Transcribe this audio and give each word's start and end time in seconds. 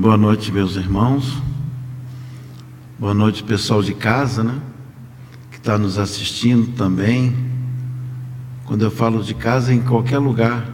Boa 0.00 0.16
noite, 0.16 0.50
meus 0.50 0.76
irmãos. 0.76 1.36
Boa 2.98 3.12
noite, 3.12 3.44
pessoal 3.44 3.82
de 3.82 3.92
casa, 3.92 4.42
né? 4.42 4.58
Que 5.50 5.58
está 5.58 5.76
nos 5.76 5.98
assistindo 5.98 6.74
também. 6.74 7.36
Quando 8.64 8.82
eu 8.82 8.90
falo 8.90 9.22
de 9.22 9.34
casa, 9.34 9.74
em 9.74 9.82
qualquer 9.82 10.16
lugar, 10.16 10.66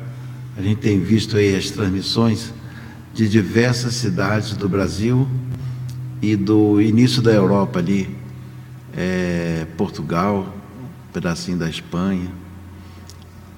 a 0.57 0.63
gente 0.63 0.79
tem 0.79 1.01
visto 1.01 1.37
aí 1.37 1.57
as 1.57 1.73
transmissões 1.73 2.55
de 3.13 3.29
diversas 3.29 3.95
cidades 3.95 4.57
do 4.57 4.69
Brasil 4.69 5.27
e 6.23 6.37
do 6.37 6.81
início 6.81 7.21
da 7.21 7.33
Europa 7.33 7.81
ali, 7.81 8.17
é, 8.97 9.67
Portugal, 9.77 10.55
um 10.81 11.13
pedacinho 11.13 11.59
da 11.59 11.69
Espanha 11.69 12.31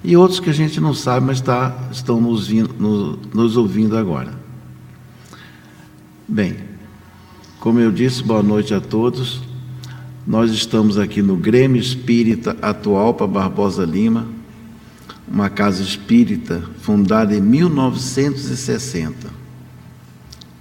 e 0.03 0.17
outros 0.17 0.39
que 0.39 0.49
a 0.49 0.53
gente 0.53 0.81
não 0.81 0.95
sabe, 0.95 1.27
mas 1.27 1.39
tá, 1.39 1.77
estão 1.91 2.19
nos, 2.19 2.49
nos, 2.49 3.19
nos 3.31 3.55
ouvindo 3.55 3.95
agora. 3.95 4.48
Bem, 6.31 6.57
como 7.59 7.79
eu 7.79 7.91
disse, 7.91 8.21
boa 8.21 8.43
noite 8.43 8.71
a 8.71 8.79
todos. 8.79 9.41
Nós 10.27 10.51
estamos 10.51 10.99
aqui 10.99 11.23
no 11.23 11.35
Grêmio 11.35 11.81
Espírita 11.81 12.55
Atual 12.61 13.15
para 13.15 13.25
Barbosa 13.25 13.83
Lima, 13.83 14.27
uma 15.27 15.49
casa 15.49 15.81
espírita 15.81 16.61
fundada 16.81 17.35
em 17.35 17.41
1960, 17.41 19.27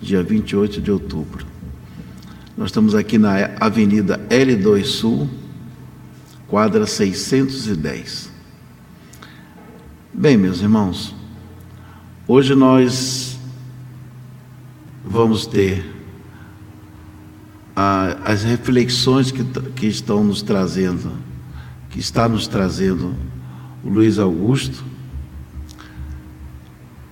dia 0.01 0.23
28 0.23 0.81
de 0.81 0.91
outubro. 0.91 1.45
Nós 2.57 2.71
estamos 2.71 2.95
aqui 2.95 3.19
na 3.19 3.51
Avenida 3.61 4.19
L2 4.31 4.85
Sul, 4.85 5.29
quadra 6.47 6.87
610. 6.87 8.31
Bem, 10.15 10.39
meus 10.39 10.63
irmãos, 10.63 11.15
hoje 12.27 12.55
nós 12.55 13.28
vamos 15.09 15.47
ter 15.47 15.85
a, 17.75 18.19
as 18.25 18.43
reflexões 18.43 19.31
que, 19.31 19.43
que 19.75 19.87
estão 19.87 20.23
nos 20.23 20.43
trazendo, 20.43 21.13
que 21.91 21.99
está 21.99 22.29
nos 22.29 22.47
trazendo 22.47 23.15
o 23.83 23.89
Luiz 23.89 24.19
Augusto. 24.19 24.85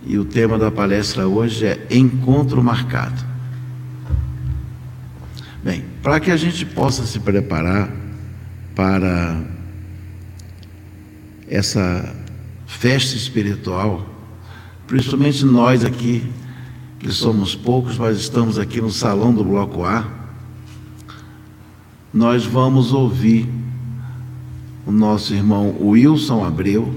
E 0.04 0.18
o 0.18 0.24
tema 0.24 0.56
da 0.58 0.70
palestra 0.70 1.26
hoje 1.26 1.66
é 1.66 1.86
Encontro 1.90 2.62
Marcado. 2.62 3.24
Bem, 5.64 5.84
para 6.02 6.20
que 6.20 6.30
a 6.30 6.36
gente 6.36 6.64
possa 6.64 7.04
se 7.04 7.18
preparar 7.18 7.90
para 8.74 9.42
essa 11.48 12.14
festa 12.66 13.16
espiritual, 13.16 14.06
principalmente 14.86 15.44
nós 15.44 15.84
aqui, 15.84 16.24
que 17.06 17.12
somos 17.12 17.54
poucos, 17.54 17.96
mas 17.96 18.18
estamos 18.18 18.58
aqui 18.58 18.80
no 18.80 18.90
salão 18.90 19.32
do 19.32 19.44
Bloco 19.44 19.84
A, 19.84 20.04
nós 22.12 22.44
vamos 22.44 22.92
ouvir 22.92 23.48
o 24.84 24.90
nosso 24.90 25.32
irmão 25.32 25.76
Wilson 25.80 26.44
Abreu, 26.44 26.92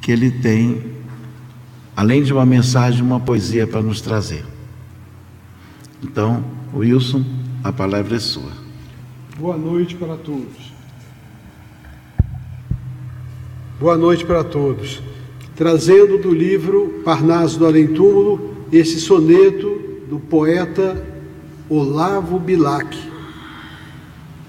que 0.00 0.12
ele 0.12 0.30
tem, 0.30 0.84
além 1.96 2.22
de 2.22 2.32
uma 2.32 2.46
mensagem, 2.46 3.02
uma 3.02 3.18
poesia 3.18 3.66
para 3.66 3.82
nos 3.82 4.00
trazer. 4.00 4.44
Então, 6.00 6.44
Wilson, 6.72 7.24
a 7.64 7.72
palavra 7.72 8.14
é 8.14 8.20
sua. 8.20 8.52
Boa 9.36 9.56
noite 9.56 9.96
para 9.96 10.16
todos. 10.16 10.72
Boa 13.80 13.96
noite 13.96 14.24
para 14.24 14.44
todos. 14.44 15.02
Trazendo 15.56 16.18
do 16.18 16.32
livro 16.32 17.02
Parnaso 17.04 17.58
do 17.58 17.66
Além 17.66 17.88
Túmulo 17.88 18.53
esse 18.76 18.98
soneto 19.00 19.80
do 20.08 20.18
poeta 20.18 21.06
Olavo 21.68 22.38
Bilac, 22.38 22.96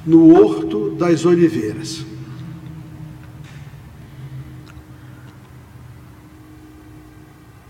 No 0.05 0.33
Horto 0.33 0.89
das 0.91 1.25
Oliveiras. 1.25 2.03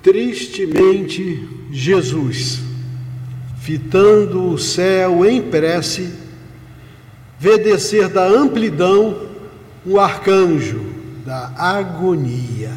Tristemente, 0.01 1.47
Jesus, 1.71 2.61
fitando 3.59 4.51
o 4.51 4.57
céu 4.57 5.25
em 5.25 5.41
prece, 5.41 6.09
vê 7.39 7.57
descer 7.57 8.07
da 8.07 8.25
amplidão 8.25 9.27
um 9.85 9.99
arcanjo 9.99 10.81
da 11.25 11.51
agonia, 11.57 12.71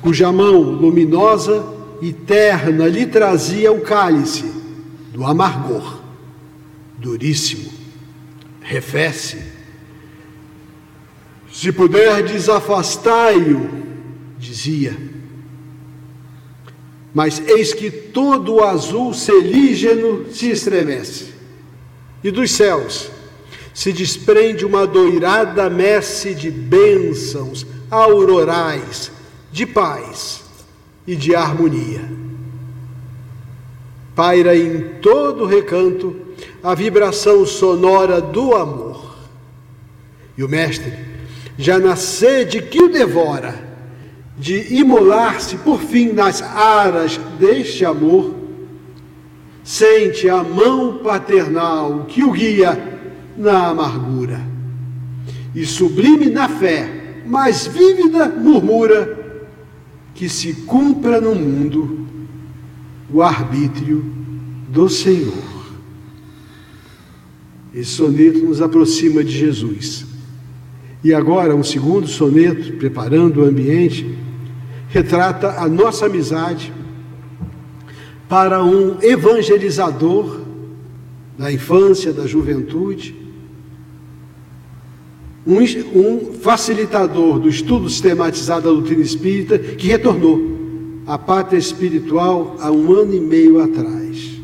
cuja 0.00 0.32
mão 0.32 0.60
luminosa 0.60 1.71
e 2.02 2.12
terna 2.12 2.88
lhe 2.88 3.06
trazia 3.06 3.70
o 3.70 3.80
cálice 3.80 4.52
do 5.12 5.24
amargor, 5.24 6.00
duríssimo, 6.98 7.72
refece. 8.60 9.40
Se 11.52 11.70
puderdes, 11.70 12.48
afastai-o, 12.48 13.70
dizia. 14.36 14.98
Mas 17.14 17.40
eis 17.46 17.72
que 17.72 17.88
todo 17.88 18.54
o 18.54 18.64
azul 18.64 19.14
celígeno 19.14 20.26
se 20.32 20.50
estremece, 20.50 21.26
e 22.24 22.32
dos 22.32 22.50
céus 22.50 23.12
se 23.72 23.92
desprende 23.92 24.66
uma 24.66 24.88
doirada 24.88 25.70
messe 25.70 26.34
de 26.34 26.50
bênçãos 26.50 27.64
aurorais, 27.88 29.12
de 29.52 29.64
paz 29.64 30.41
e 31.06 31.16
de 31.16 31.34
harmonia. 31.34 32.02
Paira 34.14 34.56
em 34.56 34.80
todo 35.00 35.46
recanto 35.46 36.14
a 36.62 36.74
vibração 36.74 37.46
sonora 37.46 38.20
do 38.20 38.54
amor. 38.54 39.16
E 40.36 40.44
o 40.44 40.48
Mestre, 40.48 40.92
já 41.58 41.78
na 41.78 41.96
sede 41.96 42.62
que 42.62 42.82
o 42.82 42.88
devora, 42.88 43.70
de 44.38 44.74
imolar-se 44.74 45.56
por 45.58 45.80
fim 45.80 46.12
nas 46.12 46.42
aras 46.42 47.18
deste 47.38 47.84
amor, 47.84 48.34
sente 49.62 50.28
a 50.28 50.42
mão 50.42 50.98
paternal 50.98 52.06
que 52.08 52.24
o 52.24 52.32
guia 52.32 53.00
na 53.36 53.68
amargura. 53.68 54.40
E 55.54 55.64
sublime 55.66 56.26
na 56.26 56.48
fé, 56.48 57.22
mas 57.26 57.66
vívida 57.66 58.28
murmura 58.28 59.21
que 60.22 60.28
se 60.28 60.52
cumpra 60.52 61.20
no 61.20 61.34
mundo 61.34 62.06
o 63.12 63.20
arbítrio 63.20 64.04
do 64.68 64.88
Senhor. 64.88 65.34
Esse 67.74 67.90
soneto 67.90 68.38
nos 68.38 68.62
aproxima 68.62 69.24
de 69.24 69.32
Jesus. 69.32 70.06
E 71.02 71.12
agora, 71.12 71.56
um 71.56 71.64
segundo 71.64 72.06
soneto, 72.06 72.74
preparando 72.74 73.40
o 73.40 73.44
ambiente, 73.44 74.16
retrata 74.90 75.60
a 75.60 75.68
nossa 75.68 76.06
amizade 76.06 76.72
para 78.28 78.62
um 78.62 79.02
evangelizador 79.02 80.42
da 81.36 81.52
infância, 81.52 82.12
da 82.12 82.28
juventude, 82.28 83.21
um, 85.46 85.58
um 85.98 86.32
facilitador 86.34 87.38
do 87.38 87.48
estudo 87.48 87.88
sistematizado 87.88 88.62
da 88.62 88.70
doutrina 88.70 89.02
espírita 89.02 89.58
que 89.58 89.88
retornou 89.88 90.52
à 91.06 91.18
pátria 91.18 91.58
espiritual 91.58 92.56
há 92.60 92.70
um 92.70 92.92
ano 92.92 93.14
e 93.14 93.20
meio 93.20 93.60
atrás. 93.60 94.40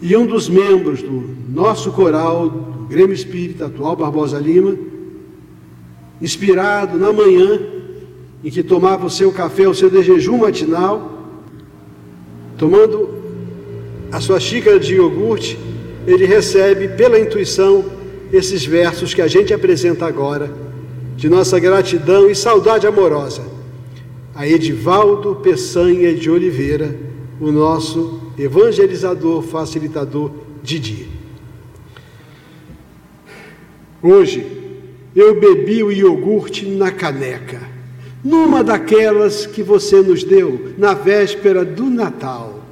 E 0.00 0.14
um 0.14 0.26
dos 0.26 0.48
membros 0.48 1.02
do 1.02 1.24
nosso 1.48 1.90
coral, 1.90 2.48
do 2.48 2.86
Grêmio 2.86 3.14
Espírita, 3.14 3.66
atual 3.66 3.96
Barbosa 3.96 4.38
Lima, 4.38 4.76
inspirado 6.20 6.98
na 6.98 7.12
manhã 7.12 7.58
em 8.44 8.50
que 8.50 8.62
tomava 8.62 9.06
o 9.06 9.10
seu 9.10 9.32
café, 9.32 9.66
o 9.66 9.74
seu 9.74 9.88
de 9.88 10.02
jejum 10.02 10.38
matinal, 10.38 11.24
tomando 12.58 13.08
a 14.12 14.20
sua 14.20 14.38
xícara 14.38 14.78
de 14.78 14.94
iogurte, 14.94 15.58
ele 16.06 16.26
recebe 16.26 16.88
pela 16.88 17.18
intuição 17.18 17.95
esses 18.32 18.64
versos 18.64 19.14
que 19.14 19.22
a 19.22 19.28
gente 19.28 19.52
apresenta 19.52 20.06
agora, 20.06 20.52
de 21.16 21.28
nossa 21.28 21.58
gratidão 21.58 22.30
e 22.30 22.34
saudade 22.34 22.86
amorosa, 22.86 23.42
a 24.34 24.46
Edivaldo 24.46 25.36
Peçanha 25.36 26.14
de 26.14 26.30
Oliveira, 26.30 26.94
o 27.40 27.50
nosso 27.50 28.20
evangelizador, 28.38 29.42
facilitador 29.42 30.30
Didi. 30.62 31.08
Hoje 34.02 34.46
eu 35.14 35.40
bebi 35.40 35.82
o 35.82 35.90
iogurte 35.90 36.66
na 36.66 36.90
caneca, 36.90 37.60
numa 38.22 38.62
daquelas 38.62 39.46
que 39.46 39.62
você 39.62 40.02
nos 40.02 40.22
deu 40.22 40.72
na 40.76 40.92
véspera 40.92 41.64
do 41.64 41.84
Natal, 41.84 42.62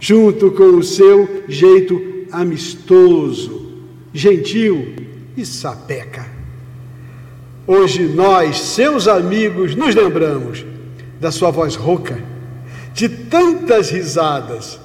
junto 0.00 0.50
com 0.52 0.76
o 0.76 0.82
seu 0.82 1.42
jeito 1.48 2.00
amistoso 2.32 3.63
gentil 4.14 4.94
e 5.36 5.44
sapeca. 5.44 6.24
Hoje 7.66 8.04
nós, 8.04 8.60
seus 8.60 9.08
amigos, 9.08 9.74
nos 9.74 9.94
lembramos 9.94 10.64
da 11.20 11.32
sua 11.32 11.50
voz 11.50 11.74
rouca, 11.74 12.22
de 12.94 13.08
tantas 13.08 13.90
risadas, 13.90 14.78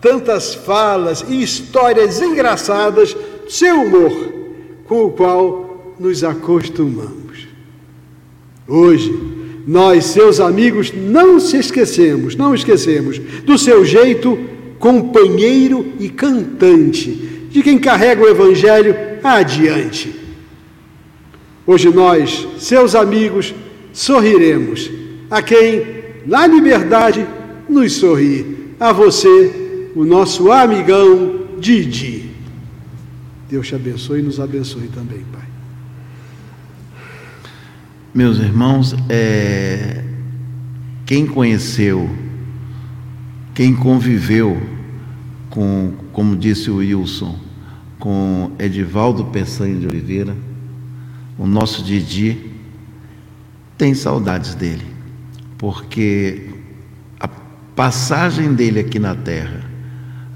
tantas 0.00 0.54
falas 0.54 1.24
e 1.28 1.42
histórias 1.42 2.22
engraçadas, 2.22 3.14
seu 3.48 3.82
humor, 3.82 4.32
com 4.86 5.04
o 5.04 5.10
qual 5.10 5.94
nos 5.98 6.24
acostumamos. 6.24 7.46
Hoje, 8.66 9.12
nós, 9.66 10.06
seus 10.06 10.40
amigos, 10.40 10.92
não 10.94 11.38
se 11.38 11.58
esquecemos, 11.58 12.34
não 12.34 12.54
esquecemos 12.54 13.18
do 13.44 13.58
seu 13.58 13.84
jeito 13.84 14.38
companheiro 14.78 15.92
e 15.98 16.08
cantante, 16.08 17.39
de 17.50 17.62
quem 17.62 17.78
carrega 17.78 18.22
o 18.22 18.28
Evangelho 18.28 18.94
adiante. 19.22 20.14
Hoje 21.66 21.90
nós, 21.90 22.46
seus 22.58 22.94
amigos, 22.94 23.54
sorriremos 23.92 24.90
a 25.30 25.42
quem, 25.42 25.84
na 26.26 26.46
liberdade, 26.46 27.26
nos 27.68 27.92
sorri. 27.94 28.58
A 28.78 28.92
você, 28.92 29.90
o 29.94 30.04
nosso 30.04 30.50
amigão 30.50 31.48
Didi. 31.58 32.30
Deus 33.48 33.66
te 33.66 33.74
abençoe 33.74 34.20
e 34.20 34.22
nos 34.22 34.40
abençoe 34.40 34.88
também, 34.88 35.22
Pai. 35.30 35.44
Meus 38.14 38.38
irmãos, 38.38 38.96
é, 39.08 40.02
quem 41.04 41.26
conheceu, 41.26 42.08
quem 43.54 43.74
conviveu 43.74 44.60
com, 45.50 45.92
como 46.12 46.36
disse 46.36 46.70
o 46.70 46.76
Wilson, 46.76 47.38
com 47.98 48.52
Edivaldo 48.58 49.26
Peçanha 49.26 49.78
de 49.78 49.86
Oliveira, 49.86 50.36
o 51.38 51.46
nosso 51.46 51.82
Didi, 51.82 52.50
tem 53.76 53.94
saudades 53.94 54.54
dele, 54.54 54.86
porque 55.56 56.50
a 57.18 57.28
passagem 57.28 58.54
dele 58.54 58.80
aqui 58.80 58.98
na 58.98 59.14
terra, 59.14 59.64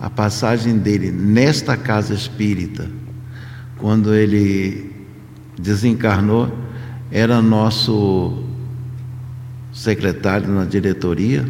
a 0.00 0.08
passagem 0.08 0.78
dele 0.78 1.10
nesta 1.10 1.76
casa 1.76 2.14
espírita, 2.14 2.88
quando 3.78 4.14
ele 4.14 4.92
desencarnou, 5.58 6.50
era 7.10 7.42
nosso 7.42 8.44
secretário 9.72 10.48
na 10.48 10.64
diretoria, 10.64 11.44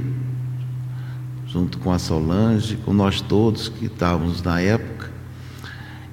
junto 1.55 1.79
com 1.79 1.93
a 1.93 2.01
Solange, 2.01 2.77
com 2.85 2.93
nós 2.93 3.21
todos 3.21 3.69
que 3.69 3.87
estávamos 3.87 4.43
na 4.43 4.61
época, 4.61 5.09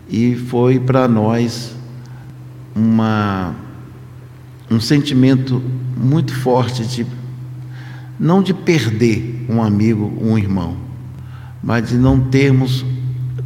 e 0.08 0.36
foi 0.36 0.80
para 0.80 1.08
nós 1.08 1.76
uma, 2.76 3.56
um 4.70 4.80
sentimento 4.80 5.60
muito 5.98 6.32
forte 6.32 6.86
de 6.86 7.08
não 8.20 8.44
de 8.44 8.54
perder 8.54 9.48
um 9.50 9.64
amigo, 9.64 10.16
um 10.22 10.38
irmão, 10.38 10.78
mas 11.64 11.90
de 11.90 11.98
não 11.98 12.20
termos 12.20 12.86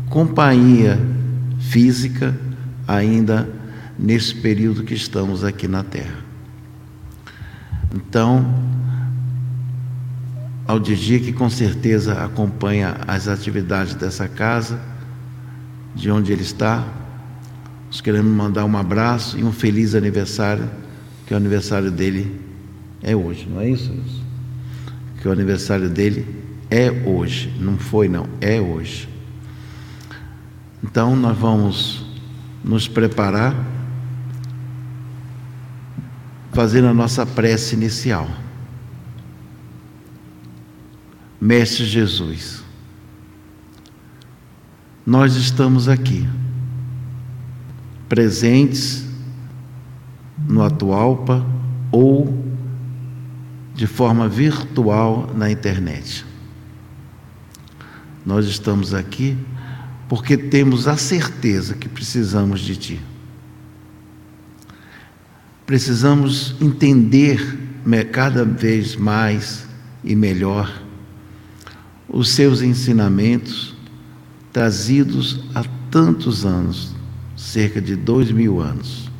companhia 0.10 1.00
física 1.60 2.38
ainda 2.86 3.50
nesse 3.98 4.36
período 4.36 4.84
que 4.84 4.94
estamos 4.94 5.46
aqui 5.46 5.66
na 5.66 5.82
Terra. 5.82 6.26
Então, 7.96 8.54
ao 10.68 10.80
Didi, 10.80 11.20
que 11.20 11.34
com 11.34 11.50
certeza 11.50 12.24
acompanha 12.24 12.98
as 13.08 13.28
atividades 13.28 13.94
dessa 13.94 14.28
casa, 14.28 14.80
de 15.94 16.10
onde 16.10 16.32
ele 16.32 16.42
está, 16.42 16.84
nós 17.88 18.02
queremos 18.02 18.32
mandar 18.32 18.66
um 18.66 18.76
abraço 18.76 19.38
e 19.38 19.44
um 19.44 19.52
feliz 19.52 19.96
aniversário, 19.96 20.70
que 21.26 21.34
o 21.34 21.38
aniversário 21.38 21.90
dele 21.92 22.42
é 23.02 23.16
hoje, 23.16 23.48
não 23.50 23.62
é 23.62 23.70
isso? 23.70 23.94
Que 25.22 25.28
o 25.28 25.32
aniversário 25.32 25.90
dele 25.90 26.26
é 26.70 26.92
hoje, 26.92 27.54
não 27.60 27.78
foi 27.78 28.10
não, 28.10 28.28
é 28.42 28.60
hoje. 28.60 29.08
Então 30.84 31.16
nós 31.16 31.38
vamos 31.38 32.06
nos 32.64 32.88
preparar 32.88 33.56
fazendo 36.52 36.88
a 36.88 36.94
nossa 36.94 37.26
prece 37.26 37.76
inicial. 37.76 38.28
Mestre 41.40 41.86
Jesus, 41.86 42.64
nós 45.06 45.36
estamos 45.36 45.90
aqui, 45.90 46.28
presentes 48.08 49.06
no 50.48 50.64
Atualpa 50.64 51.46
ou 51.92 52.46
de 53.74 53.86
forma 53.86 54.30
virtual 54.30 55.30
na 55.36 55.52
internet. 55.52 56.26
Nós 58.26 58.48
estamos 58.48 58.94
aqui 58.94 59.38
porque 60.08 60.38
temos 60.38 60.88
a 60.88 60.96
certeza 60.96 61.76
que 61.76 61.90
precisamos 61.90 62.62
de 62.62 62.76
Ti. 62.78 63.02
Precisamos 65.66 66.56
entender 66.62 67.60
cada 68.12 68.46
vez 68.46 68.96
mais 68.96 69.68
e 70.04 70.16
melhor 70.16 70.85
os 72.16 72.30
Seus 72.30 72.62
ensinamentos 72.62 73.76
trazidos 74.54 75.42
há 75.54 75.66
tantos 75.92 76.46
anos 76.46 76.96
cerca 77.36 77.82
de 77.82 77.98
dois 77.98 78.32
mil 78.32 78.62
anos. 78.62 79.12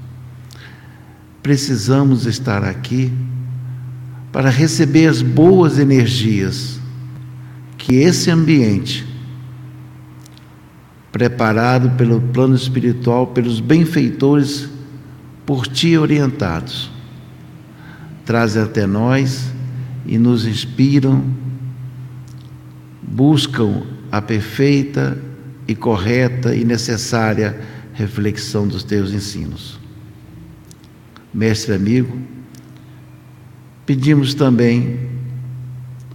Precisamos 1.44 2.26
estar 2.26 2.64
aqui 2.64 3.12
para 4.32 4.50
receber 4.50 5.08
as 5.08 5.22
boas 5.22 5.78
energias 5.78 6.80
que 7.78 7.96
esse 7.96 8.32
ambiente, 8.32 9.06
preparado 11.12 11.98
pelo 11.98 12.22
plano 12.22 12.56
espiritual, 12.56 13.28
pelos 13.28 13.60
benfeitores 13.60 14.70
por 15.46 15.68
ti 15.68 15.98
orientados, 15.98 16.90
trazem 18.24 18.64
até 18.64 18.88
nós 18.88 19.52
e 20.06 20.18
nos 20.18 20.46
inspiram, 20.48 21.26
buscam 23.08 23.84
a 24.12 24.22
perfeita 24.22 25.18
e 25.68 25.76
correta 25.76 26.56
e 26.56 26.64
necessária 26.64 27.60
reflexão 27.94 28.68
dos 28.68 28.84
teus 28.84 29.12
ensinos. 29.14 29.80
Mestre 31.34 31.74
amigo, 31.74 32.18
pedimos 33.86 34.34
também 34.34 35.00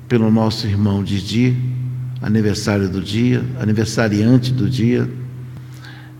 pelo 0.08 0.30
nosso 0.30 0.66
irmão 0.66 1.04
Didi, 1.04 1.56
aniversário 2.20 2.88
do 2.88 3.00
dia, 3.00 3.44
aniversariante 3.60 4.52
do 4.52 4.68
dia, 4.68 5.08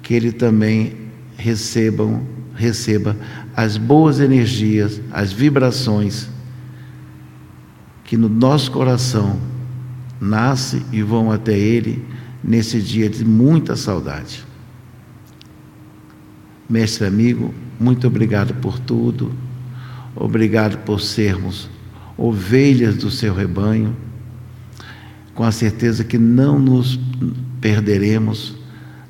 que 0.02 0.14
ele 0.14 0.32
também 0.32 0.96
recebam 1.36 2.26
receba 2.60 3.16
as 3.56 3.78
boas 3.78 4.20
energias, 4.20 5.00
as 5.10 5.32
vibrações 5.32 6.28
que 8.04 8.16
no 8.16 8.28
nosso 8.28 8.70
coração 8.70 9.40
nasce 10.20 10.84
e 10.92 11.02
vão 11.02 11.32
até 11.32 11.58
ele 11.58 12.04
nesse 12.42 12.80
dia 12.80 13.08
de 13.08 13.24
muita 13.24 13.76
saudade. 13.76 14.44
Mestre 16.68 17.06
amigo, 17.06 17.54
muito 17.78 18.06
obrigado 18.06 18.54
por 18.54 18.78
tudo. 18.78 19.32
Obrigado 20.14 20.78
por 20.84 21.00
sermos 21.00 21.68
ovelhas 22.16 22.96
do 22.96 23.10
seu 23.10 23.34
rebanho, 23.34 23.96
com 25.34 25.42
a 25.42 25.50
certeza 25.50 26.04
que 26.04 26.18
não 26.18 26.58
nos 26.58 27.00
perderemos 27.60 28.54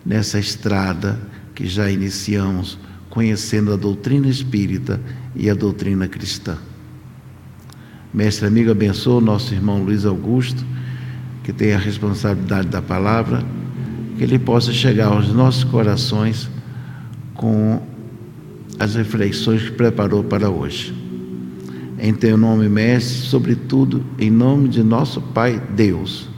nessa 0.07 0.39
estrada 0.39 1.21
que 1.55 1.67
já 1.67 1.91
iniciamos 1.91 2.79
conhecendo 3.11 3.73
a 3.73 3.77
doutrina 3.77 4.29
espírita 4.29 5.01
e 5.35 5.51
a 5.51 5.55
doutrina 5.55 6.07
cristã. 6.07 6.57
Mestre 8.15 8.47
amigo, 8.47 8.71
abençoa 8.71 9.19
o 9.19 9.21
nosso 9.21 9.53
irmão 9.53 9.83
Luiz 9.83 10.05
Augusto, 10.05 10.65
que 11.43 11.53
tem 11.53 11.73
a 11.73 11.79
responsabilidade 11.79 12.69
da 12.69 12.83
palavra, 12.83 13.45
que 14.17 14.25
ele 14.25 14.39
possa 14.39 14.73
chegar 14.73 15.07
aos 15.07 15.33
nossos 15.33 15.65
corações 15.65 16.51
com 17.35 17.83
as 18.79 18.95
reflexões 18.95 19.63
que 19.63 19.73
preparou 19.73 20.25
para 20.25 20.51
hoje. 20.51 20.95
Em 21.99 22.15
teu 22.15 22.37
nome, 22.37 22.69
Mestre, 22.69 23.27
sobretudo 23.27 24.05
em 24.19 24.31
nome 24.31 24.69
de 24.69 24.83
nosso 24.83 25.21
Pai 25.21 25.63
Deus, 25.75 26.29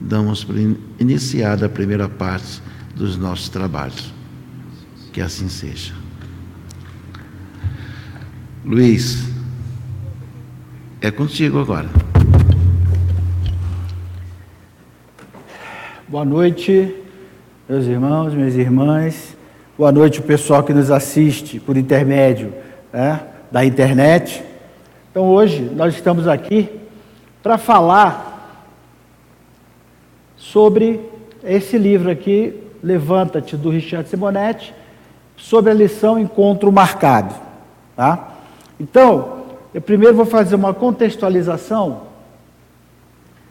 damos 0.00 0.42
por 0.44 0.56
iniciada 0.98 1.66
a 1.66 1.68
primeira 1.68 2.08
parte 2.08 2.62
dos 2.94 3.16
nossos 3.16 3.48
trabalhos. 3.48 4.12
Que 5.12 5.20
assim 5.20 5.48
seja. 5.48 5.92
Luiz, 8.64 9.28
é 11.02 11.10
contigo 11.10 11.58
agora. 11.58 12.13
Boa 16.14 16.24
noite, 16.24 16.94
meus 17.68 17.86
irmãos, 17.86 18.32
minhas 18.34 18.54
irmãs. 18.54 19.36
Boa 19.76 19.90
noite, 19.90 20.20
o 20.20 20.22
pessoal 20.22 20.62
que 20.62 20.72
nos 20.72 20.88
assiste 20.88 21.58
por 21.58 21.76
intermédio 21.76 22.54
né, 22.92 23.20
da 23.50 23.64
internet. 23.64 24.44
Então, 25.10 25.26
hoje 25.26 25.68
nós 25.74 25.92
estamos 25.92 26.28
aqui 26.28 26.70
para 27.42 27.58
falar 27.58 28.70
sobre 30.36 31.00
esse 31.42 31.76
livro 31.76 32.08
aqui, 32.08 32.62
Levanta-te, 32.80 33.56
do 33.56 33.70
Richard 33.70 34.08
Simonetti, 34.08 34.72
sobre 35.36 35.72
a 35.72 35.74
lição 35.74 36.16
Encontro 36.16 36.70
Marcado. 36.70 37.34
Tá? 37.96 38.34
Então, 38.78 39.46
eu 39.74 39.80
primeiro 39.80 40.14
vou 40.14 40.26
fazer 40.26 40.54
uma 40.54 40.72
contextualização 40.72 42.02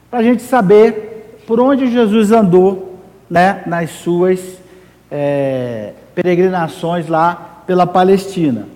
para 0.09 0.19
a 0.19 0.23
gente 0.23 0.43
saber 0.43 1.12
por 1.45 1.59
onde 1.59 1.91
Jesus 1.91 2.31
andou 2.31 2.99
né, 3.29 3.63
nas 3.65 3.89
suas 3.89 4.39
é, 5.11 5.91
peregrinações 6.15 7.07
lá 7.07 7.63
pela 7.65 7.85
Palestina. 7.85 8.67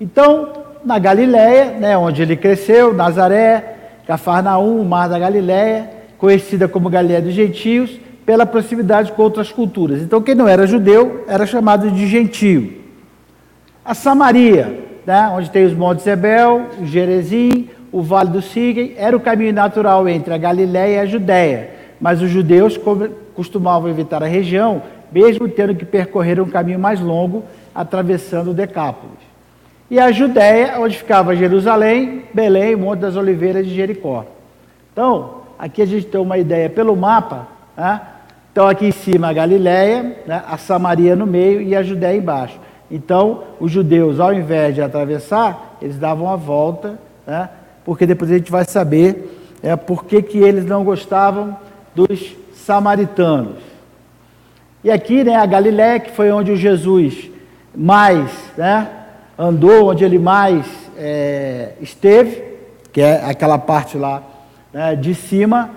Então, 0.00 0.52
na 0.84 0.98
Galiléia, 0.98 1.72
né, 1.78 1.96
onde 1.96 2.22
ele 2.22 2.36
cresceu, 2.36 2.94
Nazaré, 2.94 3.76
Cafarnaum, 4.06 4.84
Mar 4.84 5.08
da 5.08 5.18
Galiléia, 5.18 5.90
conhecida 6.16 6.68
como 6.68 6.88
Galiléia 6.88 7.22
dos 7.22 7.34
Gentios, 7.34 7.98
pela 8.24 8.44
proximidade 8.44 9.12
com 9.12 9.22
outras 9.22 9.50
culturas. 9.50 10.02
Então, 10.02 10.20
quem 10.20 10.34
não 10.34 10.46
era 10.46 10.66
judeu 10.66 11.24
era 11.26 11.46
chamado 11.46 11.90
de 11.90 12.06
gentio. 12.06 12.74
A 13.84 13.94
Samaria, 13.94 14.84
né, 15.06 15.32
onde 15.34 15.50
tem 15.50 15.64
os 15.64 15.72
Montes 15.72 16.06
Ebel, 16.06 16.66
o 16.78 16.84
Gerezim, 16.84 17.70
o 17.90 18.02
Vale 18.02 18.28
do 18.28 18.42
Sigem, 18.42 18.94
era 18.98 19.16
o 19.16 19.20
caminho 19.20 19.54
natural 19.54 20.06
entre 20.06 20.34
a 20.34 20.38
Galiléia 20.38 20.96
e 20.96 20.98
a 20.98 21.06
Judéia, 21.06 21.70
mas 22.00 22.22
os 22.22 22.30
judeus 22.30 22.78
costumavam 23.34 23.88
evitar 23.88 24.22
a 24.22 24.26
região, 24.26 24.82
mesmo 25.10 25.48
tendo 25.48 25.74
que 25.74 25.84
percorrer 25.84 26.40
um 26.40 26.48
caminho 26.48 26.78
mais 26.78 27.00
longo, 27.00 27.44
atravessando 27.74 28.50
o 28.50 28.54
Decápolis. 28.54 29.28
E 29.90 29.98
a 29.98 30.12
Judéia, 30.12 30.78
onde 30.78 30.98
ficava 30.98 31.34
Jerusalém, 31.34 32.24
Belém, 32.32 32.76
Monte 32.76 33.00
das 33.00 33.16
Oliveiras 33.16 33.66
de 33.66 33.74
Jericó. 33.74 34.26
Então, 34.92 35.42
aqui 35.58 35.80
a 35.80 35.86
gente 35.86 36.06
tem 36.06 36.20
uma 36.20 36.36
ideia 36.36 36.68
pelo 36.68 36.94
mapa, 36.94 37.48
né? 37.76 38.00
Então, 38.52 38.66
aqui 38.66 38.86
em 38.86 38.92
cima 38.92 39.28
a 39.28 39.32
Galiléia, 39.32 40.16
né? 40.26 40.42
a 40.46 40.58
Samaria 40.58 41.14
no 41.14 41.26
meio 41.26 41.62
e 41.62 41.76
a 41.76 41.82
Judéia 41.82 42.16
embaixo. 42.16 42.58
Então, 42.90 43.44
os 43.60 43.70
judeus, 43.70 44.18
ao 44.18 44.34
invés 44.34 44.74
de 44.74 44.82
atravessar, 44.82 45.76
eles 45.80 45.96
davam 45.96 46.28
a 46.28 46.36
volta, 46.36 46.98
né? 47.26 47.48
porque 47.84 48.04
depois 48.04 48.30
a 48.30 48.34
gente 48.36 48.50
vai 48.50 48.64
saber 48.64 49.56
é, 49.62 49.76
por 49.76 50.04
que, 50.04 50.20
que 50.22 50.38
eles 50.38 50.64
não 50.64 50.82
gostavam 50.82 51.56
dos 52.06 52.36
samaritanos. 52.54 53.56
E 54.84 54.90
aqui, 54.90 55.24
né, 55.24 55.34
a 55.34 55.46
Galiléia, 55.46 55.98
que 55.98 56.12
foi 56.12 56.30
onde 56.30 56.52
o 56.52 56.56
Jesus 56.56 57.28
mais 57.74 58.30
né, 58.56 58.88
andou, 59.36 59.90
onde 59.90 60.04
ele 60.04 60.18
mais 60.18 60.64
é, 60.96 61.72
esteve, 61.80 62.44
que 62.92 63.00
é 63.00 63.24
aquela 63.24 63.58
parte 63.58 63.98
lá 63.98 64.22
né, 64.72 64.94
de 64.94 65.12
cima 65.12 65.70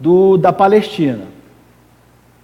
do, 0.00 0.36
da 0.36 0.52
Palestina. 0.52 1.26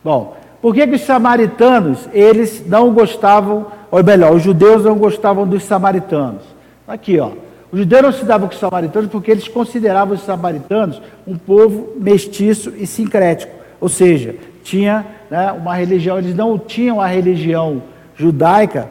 Bom, 0.05 0.37
por 0.63 0.73
que, 0.73 0.87
que 0.87 0.95
os 0.95 1.01
samaritanos, 1.01 2.09
eles 2.13 2.65
não 2.67 2.93
gostavam, 2.95 3.67
ou 3.91 4.05
melhor, 4.05 4.33
os 4.33 4.43
judeus 4.43 4.85
não 4.85 4.97
gostavam 4.97 5.47
dos 5.47 5.65
samaritanos? 5.65 6.43
Aqui, 6.87 7.19
ó. 7.19 7.33
Os 7.75 7.81
judeus 7.81 8.03
não 8.03 8.13
se 8.13 8.25
davam 8.25 8.47
com 8.47 8.55
os 8.55 8.61
samaritanos 8.61 9.11
porque 9.11 9.33
eles 9.33 9.49
consideravam 9.49 10.15
os 10.15 10.23
samaritanos 10.23 11.03
um 11.27 11.37
povo 11.37 11.95
mestiço 11.99 12.73
e 12.79 12.87
sincrético. 12.87 13.53
Ou 13.81 13.89
seja, 13.89 14.37
tinha 14.63 15.05
né, 15.29 15.51
uma 15.51 15.75
religião, 15.75 16.17
eles 16.17 16.37
não 16.37 16.57
tinham 16.57 17.01
a 17.01 17.09
religião 17.09 17.83
judaica 18.15 18.89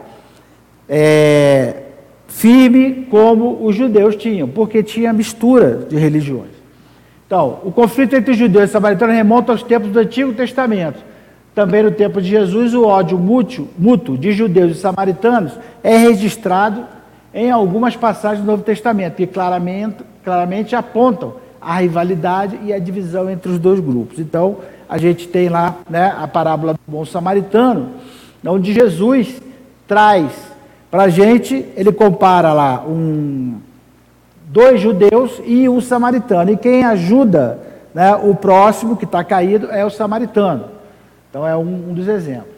é, 0.86 1.76
firme 2.28 3.06
como 3.10 3.64
os 3.64 3.74
judeus 3.74 4.16
tinham, 4.16 4.46
porque 4.46 4.82
tinha 4.82 5.14
mistura 5.14 5.86
de 5.88 5.96
religiões. 5.96 6.52
Então, 7.26 7.60
o 7.64 7.72
conflito 7.72 8.14
entre 8.14 8.32
os 8.32 8.36
judeus 8.36 8.68
e 8.68 8.72
samaritanos 8.74 9.16
remonta 9.16 9.52
aos 9.52 9.62
tempos 9.62 9.90
do 9.90 9.98
Antigo 9.98 10.34
Testamento. 10.34 11.02
Também 11.54 11.82
no 11.82 11.90
tempo 11.90 12.20
de 12.20 12.28
Jesus, 12.28 12.74
o 12.74 12.84
ódio 12.84 13.16
mútuo, 13.16 13.66
mútuo 13.78 14.18
de 14.18 14.30
judeus 14.32 14.76
e 14.76 14.80
samaritanos 14.80 15.52
é 15.82 15.96
registrado 15.96 16.84
em 17.34 17.50
algumas 17.50 17.96
passagens 17.96 18.40
do 18.40 18.46
Novo 18.46 18.62
Testamento, 18.62 19.16
que 19.16 19.26
claramente, 19.26 19.96
claramente 20.22 20.76
apontam 20.76 21.34
a 21.60 21.80
rivalidade 21.80 22.58
e 22.62 22.72
a 22.72 22.78
divisão 22.78 23.28
entre 23.28 23.50
os 23.50 23.58
dois 23.58 23.80
grupos. 23.80 24.20
Então, 24.20 24.58
a 24.88 24.96
gente 24.98 25.26
tem 25.26 25.48
lá 25.48 25.78
né, 25.90 26.14
a 26.16 26.28
parábola 26.28 26.74
do 26.74 26.80
bom 26.86 27.04
samaritano, 27.04 27.90
onde 28.46 28.72
Jesus 28.72 29.42
traz 29.88 30.30
para 30.94 31.04
a 31.04 31.08
gente, 31.08 31.66
ele 31.76 31.90
compara 31.90 32.52
lá 32.52 32.84
um, 32.86 33.58
dois 34.46 34.80
judeus 34.80 35.42
e 35.44 35.68
um 35.68 35.80
samaritano. 35.80 36.52
E 36.52 36.56
quem 36.56 36.84
ajuda 36.84 37.58
né, 37.92 38.14
o 38.14 38.32
próximo 38.32 38.96
que 38.96 39.04
está 39.04 39.24
caído 39.24 39.72
é 39.72 39.84
o 39.84 39.90
samaritano. 39.90 40.66
Então 41.28 41.44
é 41.44 41.56
um, 41.56 41.90
um 41.90 41.94
dos 41.94 42.06
exemplos. 42.06 42.53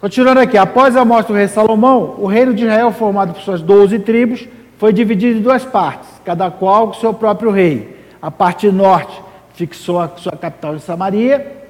Continuando 0.00 0.38
aqui, 0.38 0.56
após 0.56 0.96
a 0.96 1.04
morte 1.04 1.26
do 1.26 1.34
rei 1.34 1.48
Salomão, 1.48 2.14
o 2.18 2.26
reino 2.26 2.54
de 2.54 2.62
Israel, 2.62 2.92
formado 2.92 3.32
por 3.32 3.42
suas 3.42 3.60
doze 3.60 3.98
tribos, 3.98 4.46
foi 4.76 4.92
dividido 4.92 5.40
em 5.40 5.42
duas 5.42 5.64
partes, 5.64 6.08
cada 6.24 6.48
qual 6.52 6.86
com 6.86 6.94
seu 6.94 7.12
próprio 7.12 7.50
rei. 7.50 7.98
A 8.22 8.30
parte 8.30 8.70
norte 8.70 9.20
fixou 9.54 9.98
a 9.98 10.08
sua 10.16 10.36
capital 10.36 10.76
em 10.76 10.78
Samaria, 10.78 11.64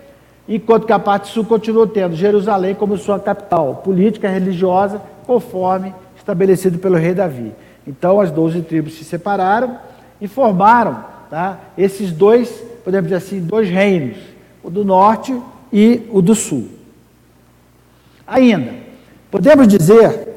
enquanto 0.47 0.85
que 0.85 0.93
a 0.93 0.99
parte 0.99 1.29
sul 1.29 1.43
continuou 1.43 1.87
tendo 1.87 2.15
Jerusalém 2.15 2.75
como 2.75 2.99
sua 2.99 3.19
capital 3.19 3.77
política 3.77 4.29
e 4.29 4.33
religiosa, 4.33 5.01
conforme 5.27 5.95
estabelecido 6.15 6.79
pelo 6.79 6.97
rei 6.97 7.15
Davi. 7.15 7.55
Então 7.87 8.21
as 8.21 8.31
doze 8.31 8.61
tribos 8.61 8.93
se 8.99 9.05
separaram 9.05 9.79
e 10.21 10.29
formaram 10.29 11.03
tá, 11.31 11.59
esses 11.79 12.13
dois, 12.13 12.63
podemos 12.85 13.09
dizer 13.09 13.25
assim, 13.25 13.41
dois 13.41 13.71
reinos, 13.71 14.19
o 14.63 14.69
do 14.69 14.85
norte 14.85 15.35
e 15.73 16.03
o 16.11 16.21
do 16.21 16.35
sul. 16.35 16.78
Ainda, 18.29 18.75
podemos 19.31 19.67
dizer 19.67 20.29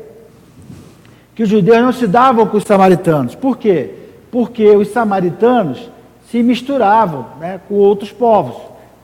que 1.36 1.44
os 1.44 1.50
judeus 1.50 1.82
não 1.82 1.92
se 1.92 2.08
davam 2.08 2.48
com 2.48 2.56
os 2.56 2.64
samaritanos. 2.64 3.36
Por 3.36 3.58
quê? 3.58 3.92
Porque 4.32 4.66
os 4.70 4.88
samaritanos 4.88 5.90
se 6.30 6.42
misturavam 6.42 7.26
né, 7.38 7.60
com 7.68 7.76
outros 7.76 8.10
povos. 8.10 8.56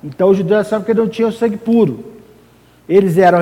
Então 0.01 0.29
os 0.29 0.37
judeus 0.37 0.67
achavam 0.67 0.85
que 0.85 0.93
não 0.93 1.09
tinham 1.09 1.31
sangue 1.33 1.57
puro. 1.57 2.13
Eles 2.87 3.17
eram 3.17 3.39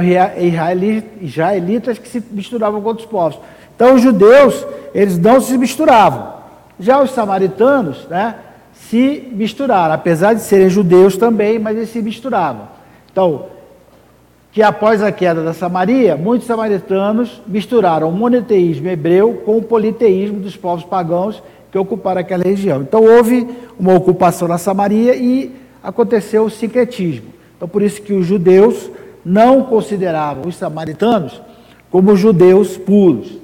israelitas 1.22 2.00
que 2.00 2.08
se 2.08 2.24
misturavam 2.32 2.82
com 2.82 2.88
outros 2.88 3.08
povos. 3.08 3.38
Então 3.76 3.94
os 3.94 4.02
judeus, 4.02 4.66
eles 4.96 5.20
não 5.20 5.40
se 5.40 5.56
misturavam. 5.60 6.34
Já 6.80 7.00
os 7.00 7.12
samaritanos, 7.12 8.08
né, 8.08 8.36
se 8.74 9.30
misturaram, 9.32 9.94
apesar 9.94 10.34
de 10.34 10.42
serem 10.42 10.70
judeus 10.70 11.16
também, 11.16 11.60
mas 11.60 11.78
eles 11.78 11.90
se 11.90 12.02
misturavam. 12.02 12.68
Então, 13.12 13.46
que 14.56 14.64
após 14.64 15.04
a 15.04 15.12
queda 15.12 15.44
da 15.44 15.54
Samaria, 15.54 16.16
muitos 16.16 16.48
samaritanos 16.48 17.42
misturaram 17.46 18.08
o 18.08 18.12
monoteísmo 18.14 18.88
hebreu 18.88 19.42
com 19.46 19.58
o 19.58 19.62
politeísmo 19.62 20.40
dos 20.40 20.56
povos 20.56 20.86
pagãos 20.86 21.44
que 21.70 21.78
ocuparam 21.78 22.22
aquela 22.22 22.46
região. 22.46 22.82
Então 22.82 23.04
houve 23.04 23.46
uma 23.78 23.94
ocupação 23.94 24.48
na 24.48 24.58
Samaria 24.58 25.14
e 25.14 25.54
aconteceu 25.84 26.46
o 26.46 26.50
sincretismo. 26.50 27.34
Então 27.58 27.68
por 27.68 27.82
isso 27.82 28.02
que 28.02 28.14
os 28.14 28.26
judeus 28.26 28.90
não 29.26 29.62
consideravam 29.62 30.48
os 30.48 30.56
samaritanos 30.56 31.42
como 31.92 32.16
judeus 32.16 32.78
puros. 32.78 33.38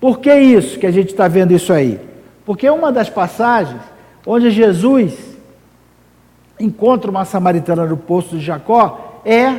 Por 0.00 0.20
que 0.20 0.32
isso 0.32 0.78
que 0.78 0.86
a 0.86 0.92
gente 0.92 1.08
está 1.08 1.26
vendo 1.26 1.52
isso 1.52 1.72
aí? 1.72 1.98
Porque 2.46 2.70
uma 2.70 2.92
das 2.92 3.10
passagens 3.10 3.82
onde 4.24 4.50
Jesus 4.50 5.18
encontra 6.60 7.10
uma 7.10 7.24
samaritana 7.24 7.84
no 7.84 7.96
poço 7.96 8.36
de 8.36 8.44
Jacó 8.44 9.03
é 9.24 9.54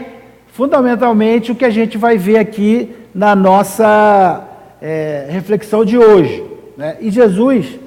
fundamentalmente 0.48 1.52
o 1.52 1.56
que 1.56 1.66
a 1.66 1.70
gente 1.70 1.98
vai 1.98 2.18
ver 2.18 2.38
aqui 2.38 2.96
na 3.14 3.36
nossa 3.36 4.44
é, 4.82 5.28
reflexão 5.30 5.84
de 5.84 5.98
hoje. 5.98 6.44
Né? 6.78 6.98
E 7.00 7.10
Jesus 7.10 7.80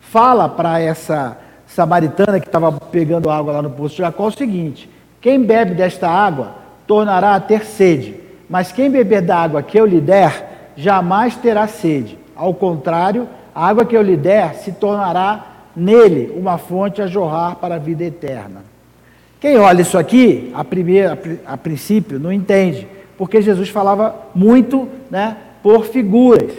fala 0.00 0.48
para 0.48 0.80
essa 0.80 1.38
samaritana 1.66 2.40
que 2.40 2.46
estava 2.46 2.72
pegando 2.72 3.28
água 3.28 3.54
lá 3.54 3.62
no 3.62 3.70
poço 3.70 3.96
de 3.96 4.02
Jacó 4.02 4.28
o 4.28 4.32
seguinte: 4.32 4.88
quem 5.20 5.42
bebe 5.42 5.74
desta 5.74 6.08
água 6.08 6.54
tornará 6.86 7.34
a 7.34 7.40
ter 7.40 7.64
sede, 7.64 8.20
mas 8.48 8.70
quem 8.72 8.90
beber 8.90 9.22
da 9.22 9.36
água 9.36 9.62
que 9.62 9.78
eu 9.78 9.84
lhe 9.84 10.00
der, 10.00 10.72
jamais 10.76 11.36
terá 11.36 11.66
sede. 11.66 12.18
Ao 12.34 12.54
contrário, 12.54 13.28
a 13.54 13.66
água 13.66 13.84
que 13.84 13.96
eu 13.96 14.02
lhe 14.02 14.16
der 14.16 14.54
se 14.54 14.72
tornará 14.72 15.46
nele 15.74 16.32
uma 16.36 16.58
fonte 16.58 17.02
a 17.02 17.06
jorrar 17.06 17.56
para 17.56 17.74
a 17.74 17.78
vida 17.78 18.04
eterna. 18.04 18.65
Quem 19.40 19.58
olha 19.58 19.82
isso 19.82 19.98
aqui, 19.98 20.50
a, 20.54 20.64
primeira, 20.64 21.18
a 21.46 21.56
princípio, 21.56 22.18
não 22.18 22.32
entende, 22.32 22.88
porque 23.18 23.42
Jesus 23.42 23.68
falava 23.68 24.14
muito 24.34 24.88
né, 25.10 25.36
por 25.62 25.84
figuras. 25.86 26.52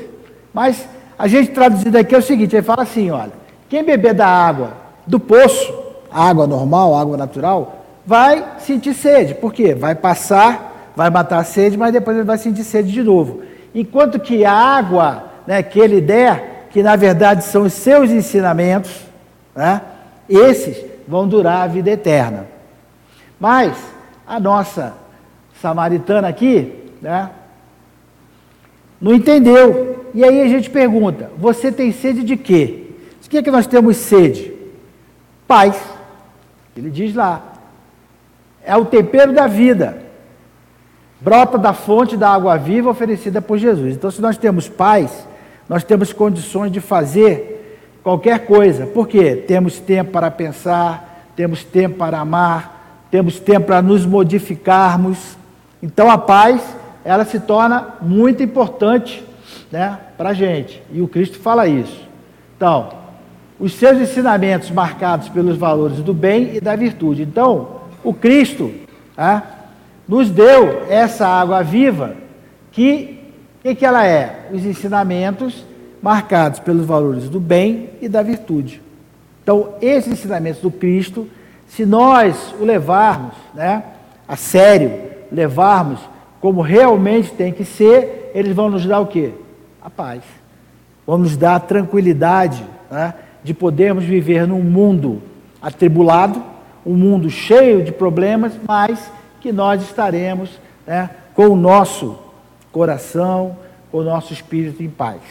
Mas 0.54 0.88
a 1.18 1.28
gente 1.28 1.52
traduzido 1.52 1.98
aqui 1.98 2.14
é 2.14 2.18
o 2.18 2.22
seguinte: 2.22 2.56
ele 2.56 2.64
fala 2.64 2.84
assim: 2.84 3.10
olha, 3.10 3.34
quem 3.68 3.84
beber 3.84 4.14
da 4.14 4.28
água 4.28 4.74
do 5.06 5.20
poço, 5.20 5.74
água 6.12 6.46
normal, 6.46 6.96
água 6.96 7.18
natural, 7.18 7.86
vai 8.06 8.44
sentir 8.60 8.94
sede. 8.94 9.34
Por 9.34 9.52
quê? 9.54 9.74
Vai 9.74 9.96
passar, 9.96 10.92
vai 10.96 11.10
matar 11.10 11.40
a 11.40 11.44
sede, 11.44 11.78
mas 11.78 11.92
depois 11.92 12.16
ele 12.16 12.26
vai 12.26 12.38
sentir 12.38 12.64
sede 12.64 12.92
de 12.92 13.04
novo. 13.04 13.42
Enquanto 13.74 14.20
que 14.20 14.46
a 14.46 14.54
água 14.54 15.24
né, 15.46 15.64
que 15.64 15.80
ele 15.80 16.02
der, 16.02 16.68
que 16.70 16.84
na 16.84 16.96
verdade 16.96 17.44
são 17.44 17.64
os 17.64 17.74
seus 17.74 18.12
ensinamentos, 18.12 18.92
né, 19.56 19.82
esses 20.30 20.86
vão 21.08 21.28
durar 21.28 21.64
a 21.64 21.68
vida 21.68 21.90
eterna. 21.90 22.57
Mas 23.40 23.78
a 24.26 24.40
nossa 24.40 24.96
samaritana 25.62 26.28
aqui, 26.28 26.92
né, 27.02 27.30
não 29.00 29.14
entendeu. 29.14 30.10
E 30.14 30.24
aí 30.24 30.42
a 30.42 30.48
gente 30.48 30.70
pergunta: 30.70 31.32
você 31.38 31.72
tem 31.72 31.92
sede 31.92 32.24
de 32.24 32.36
quê? 32.36 32.92
De 33.22 33.30
que 33.30 33.38
é 33.38 33.44
que 33.44 33.52
nós 33.52 33.68
temos 33.68 33.98
sede? 33.98 34.54
Paz. 35.48 35.80
Ele 36.76 36.90
diz 36.90 37.14
lá. 37.14 37.54
É 38.64 38.76
o 38.76 38.86
tempero 38.86 39.34
da 39.34 39.48
vida. 39.48 40.04
Brota 41.20 41.58
da 41.58 41.74
fonte 41.74 42.16
da 42.16 42.30
água 42.30 42.58
viva 42.58 42.90
oferecida 42.90 43.42
por 43.42 43.58
Jesus. 43.58 43.96
Então, 43.96 44.12
se 44.12 44.22
nós 44.22 44.38
temos 44.38 44.70
paz, 44.70 45.28
nós 45.68 45.84
temos 45.84 46.14
condições 46.14 46.72
de 46.72 46.80
fazer 46.80 47.80
qualquer 48.04 48.46
coisa. 48.46 48.86
Por 48.86 49.08
quê? 49.08 49.36
Temos 49.36 49.80
tempo 49.80 50.12
para 50.12 50.30
pensar, 50.30 51.32
temos 51.36 51.64
tempo 51.64 51.98
para 51.98 52.20
amar, 52.20 52.77
temos 53.10 53.40
tempo 53.40 53.68
para 53.68 53.82
nos 53.82 54.06
modificarmos. 54.06 55.38
Então, 55.82 56.10
a 56.10 56.18
paz, 56.18 56.62
ela 57.04 57.26
se 57.26 57.40
torna 57.40 57.96
muito 58.02 58.44
importante 58.44 59.24
né, 59.72 59.98
para 60.18 60.30
a 60.30 60.34
gente. 60.34 60.82
E 60.92 61.02
o 61.02 61.08
Cristo 61.08 61.38
fala 61.40 61.68
isso. 61.68 62.08
Então, 62.56 62.90
os 63.60 63.74
seus 63.74 63.98
ensinamentos 63.98 64.70
marcados 64.70 65.30
pelos 65.30 65.58
valores 65.58 65.98
do 65.98 66.14
bem 66.14 66.56
e 66.56 66.62
da 66.62 66.76
virtude. 66.76 67.24
Então, 67.24 67.82
o 68.04 68.14
Cristo 68.14 68.72
ah, 69.18 69.42
nos 70.08 70.30
deu 70.30 70.86
essa 70.90 71.28
água 71.28 71.64
viva 71.64 72.16
que, 72.72 73.20
que, 73.64 73.76
que 73.76 73.86
ela 73.86 74.06
é? 74.06 74.50
Os 74.52 74.66
ensinamentos 74.66 75.66
marcados 76.02 76.60
pelos 76.60 76.86
valores 76.86 77.28
do 77.28 77.40
bem 77.40 77.90
e 78.02 78.08
da 78.08 78.22
virtude. 78.22 78.82
Então, 79.42 79.74
esses 79.82 80.12
ensinamentos 80.14 80.62
do 80.62 80.70
Cristo, 80.70 81.28
se 81.68 81.86
nós 81.86 82.54
o 82.60 82.66
levarmos 82.66 83.34
né, 83.54 83.84
a 84.28 84.36
sério, 84.36 84.92
levarmos 85.32 86.00
como 86.40 86.62
realmente 86.62 87.32
tem 87.32 87.52
que 87.52 87.66
ser, 87.66 88.32
eles 88.34 88.56
vão 88.56 88.70
nos 88.70 88.86
dar 88.86 89.00
o 89.00 89.08
quê? 89.08 89.34
A 89.82 89.90
paz. 89.90 90.24
Vão 91.06 91.18
nos 91.18 91.36
dar 91.36 91.56
a 91.56 91.60
tranquilidade, 91.60 92.64
né? 92.90 93.14
de 93.44 93.54
podermos 93.54 94.04
viver 94.04 94.48
num 94.48 94.62
mundo 94.62 95.22
atribulado, 95.62 96.44
um 96.86 96.94
mundo 96.94 97.30
cheio 97.30 97.84
de 97.84 97.92
problemas, 97.92 98.54
mas 98.68 99.12
que 99.42 99.52
nós 99.52 99.82
estaremos 99.82 100.60
né, 100.86 101.10
com 101.34 101.48
o 101.48 101.56
nosso 101.56 102.18
coração, 102.72 103.58
com 103.92 104.00
o 104.00 104.04
nosso 104.04 104.34
espírito 104.34 104.84
em 104.84 104.90
paz. 104.90 105.22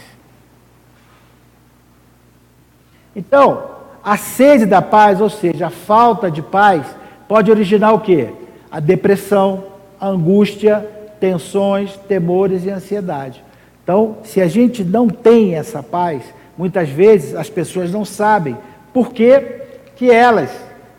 Então, 3.14 3.75
a 4.06 4.16
sede 4.16 4.64
da 4.64 4.80
paz, 4.80 5.20
ou 5.20 5.28
seja, 5.28 5.66
a 5.66 5.70
falta 5.70 6.30
de 6.30 6.40
paz, 6.40 6.86
pode 7.28 7.50
originar 7.50 7.92
o 7.92 8.00
quê? 8.00 8.30
A 8.70 8.80
depressão, 8.80 9.64
a 10.00 10.06
angústia, 10.08 10.88
tensões, 11.20 11.94
temores 12.08 12.64
e 12.64 12.70
ansiedade. 12.70 13.44
Então, 13.82 14.16
se 14.22 14.40
a 14.40 14.48
gente 14.48 14.82
não 14.82 15.08
tem 15.08 15.56
essa 15.56 15.82
paz, 15.82 16.22
Muitas 16.56 16.88
vezes 16.88 17.34
as 17.34 17.50
pessoas 17.50 17.92
não 17.92 18.04
sabem 18.04 18.56
por 18.92 19.12
que, 19.12 19.40
que 19.94 20.10
elas 20.10 20.50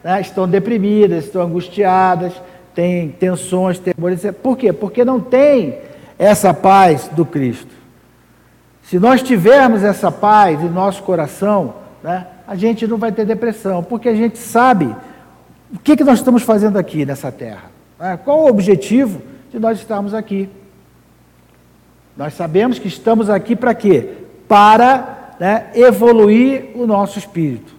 né, 0.03 0.21
estão 0.21 0.47
deprimidas, 0.47 1.25
estão 1.25 1.41
angustiadas, 1.41 2.33
têm 2.75 3.09
tensões, 3.09 3.79
temores. 3.79 4.21
Por 4.43 4.55
quê? 4.55 4.71
Porque 4.71 5.03
não 5.03 5.19
tem 5.19 5.79
essa 6.19 6.53
paz 6.53 7.07
do 7.07 7.25
Cristo. 7.25 7.75
Se 8.83 8.99
nós 8.99 9.23
tivermos 9.23 9.83
essa 9.83 10.11
paz 10.11 10.61
em 10.61 10.69
nosso 10.69 11.01
coração, 11.01 11.73
né, 12.03 12.27
a 12.47 12.55
gente 12.55 12.87
não 12.87 12.97
vai 12.97 13.11
ter 13.11 13.25
depressão, 13.25 13.83
porque 13.83 14.07
a 14.07 14.15
gente 14.15 14.37
sabe 14.37 14.95
o 15.73 15.77
que, 15.77 15.97
que 15.97 16.03
nós 16.03 16.19
estamos 16.19 16.43
fazendo 16.43 16.77
aqui 16.77 17.05
nessa 17.05 17.29
terra. 17.29 17.69
Né? 17.99 18.17
Qual 18.23 18.39
o 18.39 18.47
objetivo 18.47 19.21
de 19.51 19.59
nós 19.59 19.77
estarmos 19.77 20.13
aqui? 20.13 20.49
Nós 22.15 22.33
sabemos 22.33 22.79
que 22.79 22.87
estamos 22.87 23.29
aqui 23.29 23.55
para 23.55 23.75
quê? 23.75 24.13
Para 24.47 25.35
né, 25.39 25.67
evoluir 25.75 26.71
o 26.73 26.87
nosso 26.87 27.19
espírito. 27.19 27.75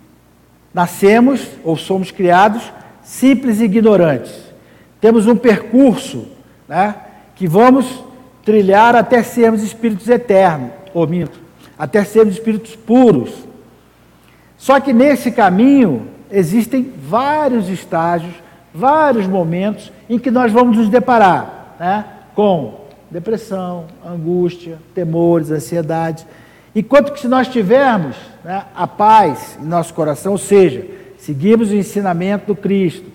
Nascemos 0.72 1.48
ou 1.64 1.76
somos 1.76 2.10
criados 2.10 2.70
simples 3.02 3.60
e 3.60 3.64
ignorantes. 3.64 4.34
Temos 5.00 5.26
um 5.26 5.34
percurso 5.34 6.28
né, 6.68 6.94
que 7.34 7.48
vamos 7.48 8.04
trilhar 8.44 8.94
até 8.94 9.22
sermos 9.22 9.62
espíritos 9.62 10.08
eternos, 10.08 10.70
ou 10.92 11.06
minto, 11.06 11.40
até 11.78 12.04
sermos 12.04 12.34
espíritos 12.34 12.76
puros. 12.76 13.48
Só 14.58 14.80
que 14.80 14.92
nesse 14.92 15.30
caminho 15.30 16.08
existem 16.30 16.92
vários 17.00 17.68
estágios, 17.68 18.34
vários 18.74 19.26
momentos 19.26 19.90
em 20.10 20.18
que 20.18 20.30
nós 20.30 20.52
vamos 20.52 20.76
nos 20.76 20.88
deparar 20.88 21.76
né, 21.78 22.04
com 22.34 22.86
depressão, 23.10 23.86
angústia, 24.04 24.78
temores, 24.94 25.50
ansiedade. 25.50 26.26
Enquanto 26.74 27.12
que 27.12 27.20
se 27.20 27.28
nós 27.28 27.48
tivermos 27.48 28.16
né, 28.44 28.64
a 28.74 28.86
paz 28.86 29.58
em 29.62 29.64
nosso 29.64 29.94
coração, 29.94 30.32
ou 30.32 30.38
seja, 30.38 30.84
seguirmos 31.18 31.70
o 31.70 31.74
ensinamento 31.74 32.48
do 32.48 32.56
Cristo, 32.56 33.06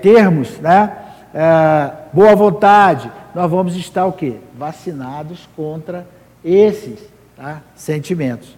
termos 0.00 0.58
né, 0.60 0.92
é, 1.34 1.90
boa 2.12 2.34
vontade, 2.36 3.10
nós 3.34 3.50
vamos 3.50 3.76
estar 3.76 4.06
o 4.06 4.12
quê? 4.12 4.34
Vacinados 4.56 5.48
contra 5.56 6.06
esses 6.44 7.00
tá, 7.36 7.60
sentimentos. 7.74 8.56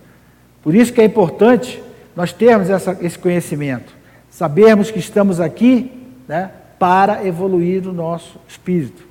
Por 0.68 0.74
isso 0.74 0.92
que 0.92 1.00
é 1.00 1.04
importante 1.07 1.83
nós 2.14 2.31
termos 2.31 2.68
essa, 2.68 2.94
esse 3.00 3.18
conhecimento, 3.18 3.90
sabermos 4.28 4.90
que 4.90 4.98
estamos 4.98 5.40
aqui 5.40 5.90
né, 6.28 6.50
para 6.78 7.26
evoluir 7.26 7.88
o 7.88 7.92
nosso 7.94 8.38
espírito. 8.46 9.02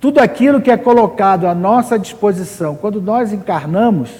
Tudo 0.00 0.18
aquilo 0.18 0.60
que 0.60 0.72
é 0.72 0.76
colocado 0.76 1.46
à 1.46 1.54
nossa 1.54 1.96
disposição 1.96 2.74
quando 2.74 3.00
nós 3.00 3.32
encarnamos, 3.32 4.10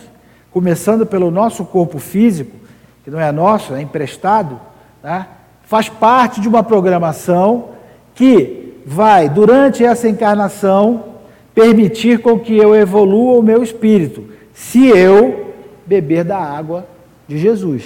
começando 0.52 1.04
pelo 1.04 1.32
nosso 1.32 1.64
corpo 1.64 1.98
físico, 1.98 2.56
que 3.02 3.10
não 3.10 3.18
é 3.18 3.32
nosso, 3.32 3.74
é 3.74 3.82
emprestado, 3.82 4.60
tá? 5.02 5.26
faz 5.64 5.88
parte 5.88 6.40
de 6.40 6.46
uma 6.46 6.62
programação 6.62 7.70
que 8.14 8.80
vai, 8.86 9.28
durante 9.28 9.84
essa 9.84 10.08
encarnação, 10.08 11.06
permitir 11.52 12.20
com 12.20 12.38
que 12.38 12.56
eu 12.56 12.72
evolua 12.72 13.40
o 13.40 13.42
meu 13.42 13.64
espírito, 13.64 14.26
se 14.54 14.86
eu 14.86 15.47
beber 15.88 16.24
da 16.24 16.38
água 16.38 16.86
de 17.26 17.38
Jesus. 17.38 17.84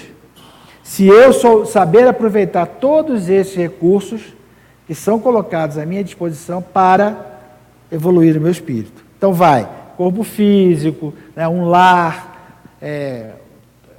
Se 0.82 1.06
eu 1.06 1.32
sou, 1.32 1.64
saber 1.64 2.08
aproveitar 2.08 2.66
todos 2.66 3.28
esses 3.28 3.54
recursos 3.54 4.34
que 4.86 4.94
são 4.94 5.18
colocados 5.18 5.78
à 5.78 5.86
minha 5.86 6.02
disposição 6.02 6.60
para 6.60 7.40
evoluir 7.90 8.36
o 8.36 8.40
meu 8.40 8.50
espírito. 8.50 9.04
Então 9.16 9.32
vai, 9.32 9.68
corpo 9.96 10.24
físico, 10.24 11.14
né, 11.36 11.46
um 11.46 11.66
lar, 11.66 12.58
é, 12.80 13.30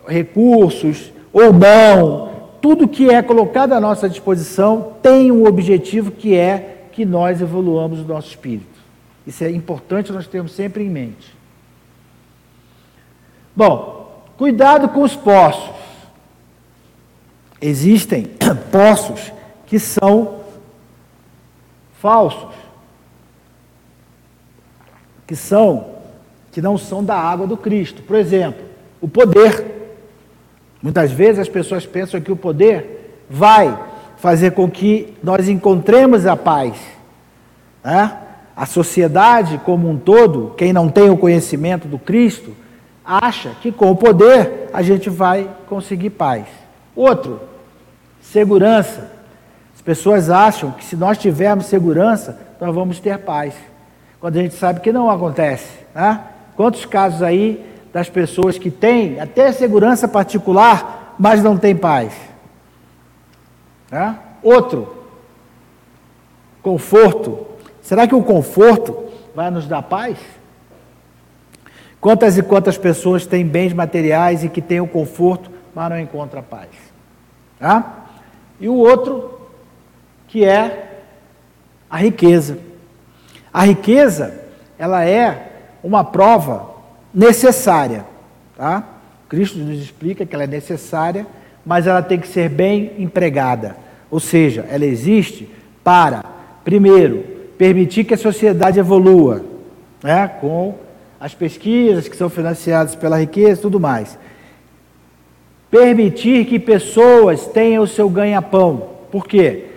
recursos 0.06 1.14
ou 1.32 1.54
não, 1.54 2.34
tudo 2.62 2.88
que 2.88 3.10
é 3.10 3.22
colocado 3.22 3.74
à 3.74 3.80
nossa 3.80 4.10
disposição 4.10 4.94
tem 5.02 5.32
um 5.32 5.46
objetivo 5.48 6.12
que 6.12 6.36
é 6.36 6.88
que 6.92 7.06
nós 7.06 7.42
evoluamos 7.42 8.02
o 8.02 8.04
nosso 8.04 8.28
espírito. 8.30 8.74
Isso 9.26 9.44
é 9.44 9.50
importante 9.50 10.12
nós 10.12 10.28
termos 10.28 10.52
sempre 10.52 10.84
em 10.84 10.90
mente. 10.90 11.34
Bom, 13.56 14.26
cuidado 14.38 14.90
com 14.90 15.02
os 15.04 15.16
poços. 15.16 15.70
Existem 17.62 18.26
poços 18.72 19.32
que 19.68 19.80
são 19.80 20.40
falsos, 22.00 22.54
que 25.26 25.36
são 25.36 25.94
que 26.52 26.62
não 26.62 26.78
são 26.78 27.04
da 27.04 27.16
água 27.16 27.48
do 27.48 27.58
Cristo. 27.58 28.04
Por 28.04 28.16
exemplo, 28.16 28.64
o 29.02 29.08
poder. 29.08 29.72
Muitas 30.82 31.12
vezes 31.12 31.40
as 31.40 31.50
pessoas 31.50 31.86
pensam 31.86 32.22
que 32.22 32.32
o 32.32 32.36
poder 32.36 33.24
vai 33.28 33.78
fazer 34.18 34.52
com 34.52 34.70
que 34.70 35.14
nós 35.24 35.50
encontremos 35.50 36.28
a 36.28 36.36
paz. 36.36 36.76
Né? 37.84 38.18
A 38.56 38.66
sociedade 38.68 39.60
como 39.66 39.90
um 39.90 39.98
todo, 39.98 40.54
quem 40.56 40.72
não 40.72 40.90
tem 40.90 41.10
o 41.10 41.18
conhecimento 41.18 41.88
do 41.88 41.98
Cristo, 41.98 42.56
acha 43.06 43.52
que 43.62 43.72
com 43.72 43.92
o 43.92 43.96
poder 43.96 44.70
a 44.74 44.82
gente 44.82 45.10
vai 45.10 45.50
conseguir 45.68 46.12
paz. 46.12 46.46
Outro, 46.96 47.40
segurança. 48.22 49.12
As 49.76 49.82
pessoas 49.82 50.30
acham 50.30 50.72
que 50.72 50.84
se 50.84 50.96
nós 50.96 51.18
tivermos 51.18 51.66
segurança, 51.66 52.40
nós 52.60 52.74
vamos 52.74 53.00
ter 53.00 53.18
paz. 53.20 53.54
Quando 54.20 54.38
a 54.38 54.42
gente 54.42 54.56
sabe 54.56 54.80
que 54.80 54.92
não 54.92 55.10
acontece. 55.10 55.80
Né? 55.94 56.22
Quantos 56.56 56.86
casos 56.86 57.22
aí 57.22 57.66
das 57.92 58.10
pessoas 58.10 58.58
que 58.58 58.72
têm 58.72 59.20
até 59.20 59.52
segurança 59.52 60.08
particular, 60.08 61.16
mas 61.20 61.44
não 61.44 61.58
têm 61.58 61.76
paz. 61.76 62.14
É? 63.92 64.14
Outro, 64.42 65.06
conforto. 66.62 67.46
Será 67.82 68.08
que 68.08 68.16
o 68.16 68.24
conforto 68.24 68.98
vai 69.36 69.52
nos 69.52 69.68
dar 69.68 69.84
paz? 69.84 70.18
Quantas 72.04 72.38
e 72.38 72.44
quantas 72.44 72.78
pessoas 72.78 73.26
têm 73.26 73.46
bens 73.46 73.72
materiais 73.72 74.44
e 74.44 74.50
que 74.50 74.62
têm 74.62 74.82
o 74.82 74.88
conforto, 74.88 75.50
mas 75.74 75.90
não 75.90 75.98
encontram 75.98 76.44
paz? 76.44 76.68
É? 77.62 77.82
E 78.60 78.68
o 78.68 78.74
outro, 78.74 79.40
que 80.28 80.44
é 80.44 81.00
a 81.90 81.96
riqueza. 81.96 82.58
A 83.54 83.64
riqueza, 83.64 84.38
ela 84.78 85.06
é 85.06 85.48
uma 85.82 86.04
prova 86.04 86.72
necessária, 87.14 88.04
tá? 88.58 88.84
Cristo 89.30 89.60
nos 89.60 89.82
explica 89.82 90.26
que 90.26 90.36
ela 90.36 90.44
é 90.44 90.48
necessária, 90.48 91.26
mas 91.66 91.88
ela 91.88 92.02
tem 92.02 92.20
que 92.20 92.28
ser 92.28 92.50
bem 92.50 92.92
empregada. 92.98 93.78
Ou 94.12 94.20
seja, 94.20 94.66
ela 94.70 94.84
existe 94.84 95.50
para, 95.82 96.26
primeiro, 96.66 97.24
permitir 97.58 98.04
que 98.04 98.14
a 98.14 98.18
sociedade 98.18 98.78
evolua, 98.78 99.42
né, 100.04 100.28
com 100.42 100.83
as 101.24 101.34
pesquisas 101.34 102.10
que 102.10 102.18
são 102.18 102.30
financiadas 102.30 102.96
pela 102.96 103.18
riqueza 103.18 103.62
tudo 103.62 103.80
mais. 103.80 104.20
Permitir 105.72 106.44
que 106.44 106.60
pessoas 106.60 107.46
tenham 107.48 107.82
o 107.82 107.88
seu 107.88 108.10
ganha-pão. 108.10 108.90
Por 109.10 109.26
quê? 109.26 109.68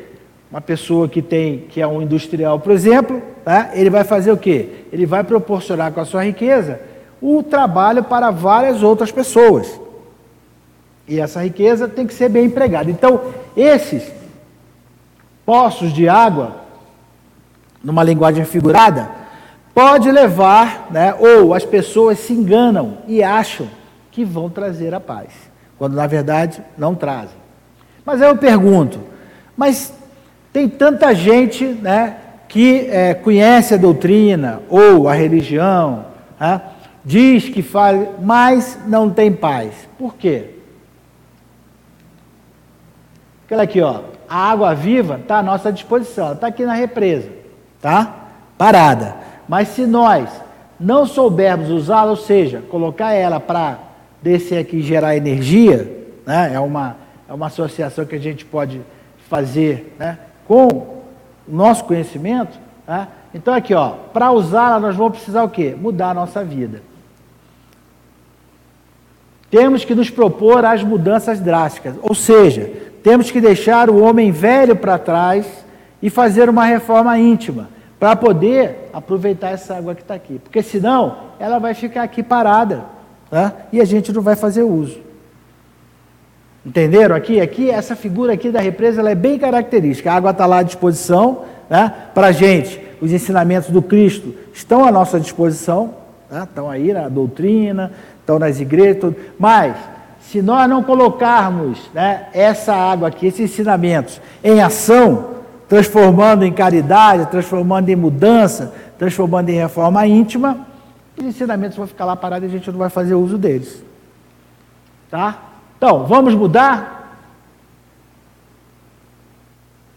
Uma 0.50 0.60
pessoa 0.60 1.08
que 1.08 1.22
tem, 1.22 1.58
que 1.68 1.80
é 1.80 1.86
um 1.86 2.02
industrial, 2.02 2.58
por 2.58 2.72
exemplo, 2.72 3.22
né, 3.46 3.70
ele 3.74 3.88
vai 3.88 4.02
fazer 4.02 4.32
o 4.32 4.36
quê? 4.36 4.86
Ele 4.92 5.06
vai 5.06 5.22
proporcionar 5.22 5.92
com 5.92 6.00
a 6.00 6.04
sua 6.04 6.24
riqueza 6.24 6.80
o 7.22 7.44
trabalho 7.44 8.02
para 8.02 8.32
várias 8.32 8.82
outras 8.82 9.12
pessoas. 9.12 9.80
E 11.06 11.20
essa 11.20 11.44
riqueza 11.44 11.86
tem 11.86 12.08
que 12.08 12.14
ser 12.14 12.28
bem 12.28 12.46
empregada. 12.46 12.90
Então, 12.90 13.20
esses 13.56 14.02
poços 15.44 15.92
de 15.92 16.08
água, 16.08 16.56
numa 17.84 18.02
linguagem 18.02 18.44
figurada, 18.44 19.25
pode 19.76 20.10
levar, 20.10 20.86
né, 20.90 21.14
ou 21.18 21.52
as 21.52 21.62
pessoas 21.62 22.20
se 22.20 22.32
enganam 22.32 22.96
e 23.06 23.22
acham 23.22 23.68
que 24.10 24.24
vão 24.24 24.48
trazer 24.48 24.94
a 24.94 25.00
paz, 25.00 25.28
quando 25.76 25.92
na 25.92 26.06
verdade 26.06 26.62
não 26.78 26.94
trazem. 26.94 27.36
Mas 28.02 28.22
aí 28.22 28.28
eu 28.30 28.38
pergunto, 28.38 28.98
mas 29.54 29.92
tem 30.50 30.66
tanta 30.66 31.14
gente 31.14 31.66
né, 31.66 32.16
que 32.48 32.88
é, 32.88 33.12
conhece 33.12 33.74
a 33.74 33.76
doutrina 33.76 34.62
ou 34.70 35.10
a 35.10 35.12
religião, 35.12 36.06
né, 36.40 36.62
diz 37.04 37.50
que 37.50 37.60
faz, 37.60 38.08
mas 38.22 38.78
não 38.86 39.10
tem 39.10 39.30
paz. 39.30 39.74
Por 39.98 40.14
quê? 40.14 40.54
Aquela 43.44 43.64
aqui, 43.64 43.82
ó, 43.82 44.00
a 44.26 44.52
água 44.52 44.74
viva 44.74 45.18
está 45.20 45.40
à 45.40 45.42
nossa 45.42 45.70
disposição, 45.70 46.32
está 46.32 46.46
aqui 46.46 46.64
na 46.64 46.72
represa, 46.72 47.28
tá? 47.78 48.30
Parada. 48.56 49.25
Mas 49.48 49.68
se 49.68 49.86
nós 49.86 50.28
não 50.78 51.06
soubermos 51.06 51.70
usá-la, 51.70 52.10
ou 52.10 52.16
seja, 52.16 52.62
colocar 52.70 53.12
ela 53.12 53.40
para 53.40 53.78
descer 54.20 54.58
aqui 54.58 54.76
e 54.76 54.82
gerar 54.82 55.16
energia, 55.16 56.06
né? 56.26 56.52
é, 56.54 56.60
uma, 56.60 56.96
é 57.28 57.32
uma 57.32 57.46
associação 57.46 58.04
que 58.04 58.14
a 58.14 58.20
gente 58.20 58.44
pode 58.44 58.80
fazer 59.28 59.94
né? 59.98 60.18
com 60.46 60.66
o 60.66 61.02
nosso 61.48 61.84
conhecimento. 61.84 62.58
Né? 62.86 63.08
Então, 63.34 63.54
aqui, 63.54 63.74
ó, 63.74 63.90
para 64.12 64.32
usá-la, 64.32 64.80
nós 64.80 64.96
vamos 64.96 65.18
precisar 65.18 65.44
o 65.44 65.48
quê? 65.48 65.76
Mudar 65.78 66.10
a 66.10 66.14
nossa 66.14 66.44
vida. 66.44 66.82
Temos 69.50 69.84
que 69.84 69.94
nos 69.94 70.10
propor 70.10 70.64
as 70.64 70.82
mudanças 70.82 71.40
drásticas, 71.40 71.94
ou 72.02 72.14
seja, 72.14 72.70
temos 73.02 73.30
que 73.30 73.40
deixar 73.40 73.88
o 73.88 74.02
homem 74.02 74.32
velho 74.32 74.74
para 74.74 74.98
trás 74.98 75.46
e 76.02 76.10
fazer 76.10 76.50
uma 76.50 76.64
reforma 76.64 77.16
íntima 77.18 77.68
para 77.98 78.16
poder 78.16 78.85
aproveitar 78.96 79.50
essa 79.50 79.76
água 79.76 79.94
que 79.94 80.00
está 80.00 80.14
aqui. 80.14 80.38
Porque 80.38 80.62
senão 80.62 81.18
ela 81.38 81.58
vai 81.58 81.74
ficar 81.74 82.02
aqui 82.02 82.22
parada 82.22 82.86
tá? 83.28 83.52
e 83.70 83.78
a 83.78 83.84
gente 83.84 84.10
não 84.10 84.22
vai 84.22 84.34
fazer 84.34 84.62
uso. 84.62 84.98
Entenderam 86.64 87.14
aqui? 87.14 87.38
Aqui, 87.38 87.70
essa 87.70 87.94
figura 87.94 88.32
aqui 88.32 88.50
da 88.50 88.58
represa 88.58 89.02
ela 89.02 89.10
é 89.10 89.14
bem 89.14 89.38
característica. 89.38 90.10
A 90.10 90.14
água 90.14 90.30
está 90.30 90.46
lá 90.46 90.60
à 90.60 90.62
disposição 90.62 91.42
né? 91.68 91.92
para 92.14 92.28
a 92.28 92.32
gente. 92.32 92.80
Os 92.98 93.12
ensinamentos 93.12 93.68
do 93.68 93.82
Cristo 93.82 94.34
estão 94.54 94.82
à 94.82 94.90
nossa 94.90 95.20
disposição, 95.20 95.92
tá? 96.30 96.44
estão 96.44 96.70
aí 96.70 96.90
na 96.94 97.06
doutrina, 97.10 97.92
estão 98.18 98.38
nas 98.38 98.60
igrejas, 98.60 98.98
tudo. 98.98 99.16
mas 99.38 99.76
se 100.22 100.40
nós 100.40 100.66
não 100.70 100.82
colocarmos 100.82 101.90
né, 101.92 102.28
essa 102.32 102.74
água 102.74 103.08
aqui, 103.08 103.26
esses 103.26 103.50
ensinamentos, 103.50 104.22
em 104.42 104.62
ação, 104.62 105.36
transformando 105.68 106.44
em 106.44 106.52
caridade, 106.52 107.26
transformando 107.26 107.88
em 107.88 107.96
mudança, 107.96 108.72
transformando 108.98 109.48
em 109.48 109.54
reforma 109.54 110.06
íntima, 110.06 110.66
os 111.16 111.24
ensinamentos 111.24 111.76
vão 111.76 111.86
ficar 111.86 112.04
lá 112.04 112.14
parados 112.14 112.48
e 112.48 112.54
a 112.54 112.58
gente 112.58 112.70
não 112.70 112.78
vai 112.78 112.90
fazer 112.90 113.14
uso 113.14 113.38
deles. 113.38 113.82
Tá? 115.10 115.38
Então, 115.76 116.04
vamos 116.04 116.34
mudar? 116.34 117.18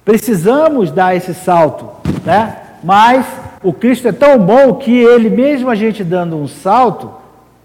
Precisamos 0.06 0.92
dar 0.92 1.16
esse 1.16 1.34
salto, 1.34 1.90
né? 2.26 2.58
Mas 2.84 3.26
o 3.62 3.74
Cristo 3.74 4.08
é 4.08 4.12
tão 4.12 4.40
bom 4.40 4.76
que 4.76 4.92
ele, 4.92 5.30
mesmo 5.30 5.70
a 5.70 5.76
gente 5.76 6.04
dando 6.04 6.38
um 6.38 6.48
salto, 6.48 7.12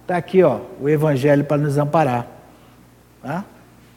está 0.02 0.16
aqui, 0.16 0.42
ó, 0.42 0.58
o 0.80 0.88
Evangelho 0.88 1.44
para 1.44 1.56
nos 1.56 1.78
amparar. 1.78 2.26
Né? 3.22 3.44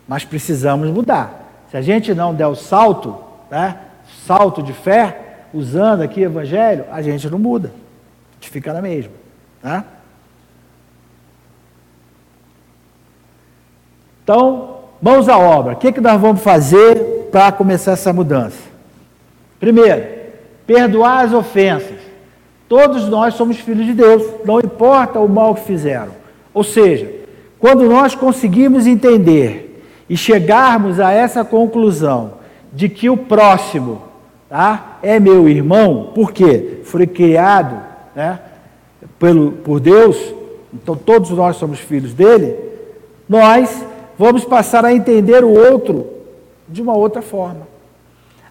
Mas 0.08 0.23
precisamos 0.23 0.89
mudar. 0.89 1.45
Se 1.69 1.78
a 1.78 1.82
gente 1.82 2.13
não 2.13 2.34
der 2.34 2.47
o 2.47 2.56
salto, 2.56 3.17
né? 3.50 3.78
salto 4.26 4.62
de 4.62 4.71
fé, 4.71 5.27
usando 5.58 6.02
aqui 6.02 6.22
o 6.22 6.26
Evangelho, 6.26 6.86
a 6.91 7.02
gente 7.02 7.28
não 7.30 7.39
muda. 7.39 7.70
A 7.70 8.34
gente 8.36 8.52
fica 8.52 8.72
na 8.72 8.82
mesma. 8.82 9.12
Né? 9.63 9.84
Então, 14.24 14.82
mãos 15.02 15.28
à 15.28 15.38
obra. 15.38 15.74
O 15.74 15.78
que, 15.78 15.91
que 15.91 16.02
nós 16.02 16.22
vamos 16.22 16.41
fazer 16.41 17.30
para 17.32 17.52
começar 17.52 17.93
essa 17.93 18.13
mudança? 18.13 18.60
Primeiro, 19.60 20.06
perdoar 20.67 21.26
as 21.26 21.34
ofensas. 21.34 21.98
Todos 22.70 23.08
nós 23.08 23.34
somos 23.34 23.58
filhos 23.58 23.86
de 23.86 23.93
Deus, 23.93 24.24
não 24.46 24.60
importa 24.60 25.20
o 25.20 25.28
mal 25.28 25.56
que 25.56 25.62
fizeram. 25.62 26.12
Ou 26.54 26.63
seja, 26.63 27.10
quando 27.58 27.88
nós 27.88 28.13
conseguimos 28.13 28.86
entender 28.86 29.84
e 30.10 30.15
chegarmos 30.15 31.00
a 31.00 31.12
essa 31.12 31.43
conclusão 31.43 32.34
de 32.74 32.89
que 32.89 33.10
o 33.10 33.17
próximo 33.17 34.07
tá, 34.50 34.98
é 35.02 35.20
meu 35.20 35.48
irmão, 35.48 36.12
porque 36.14 36.82
foi 36.84 37.06
criado 37.06 37.82
né, 38.16 38.40
pelo, 39.20 39.52
por 39.52 39.80
Deus, 39.80 40.34
então 40.74 40.96
todos 40.96 41.30
nós 41.32 41.56
somos 41.58 41.80
filhos 41.80 42.14
dele, 42.14 42.56
nós 43.28 43.86
vamos 44.18 44.46
passar 44.46 44.86
a 44.86 44.94
entender 44.94 45.44
o 45.44 45.50
outro 45.50 46.08
de 46.68 46.82
uma 46.82 46.96
outra 46.96 47.22
forma. 47.22 47.68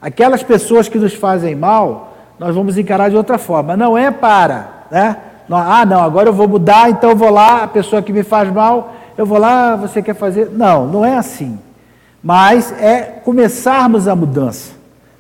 Aquelas 0.01 0.43
pessoas 0.43 0.89
que 0.89 0.99
nos 0.99 1.15
fazem 1.15 1.55
mal, 1.55 2.15
nós 2.39 2.55
vamos 2.55 2.77
encarar 2.77 3.11
de 3.11 3.17
outra 3.17 3.39
forma. 3.39 3.77
Não 3.77 3.97
é 3.97 4.11
para, 4.11 4.87
né? 4.91 5.17
Ah, 5.51 5.87
não, 5.87 6.03
agora 6.03 6.29
eu 6.29 6.33
vou 6.33 6.49
mudar, 6.49 6.91
então 6.91 7.11
eu 7.11 7.17
vou 7.17 7.31
lá, 7.31 7.63
a 7.63 7.69
pessoa 7.69 8.03
que 8.03 8.13
me 8.13 8.23
faz 8.23 8.53
mal, 8.53 8.95
eu 9.17 9.25
vou 9.25 9.39
lá, 9.39 9.77
você 9.77 10.03
quer 10.03 10.15
fazer. 10.15 10.51
Não, 10.51 10.87
não 10.87 11.05
é 11.05 11.17
assim. 11.17 11.59
Mas 12.23 12.73
é 12.81 13.21
começarmos 13.25 14.09
a 14.09 14.15
mudança. 14.15 14.76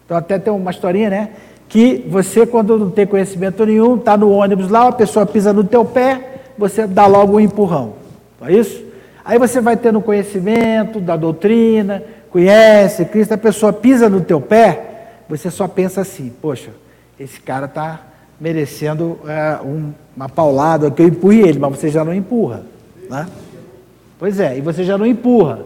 Então, 0.06 0.16
até 0.16 0.38
tem 0.38 0.52
uma 0.52 0.70
historinha, 0.70 1.10
né? 1.10 1.30
Que 1.68 2.06
você, 2.08 2.46
quando 2.46 2.78
não 2.78 2.90
tem 2.90 3.06
conhecimento 3.06 3.66
nenhum, 3.66 3.96
está 3.96 4.16
no 4.16 4.30
ônibus 4.30 4.70
lá, 4.70 4.86
a 4.86 4.92
pessoa 4.92 5.26
pisa 5.26 5.52
no 5.52 5.64
teu 5.64 5.84
pé, 5.84 6.42
você 6.56 6.86
dá 6.86 7.06
logo 7.06 7.36
um 7.36 7.40
empurrão. 7.40 7.94
Não 8.40 8.48
é 8.48 8.52
isso? 8.52 8.84
Aí 9.24 9.38
você 9.38 9.60
vai 9.60 9.76
tendo 9.76 10.00
conhecimento 10.00 11.00
da 11.00 11.16
doutrina, 11.16 12.02
conhece 12.30 13.04
Cristo, 13.04 13.34
a 13.34 13.38
pessoa 13.38 13.72
pisa 13.72 14.08
no 14.08 14.20
teu 14.20 14.40
pé, 14.40 15.08
você 15.28 15.50
só 15.50 15.66
pensa 15.66 16.02
assim, 16.02 16.32
poxa, 16.40 16.70
esse 17.18 17.40
cara 17.40 17.66
está 17.66 18.00
merecendo 18.40 19.18
é, 19.26 19.58
um, 19.64 19.92
uma 20.16 20.28
paulada, 20.28 20.90
que 20.90 21.02
eu 21.02 21.08
empurre 21.08 21.40
ele, 21.40 21.58
mas 21.58 21.76
você 21.76 21.88
já 21.88 22.04
não 22.04 22.14
empurra. 22.14 22.62
Né? 23.10 23.26
Pois 24.18 24.38
é, 24.38 24.56
e 24.56 24.60
você 24.60 24.84
já 24.84 24.96
não 24.96 25.06
empurra. 25.06 25.60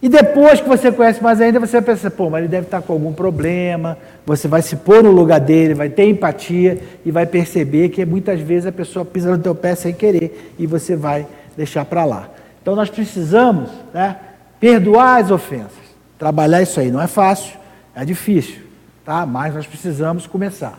E 0.00 0.08
depois 0.08 0.60
que 0.60 0.68
você 0.68 0.92
conhece 0.92 1.20
mais 1.20 1.40
ainda, 1.40 1.58
você 1.58 1.82
pensa, 1.82 2.08
pô, 2.08 2.30
mas 2.30 2.40
ele 2.40 2.48
deve 2.48 2.66
estar 2.66 2.80
com 2.80 2.92
algum 2.92 3.12
problema, 3.12 3.98
você 4.24 4.46
vai 4.46 4.62
se 4.62 4.76
pôr 4.76 5.02
no 5.02 5.10
lugar 5.10 5.40
dele, 5.40 5.74
vai 5.74 5.88
ter 5.88 6.08
empatia 6.08 6.78
e 7.04 7.10
vai 7.10 7.26
perceber 7.26 7.88
que 7.88 8.04
muitas 8.06 8.40
vezes 8.40 8.66
a 8.66 8.72
pessoa 8.72 9.04
pisa 9.04 9.36
no 9.36 9.42
teu 9.42 9.56
pé 9.56 9.74
sem 9.74 9.92
querer 9.92 10.54
e 10.56 10.66
você 10.66 10.94
vai 10.94 11.26
deixar 11.56 11.84
para 11.84 12.04
lá. 12.04 12.28
Então 12.62 12.76
nós 12.76 12.88
precisamos 12.88 13.70
né, 13.92 14.16
perdoar 14.60 15.20
as 15.20 15.32
ofensas. 15.32 15.88
Trabalhar 16.16 16.62
isso 16.62 16.78
aí 16.78 16.92
não 16.92 17.02
é 17.02 17.08
fácil, 17.08 17.58
é 17.94 18.04
difícil, 18.04 18.62
tá? 19.04 19.26
mas 19.26 19.52
nós 19.52 19.66
precisamos 19.66 20.28
começar. 20.28 20.78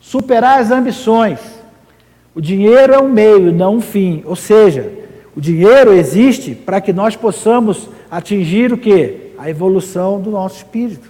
Superar 0.00 0.60
as 0.60 0.70
ambições. 0.70 1.38
O 2.34 2.40
dinheiro 2.40 2.94
é 2.94 2.98
um 2.98 3.08
meio, 3.08 3.52
não 3.52 3.76
um 3.76 3.80
fim. 3.80 4.22
Ou 4.24 4.36
seja, 4.36 4.90
o 5.36 5.40
dinheiro 5.40 5.92
existe 5.92 6.54
para 6.54 6.80
que 6.80 6.92
nós 6.92 7.16
possamos 7.16 7.88
atingir 8.10 8.72
o 8.72 8.78
que? 8.78 9.32
A 9.38 9.48
evolução 9.48 10.20
do 10.20 10.30
nosso 10.30 10.58
espírito. 10.58 11.08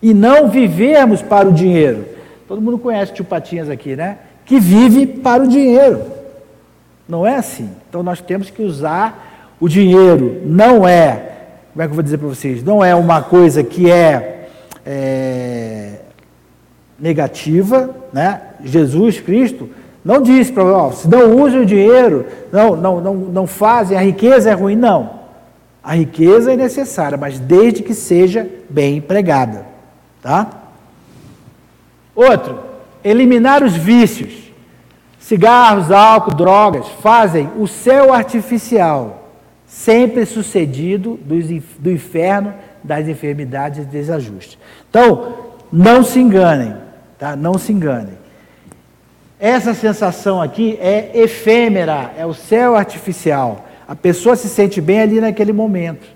E 0.00 0.14
não 0.14 0.48
vivermos 0.48 1.22
para 1.22 1.48
o 1.48 1.52
dinheiro. 1.52 2.04
Todo 2.46 2.62
mundo 2.62 2.78
conhece 2.78 3.12
o 3.12 3.14
tio 3.14 3.24
Patinhas 3.24 3.68
aqui, 3.68 3.96
né? 3.96 4.18
Que 4.44 4.60
vive 4.60 5.06
para 5.06 5.42
o 5.42 5.48
dinheiro. 5.48 6.02
Não 7.08 7.26
é 7.26 7.36
assim. 7.36 7.70
Então 7.88 8.02
nós 8.02 8.20
temos 8.20 8.50
que 8.50 8.62
usar 8.62 9.54
o 9.58 9.68
dinheiro, 9.68 10.42
não 10.44 10.86
é 10.86 11.36
como 11.76 11.82
é 11.82 11.86
que 11.88 11.90
eu 11.90 11.96
vou 11.96 12.02
dizer 12.02 12.16
para 12.16 12.28
vocês? 12.28 12.62
Não 12.62 12.82
é 12.82 12.94
uma 12.94 13.20
coisa 13.20 13.62
que 13.62 13.90
é, 13.90 14.48
é 14.86 15.96
negativa, 16.98 17.94
né? 18.10 18.40
Jesus 18.64 19.20
Cristo 19.20 19.68
não 20.06 20.22
para 20.52 20.64
ó, 20.64 20.92
se 20.92 21.08
não 21.08 21.34
usem 21.34 21.62
o 21.62 21.66
dinheiro, 21.66 22.26
não, 22.52 22.76
não, 22.76 23.00
não, 23.00 23.14
não 23.14 23.46
fazem, 23.48 23.98
a 23.98 24.00
riqueza 24.00 24.48
é 24.48 24.52
ruim, 24.52 24.76
não. 24.76 25.10
A 25.82 25.96
riqueza 25.96 26.52
é 26.52 26.56
necessária, 26.56 27.18
mas 27.18 27.40
desde 27.40 27.82
que 27.82 27.92
seja 27.92 28.48
bem 28.70 28.98
empregada, 28.98 29.66
tá? 30.22 30.48
Outro, 32.14 32.60
eliminar 33.02 33.64
os 33.64 33.74
vícios. 33.74 34.52
Cigarros, 35.18 35.90
álcool, 35.90 36.36
drogas 36.36 36.86
fazem 37.02 37.50
o 37.58 37.66
céu 37.66 38.12
artificial, 38.12 39.28
sempre 39.66 40.24
sucedido 40.24 41.18
do 41.80 41.90
inferno, 41.90 42.54
das 42.84 43.08
enfermidades 43.08 43.82
e 43.82 43.88
desajustes. 43.88 44.56
Então, 44.88 45.34
não 45.72 46.04
se 46.04 46.20
enganem, 46.20 46.76
tá? 47.18 47.34
Não 47.34 47.58
se 47.58 47.72
enganem. 47.72 48.25
Essa 49.38 49.74
sensação 49.74 50.40
aqui 50.40 50.78
é 50.80 51.10
efêmera, 51.14 52.12
é 52.16 52.24
o 52.24 52.32
céu 52.32 52.74
artificial. 52.74 53.66
A 53.86 53.94
pessoa 53.94 54.34
se 54.34 54.48
sente 54.48 54.80
bem 54.80 55.00
ali 55.00 55.20
naquele 55.20 55.52
momento, 55.52 56.06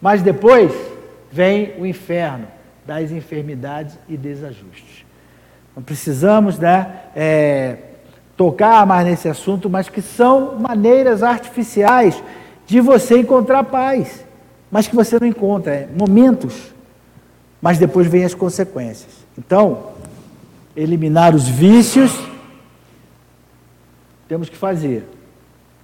mas 0.00 0.22
depois 0.22 0.72
vem 1.30 1.74
o 1.78 1.84
inferno 1.84 2.46
das 2.86 3.12
enfermidades 3.12 3.98
e 4.08 4.16
desajustes. 4.16 5.04
Não 5.76 5.82
precisamos, 5.82 6.58
né? 6.58 6.86
É, 7.14 7.76
tocar 8.36 8.86
mais 8.86 9.06
nesse 9.06 9.28
assunto, 9.28 9.68
mas 9.68 9.90
que 9.90 10.00
são 10.00 10.58
maneiras 10.58 11.22
artificiais 11.22 12.22
de 12.66 12.80
você 12.80 13.18
encontrar 13.18 13.64
paz, 13.64 14.24
mas 14.70 14.88
que 14.88 14.96
você 14.96 15.18
não 15.20 15.26
encontra, 15.26 15.74
é 15.74 15.88
momentos, 15.94 16.72
mas 17.60 17.76
depois 17.78 18.06
vem 18.06 18.24
as 18.24 18.32
consequências. 18.32 19.12
Então, 19.36 19.90
eliminar 20.74 21.34
os 21.34 21.46
vícios, 21.46 22.29
temos 24.30 24.48
que 24.48 24.56
fazer. 24.56 25.02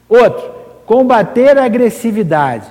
Outro, 0.09 0.49
combater 0.87 1.59
a 1.59 1.65
agressividade. 1.65 2.69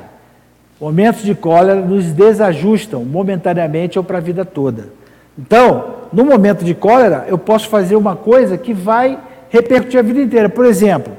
Momentos 0.80 1.22
de 1.22 1.36
cólera 1.36 1.82
nos 1.82 2.14
desajustam 2.14 3.04
momentaneamente 3.04 4.00
ou 4.00 4.04
para 4.04 4.20
a 4.20 4.22
vida 4.22 4.46
toda. 4.46 4.94
Então, 5.38 5.96
no 6.14 6.24
momento 6.24 6.64
de 6.64 6.74
cólera, 6.74 7.26
eu 7.28 7.38
posso 7.38 7.68
fazer 7.68 7.98
uma 7.98 8.16
coisa 8.16 8.58
que 8.58 8.74
vai 8.74 9.20
repercutir 9.50 10.00
a 10.00 10.04
vida 10.04 10.22
inteira. 10.22 10.48
Por 10.48 10.66
exemplo, 10.66 11.12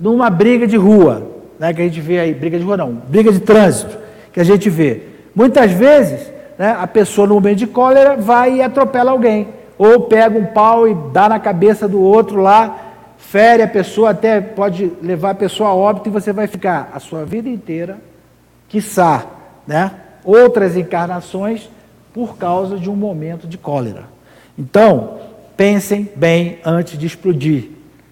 numa 0.00 0.28
briga 0.28 0.66
de 0.66 0.76
rua, 0.76 1.28
né, 1.56 1.72
que 1.72 1.80
a 1.80 1.84
gente 1.84 2.00
vê 2.00 2.18
aí, 2.18 2.34
briga 2.34 2.58
de 2.58 2.64
rua 2.64 2.76
não, 2.76 2.90
briga 2.90 3.30
de 3.30 3.38
trânsito, 3.38 3.96
que 4.32 4.40
a 4.40 4.44
gente 4.44 4.68
vê. 4.68 5.02
Muitas 5.32 5.70
vezes, 5.70 6.32
né, 6.58 6.76
a 6.76 6.86
pessoa 6.88 7.28
no 7.28 7.34
momento 7.34 7.58
de 7.58 7.66
cólera 7.68 8.16
vai 8.16 8.56
e 8.56 8.62
atropela 8.62 9.12
alguém, 9.12 9.50
ou 9.78 10.00
pega 10.00 10.36
um 10.36 10.46
pau 10.46 10.88
e 10.88 10.96
dá 11.12 11.28
na 11.28 11.38
cabeça 11.38 11.86
do 11.86 12.02
outro 12.02 12.42
lá, 12.42 12.89
fere 13.30 13.62
a 13.62 13.68
pessoa, 13.68 14.10
até 14.10 14.40
pode 14.40 14.90
levar 15.00 15.30
a 15.30 15.34
pessoa 15.36 15.68
a 15.68 15.74
óbito 15.74 16.08
e 16.08 16.12
você 16.12 16.32
vai 16.32 16.48
ficar 16.48 16.90
a 16.92 16.98
sua 16.98 17.24
vida 17.24 17.48
inteira, 17.48 17.98
quiçá, 18.68 19.24
né, 19.64 19.92
outras 20.24 20.76
encarnações, 20.76 21.70
por 22.12 22.36
causa 22.36 22.76
de 22.76 22.90
um 22.90 22.96
momento 22.96 23.46
de 23.46 23.56
cólera. 23.56 24.02
Então, 24.58 25.20
pensem 25.56 26.10
bem 26.16 26.58
antes 26.64 26.98
de 26.98 27.06
explodir. 27.06 27.70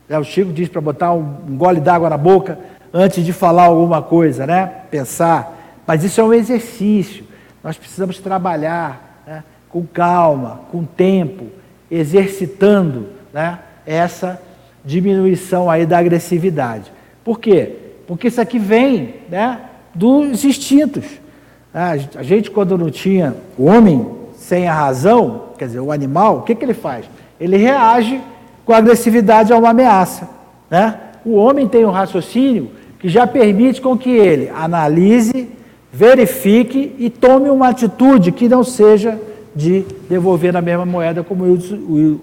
O 0.09 0.23
Chico 0.23 0.53
diz 0.53 0.69
para 0.69 0.81
botar 0.81 1.13
um, 1.13 1.57
gole 1.57 1.81
d'água 1.81 2.09
na 2.09 2.17
boca 2.17 2.57
antes 2.95 3.25
de 3.25 3.33
falar 3.33 3.65
alguma 3.65 4.01
coisa, 4.01 4.47
né? 4.47 4.67
Pensar. 4.89 5.81
Mas 5.85 6.05
isso 6.05 6.21
é 6.21 6.25
um 6.25 6.33
exercício. 6.33 7.25
Nós 7.65 7.77
precisamos 7.77 8.21
trabalhar 8.21 9.25
né? 9.27 9.43
com 9.69 9.85
calma, 9.85 10.61
com 10.71 10.85
tempo, 10.85 11.47
exercitando 11.91 13.09
né? 13.33 13.59
essa 13.85 14.41
diminuição 14.85 15.71
aí 15.71 15.85
da 15.85 15.99
agressividade. 15.99 16.93
Por 17.25 17.39
quê? 17.39 17.73
Porque 18.07 18.29
isso 18.29 18.41
aqui 18.41 18.59
vem 18.59 19.15
né? 19.29 19.61
dos 19.95 20.45
instintos. 20.45 21.05
A 21.75 22.23
gente, 22.23 22.51
quando 22.51 22.79
não 22.79 22.91
tinha 22.91 23.35
o 23.57 23.67
homem 23.67 24.07
sem 24.35 24.67
a 24.67 24.73
razão, 24.73 25.51
quer 25.59 25.67
dizer, 25.67 25.81
o 25.81 25.93
animal, 25.93 26.39
o 26.39 26.43
que, 26.43 26.55
que 26.55 26.65
ele 26.65 26.75
faz? 26.75 27.05
Ele 27.39 27.57
reage 27.57 28.21
com 28.65 28.73
agressividade 28.73 29.53
a 29.53 29.57
uma 29.57 29.71
ameaça. 29.71 30.29
Né? 30.71 30.99
O 31.25 31.35
homem 31.35 31.69
tem 31.69 31.85
um 31.85 31.91
raciocínio 31.91 32.71
que 32.99 33.09
já 33.09 33.27
permite 33.27 33.81
com 33.81 33.97
que 33.97 34.11
ele 34.11 34.49
analise, 34.49 35.49
verifique 35.93 36.95
e 36.99 37.11
tome 37.11 37.49
uma 37.51 37.69
atitude 37.69 38.33
que 38.33 38.49
não 38.49 38.65
seja 38.65 39.21
de 39.55 39.85
devolver 40.09 40.53
na 40.53 40.61
mesma 40.61 40.87
moeda, 40.87 41.23
como 41.23 41.45
o 41.45 42.21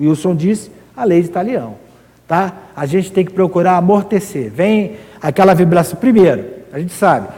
Wilson 0.00 0.34
disse, 0.34 0.70
a 0.96 1.04
lei 1.04 1.22
de 1.22 1.28
Talião. 1.28 1.85
Tá? 2.26 2.52
A 2.74 2.86
gente 2.86 3.12
tem 3.12 3.24
que 3.24 3.32
procurar 3.32 3.76
amortecer. 3.76 4.50
Vem 4.50 4.96
aquela 5.22 5.54
vibração. 5.54 5.98
Primeiro, 5.98 6.44
a 6.72 6.78
gente 6.78 6.92
sabe, 6.92 7.28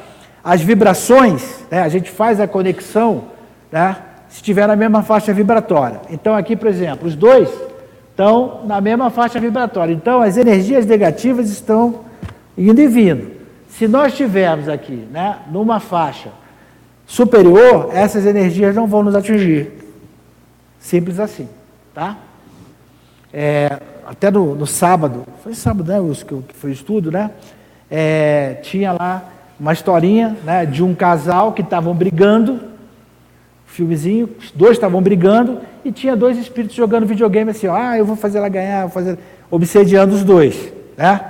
as 0.43 0.61
vibrações, 0.61 1.65
né, 1.71 1.83
a 1.83 1.89
gente 1.89 2.11
faz 2.11 2.41
a 2.41 2.49
conexão 2.49 3.25
né, 3.71 3.97
se 4.29 4.37
estiver 4.37 4.67
na 4.67 4.77
mesma 4.77 5.03
faixa 5.03 5.33
vibratória. 5.33 6.01
Então, 6.11 6.35
aqui, 6.35 6.57
por 6.57 6.69
exemplo, 6.69 7.07
os 7.07 7.15
dois 7.15 7.51
estão 8.11 8.63
na 8.65 8.81
mesma 8.81 9.11
faixa 9.11 9.39
vibratória. 9.39 9.93
Então, 9.93 10.23
as 10.23 10.37
energias 10.37 10.87
negativas 10.87 11.51
estão 11.51 12.01
indo 12.57 12.81
e 12.81 12.87
vindo. 12.87 13.31
Se 13.69 13.87
nós 13.87 14.13
estivermos 14.13 14.69
aqui, 14.69 15.07
né, 15.11 15.37
numa 15.51 15.81
faixa 15.81 16.31
superior, 17.07 17.91
essas 17.93 18.27
energias 18.27 18.75
não 18.75 18.87
vão 18.87 19.03
nos 19.03 19.15
atingir. 19.15 19.73
Simples 20.81 21.21
assim, 21.21 21.49
tá? 21.95 22.17
É, 23.33 23.79
até 24.09 24.31
no, 24.31 24.55
no, 24.55 24.67
sábado, 24.67 25.27
foi 25.45 25.53
sábado, 25.53 25.93
né, 25.93 26.01
os, 26.01 26.23
que, 26.23 26.35
que 26.35 26.55
foi 26.55 26.73
estudo, 26.73 27.13
né? 27.13 27.31
É, 27.91 28.55
tinha 28.63 28.93
lá 28.93 29.23
uma 29.61 29.75
historinha 29.75 30.35
né, 30.45 30.65
de 30.65 30.83
um 30.83 30.95
casal 30.95 31.53
que 31.53 31.61
estavam 31.61 31.95
brigando 31.95 32.59
filmezinho, 33.67 34.31
os 34.41 34.51
dois 34.51 34.73
estavam 34.73 35.03
brigando 35.03 35.61
e 35.85 35.93
tinha 35.93 36.17
dois 36.17 36.39
espíritos 36.39 36.75
jogando 36.75 37.05
videogame 37.05 37.51
assim, 37.51 37.67
ó, 37.67 37.77
ah, 37.77 37.99
eu 37.99 38.05
vou 38.07 38.17
fazer 38.17 38.39
ela 38.39 38.49
ganhar, 38.49 38.83
vou 38.83 38.91
fazer, 38.91 39.19
obsediando 39.51 40.15
os 40.15 40.25
dois, 40.25 40.73
né? 40.97 41.21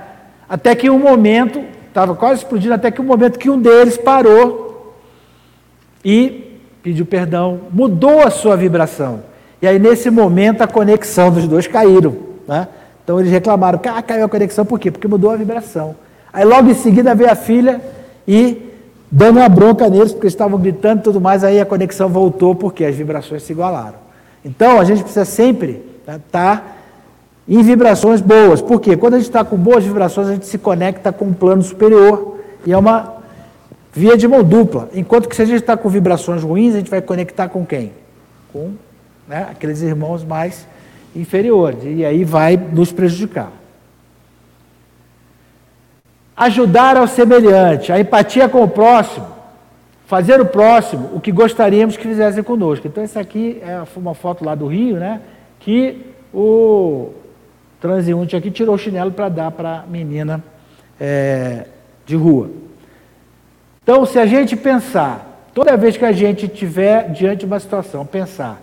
Até 0.47 0.73
que 0.73 0.89
um 0.89 0.99
momento, 0.99 1.61
estava 1.89 2.15
quase 2.15 2.43
explodindo, 2.43 2.73
até 2.73 2.89
que 2.89 3.01
um 3.01 3.05
momento 3.05 3.37
que 3.37 3.49
um 3.49 3.61
deles 3.61 3.97
parou 3.97 4.95
e 6.03 6.57
pediu 6.81 7.05
perdão, 7.05 7.59
mudou 7.71 8.21
a 8.21 8.29
sua 8.29 8.55
vibração. 8.55 9.21
E 9.61 9.67
aí 9.67 9.77
nesse 9.77 10.09
momento 10.09 10.61
a 10.61 10.67
conexão 10.67 11.29
dos 11.29 11.45
dois 11.45 11.67
caíram, 11.67 12.28
né? 12.49 12.67
Então 13.03 13.19
eles 13.19 13.31
reclamaram, 13.31 13.79
ah, 13.85 14.01
caiu 14.01 14.25
a 14.25 14.29
conexão, 14.29 14.65
por 14.65 14.79
quê? 14.79 14.91
Porque 14.91 15.07
mudou 15.07 15.31
a 15.31 15.35
vibração. 15.35 15.95
Aí 16.33 16.43
logo 16.43 16.69
em 16.69 16.73
seguida 16.73 17.15
veio 17.15 17.31
a 17.31 17.35
filha 17.35 17.81
e 18.27 18.69
dando 19.11 19.37
uma 19.37 19.49
bronca 19.49 19.89
neles, 19.89 20.11
porque 20.11 20.25
eles 20.25 20.33
estavam 20.33 20.59
gritando 20.59 20.99
e 20.99 21.03
tudo 21.03 21.21
mais, 21.21 21.43
aí 21.43 21.59
a 21.59 21.65
conexão 21.65 22.09
voltou, 22.09 22.53
porque 22.53 22.85
as 22.85 22.95
vibrações 22.95 23.43
se 23.43 23.51
igualaram. 23.51 23.95
Então, 24.45 24.79
a 24.79 24.83
gente 24.83 25.01
precisa 25.01 25.25
sempre 25.25 25.83
estar 26.01 26.13
né, 26.13 26.21
tá 26.31 26.63
em 27.47 27.61
vibrações 27.63 28.21
boas. 28.21 28.61
Por 28.61 28.79
quê? 28.79 28.95
Quando 28.95 29.15
a 29.15 29.17
gente 29.17 29.27
está 29.27 29.43
com 29.43 29.57
boas 29.57 29.83
vibrações, 29.83 30.27
a 30.27 30.33
gente 30.33 30.45
se 30.45 30.57
conecta 30.57 31.11
com 31.11 31.25
um 31.25 31.33
plano 31.33 31.63
superior, 31.63 32.37
e 32.65 32.71
é 32.71 32.77
uma 32.77 33.15
via 33.91 34.15
de 34.15 34.27
mão 34.27 34.43
dupla. 34.43 34.89
Enquanto 34.93 35.27
que 35.27 35.35
se 35.35 35.41
a 35.41 35.45
gente 35.45 35.61
está 35.61 35.75
com 35.75 35.89
vibrações 35.89 36.43
ruins, 36.43 36.75
a 36.75 36.77
gente 36.77 36.91
vai 36.91 37.01
conectar 37.01 37.49
com 37.49 37.65
quem? 37.65 37.91
Com 38.53 38.73
né, 39.27 39.47
aqueles 39.49 39.81
irmãos 39.81 40.23
mais 40.23 40.67
inferiores, 41.15 41.83
e 41.85 42.05
aí 42.05 42.23
vai 42.23 42.57
nos 42.57 42.91
prejudicar 42.91 43.51
ajudar 46.39 46.95
ao 46.95 47.05
semelhante, 47.05 47.91
a 47.91 47.99
empatia 47.99 48.47
com 48.47 48.63
o 48.63 48.67
próximo, 48.67 49.27
fazer 50.07 50.39
o 50.39 50.45
próximo 50.45 51.09
o 51.13 51.19
que 51.19 51.33
gostaríamos 51.33 51.97
que 51.97 52.07
fizessem 52.07 52.41
conosco. 52.41 52.87
Então, 52.87 53.03
essa 53.03 53.19
aqui 53.19 53.61
é 53.61 53.83
uma 53.97 54.15
foto 54.15 54.45
lá 54.45 54.55
do 54.55 54.65
Rio, 54.65 54.95
né? 54.95 55.19
Que 55.59 56.05
o 56.33 57.09
transeunte 57.81 58.37
aqui 58.37 58.49
tirou 58.49 58.75
o 58.75 58.77
chinelo 58.77 59.11
para 59.11 59.27
dar 59.27 59.51
para 59.51 59.79
a 59.81 59.83
menina 59.85 60.41
é, 60.97 61.65
de 62.05 62.15
rua. 62.15 62.49
Então, 63.83 64.05
se 64.05 64.17
a 64.17 64.25
gente 64.25 64.55
pensar, 64.55 65.49
toda 65.53 65.75
vez 65.75 65.97
que 65.97 66.05
a 66.05 66.13
gente 66.13 66.45
estiver 66.45 67.11
diante 67.11 67.39
de 67.39 67.45
uma 67.47 67.59
situação, 67.59 68.05
pensar, 68.05 68.61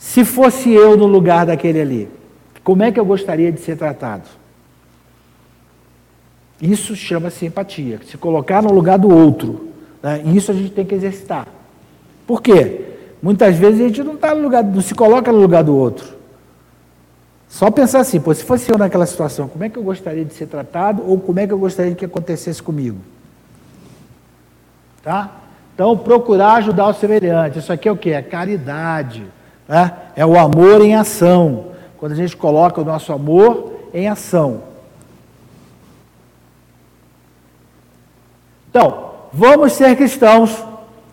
se 0.00 0.24
fosse 0.24 0.72
eu 0.72 0.96
no 0.96 1.04
lugar 1.04 1.44
daquele 1.44 1.78
ali, 1.78 2.08
como 2.64 2.82
é 2.82 2.90
que 2.90 2.98
eu 2.98 3.04
gostaria 3.04 3.52
de 3.52 3.60
ser 3.60 3.76
tratado? 3.76 4.22
Isso 6.58 6.96
chama-se 6.96 7.44
empatia, 7.44 8.00
se 8.06 8.16
colocar 8.16 8.62
no 8.62 8.72
lugar 8.72 8.98
do 8.98 9.14
outro. 9.14 9.68
Né? 10.02 10.22
E 10.24 10.36
isso 10.38 10.50
a 10.50 10.54
gente 10.54 10.70
tem 10.70 10.86
que 10.86 10.94
exercitar. 10.94 11.46
Por 12.26 12.40
quê? 12.40 12.86
Muitas 13.22 13.56
vezes 13.56 13.78
a 13.78 13.88
gente 13.88 14.02
não, 14.02 14.16
tá 14.16 14.34
no 14.34 14.40
lugar, 14.40 14.64
não 14.64 14.80
se 14.80 14.94
coloca 14.94 15.30
no 15.30 15.38
lugar 15.38 15.62
do 15.62 15.76
outro. 15.76 16.16
Só 17.46 17.70
pensar 17.70 18.00
assim, 18.00 18.18
pô, 18.18 18.32
se 18.32 18.42
fosse 18.42 18.72
eu 18.72 18.78
naquela 18.78 19.04
situação, 19.04 19.48
como 19.48 19.64
é 19.64 19.68
que 19.68 19.78
eu 19.78 19.82
gostaria 19.82 20.24
de 20.24 20.32
ser 20.32 20.46
tratado 20.46 21.02
ou 21.06 21.20
como 21.20 21.40
é 21.40 21.46
que 21.46 21.52
eu 21.52 21.58
gostaria 21.58 21.94
que 21.94 22.06
acontecesse 22.06 22.62
comigo? 22.62 22.98
Tá? 25.02 25.30
Então, 25.74 25.96
procurar 25.98 26.54
ajudar 26.54 26.88
o 26.88 26.94
semelhante. 26.94 27.58
Isso 27.58 27.70
aqui 27.70 27.86
é 27.86 27.92
o 27.92 27.96
que? 27.98 28.12
É 28.12 28.22
caridade. 28.22 29.26
Né? 29.70 29.92
É 30.16 30.26
o 30.26 30.36
amor 30.36 30.82
em 30.82 30.96
ação. 30.96 31.66
Quando 31.96 32.10
a 32.10 32.16
gente 32.16 32.36
coloca 32.36 32.80
o 32.80 32.84
nosso 32.84 33.12
amor 33.12 33.72
em 33.94 34.08
ação. 34.08 34.62
Então, 38.68 39.10
vamos 39.32 39.72
ser 39.74 39.94
cristãos. 39.94 40.64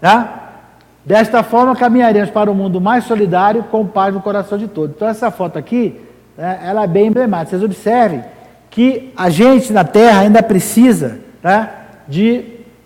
Né? 0.01 0.27
Desta 1.05 1.43
forma, 1.43 1.75
caminharemos 1.75 2.31
para 2.31 2.49
um 2.49 2.55
mundo 2.55 2.81
mais 2.81 3.03
solidário, 3.03 3.63
com 3.65 3.85
paz 3.85 4.11
no 4.11 4.21
coração 4.21 4.57
de 4.57 4.67
todos. 4.67 4.95
Então, 4.95 5.07
essa 5.07 5.29
foto 5.29 5.59
aqui, 5.59 6.01
né, 6.35 6.59
ela 6.63 6.83
é 6.83 6.87
bem 6.87 7.07
emblemática. 7.07 7.51
Vocês 7.51 7.63
observem 7.63 8.23
que 8.71 9.13
a 9.15 9.29
gente 9.29 9.71
na 9.71 9.83
Terra 9.83 10.21
ainda 10.21 10.41
precisa 10.41 11.19
né, 11.43 11.69
de 12.07 12.43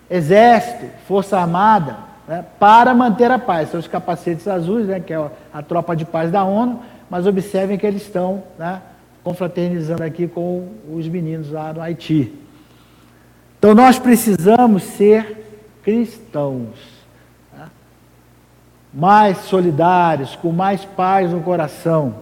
exército, 0.10 0.86
força 1.08 1.40
armada, 1.40 2.11
né, 2.32 2.46
para 2.58 2.94
manter 2.94 3.30
a 3.30 3.38
paz. 3.38 3.72
São 3.72 3.80
os 3.82 3.90
capacetes 3.90 4.48
azuis, 4.48 4.88
né, 4.88 5.02
que 5.02 5.12
é 5.12 5.30
a 5.54 5.62
tropa 5.62 5.94
de 5.94 6.06
paz 6.06 6.32
da 6.32 6.46
ONU, 6.46 6.80
mas 7.10 7.28
observem 7.28 7.78
que 7.78 7.86
eles 7.86 8.04
estão 8.04 8.42
né, 8.58 8.82
confraternizando 9.22 10.02
aqui 10.02 10.30
com 10.30 10.70
os 10.90 11.06
meninos 11.10 11.52
lá 11.52 11.74
no 11.74 11.82
Haiti. 11.82 12.32
Então 13.60 13.76
nós 13.76 14.00
precisamos 14.00 14.84
ser 14.84 15.46
cristãos 15.84 17.02
mais 18.94 19.40
solidários, 19.40 20.34
com 20.38 20.54
mais 20.54 20.86
paz 20.86 21.32
no 21.32 21.42
coração. 21.42 22.16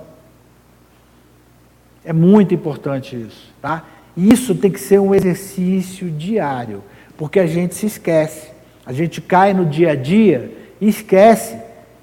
É 2.04 2.14
muito 2.14 2.52
importante 2.54 3.16
isso, 3.16 3.54
tá? 3.62 3.84
Isso 4.18 4.56
tem 4.56 4.72
que 4.72 4.80
ser 4.80 5.00
um 5.00 5.14
exercício 5.14 6.10
diário, 6.10 6.84
porque 7.16 7.40
a 7.40 7.46
gente 7.46 7.76
se 7.76 7.86
esquece. 7.86 8.59
A 8.90 8.92
gente 8.92 9.22
cai 9.22 9.54
no 9.54 9.68
dia 9.68 9.92
a 9.92 9.96
dia 9.96 10.52
e 10.82 10.90
esquece 10.90 11.56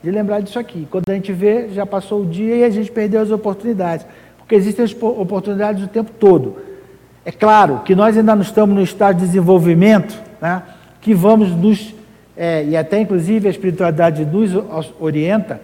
de 0.05 0.09
lembrar 0.09 0.39
disso 0.39 0.57
aqui. 0.57 0.87
Quando 0.89 1.11
a 1.11 1.15
gente 1.15 1.33
vê, 1.33 1.69
já 1.71 1.85
passou 1.85 2.23
o 2.23 2.25
dia 2.25 2.55
e 2.55 2.63
a 2.63 2.71
gente 2.71 2.93
perdeu 2.93 3.21
as 3.21 3.33
oportunidades, 3.33 4.07
porque 4.39 4.55
existem 4.55 4.85
as 4.85 4.95
oportunidades 5.03 5.83
o 5.83 5.89
tempo 5.89 6.13
todo. 6.13 6.59
É 7.25 7.33
claro 7.33 7.81
que 7.85 7.93
nós 7.93 8.17
ainda 8.17 8.37
não 8.37 8.43
estamos 8.43 8.73
no 8.73 8.83
estado 8.83 9.17
de 9.17 9.27
desenvolvimento, 9.27 10.17
né, 10.41 10.63
que 11.01 11.13
vamos 11.13 11.51
nos 11.51 11.93
é, 12.37 12.65
e 12.65 12.77
até 12.77 13.01
inclusive 13.01 13.49
a 13.49 13.51
espiritualidade 13.51 14.25
nos 14.25 14.53
orienta, 15.01 15.61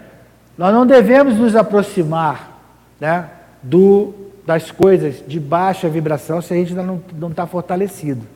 nós 0.58 0.74
não 0.74 0.84
devemos 0.84 1.36
nos 1.36 1.54
aproximar 1.54 2.60
né, 3.00 3.26
do, 3.62 4.12
das 4.44 4.72
coisas 4.72 5.22
de 5.24 5.38
baixa 5.38 5.88
vibração 5.88 6.42
se 6.42 6.52
a 6.52 6.56
gente 6.56 6.76
ainda 6.76 7.00
não 7.16 7.28
está 7.28 7.46
fortalecido. 7.46 8.26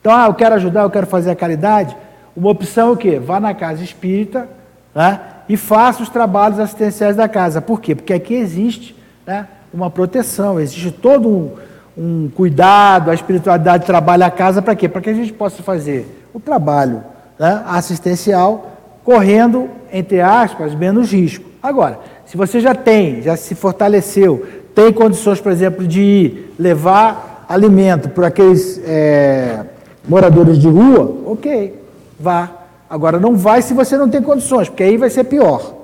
Então, 0.00 0.10
ah, 0.10 0.24
eu 0.24 0.32
quero 0.32 0.54
ajudar, 0.54 0.84
eu 0.84 0.90
quero 0.90 1.06
fazer 1.06 1.30
a 1.30 1.36
caridade. 1.36 1.94
Uma 2.36 2.50
opção 2.50 2.88
é 2.88 2.92
o 2.92 2.96
quê? 2.96 3.18
Vá 3.18 3.40
na 3.40 3.54
casa 3.54 3.82
espírita 3.82 4.48
né, 4.94 5.20
e 5.48 5.56
faça 5.56 6.02
os 6.02 6.08
trabalhos 6.08 6.58
assistenciais 6.58 7.16
da 7.16 7.28
casa. 7.28 7.60
Por 7.60 7.80
quê? 7.80 7.94
Porque 7.94 8.12
aqui 8.12 8.34
existe 8.34 8.96
né, 9.26 9.46
uma 9.72 9.90
proteção, 9.90 10.60
existe 10.60 10.90
todo 10.90 11.28
um, 11.28 11.50
um 11.96 12.30
cuidado, 12.34 13.10
a 13.10 13.14
espiritualidade 13.14 13.84
trabalha 13.84 14.26
a 14.26 14.30
casa 14.30 14.62
para 14.62 14.74
quê? 14.74 14.88
Para 14.88 15.00
que 15.00 15.10
a 15.10 15.14
gente 15.14 15.32
possa 15.32 15.62
fazer 15.62 16.28
o 16.32 16.40
trabalho 16.40 17.02
né, 17.38 17.62
assistencial, 17.66 18.76
correndo, 19.04 19.68
entre 19.92 20.20
aspas, 20.20 20.74
menos 20.74 21.12
risco. 21.12 21.44
Agora, 21.62 21.98
se 22.26 22.36
você 22.36 22.60
já 22.60 22.74
tem, 22.74 23.22
já 23.22 23.36
se 23.36 23.54
fortaleceu, 23.54 24.46
tem 24.74 24.92
condições, 24.92 25.40
por 25.40 25.50
exemplo, 25.50 25.86
de 25.86 26.00
ir 26.00 26.54
levar 26.58 27.44
alimento 27.48 28.08
para 28.08 28.28
aqueles 28.28 28.80
é, 28.84 29.64
moradores 30.08 30.58
de 30.58 30.68
rua, 30.68 31.16
ok, 31.26 31.79
vá. 32.20 32.50
Agora, 32.88 33.18
não 33.18 33.36
vai 33.36 33.62
se 33.62 33.72
você 33.72 33.96
não 33.96 34.08
tem 34.08 34.22
condições, 34.22 34.68
porque 34.68 34.82
aí 34.82 34.96
vai 34.96 35.10
ser 35.10 35.24
pior. 35.24 35.74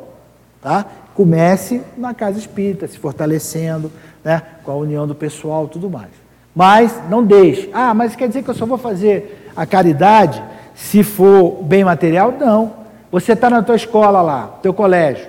Tá? 0.60 0.84
Comece 1.14 1.80
na 1.96 2.12
casa 2.12 2.38
espírita, 2.38 2.86
se 2.86 2.98
fortalecendo, 2.98 3.90
né, 4.24 4.42
com 4.64 4.72
a 4.72 4.74
união 4.74 5.06
do 5.06 5.14
pessoal 5.14 5.68
tudo 5.68 5.88
mais. 5.88 6.10
Mas 6.54 7.00
não 7.08 7.22
deixe. 7.22 7.70
Ah, 7.72 7.94
mas 7.94 8.16
quer 8.16 8.28
dizer 8.28 8.42
que 8.42 8.50
eu 8.50 8.54
só 8.54 8.66
vou 8.66 8.78
fazer 8.78 9.50
a 9.54 9.64
caridade 9.64 10.42
se 10.74 11.02
for 11.02 11.62
bem 11.62 11.84
material, 11.84 12.32
não. 12.32 12.72
Você 13.10 13.32
está 13.32 13.48
na 13.48 13.62
tua 13.62 13.76
escola 13.76 14.20
lá, 14.20 14.58
teu 14.62 14.74
colégio. 14.74 15.26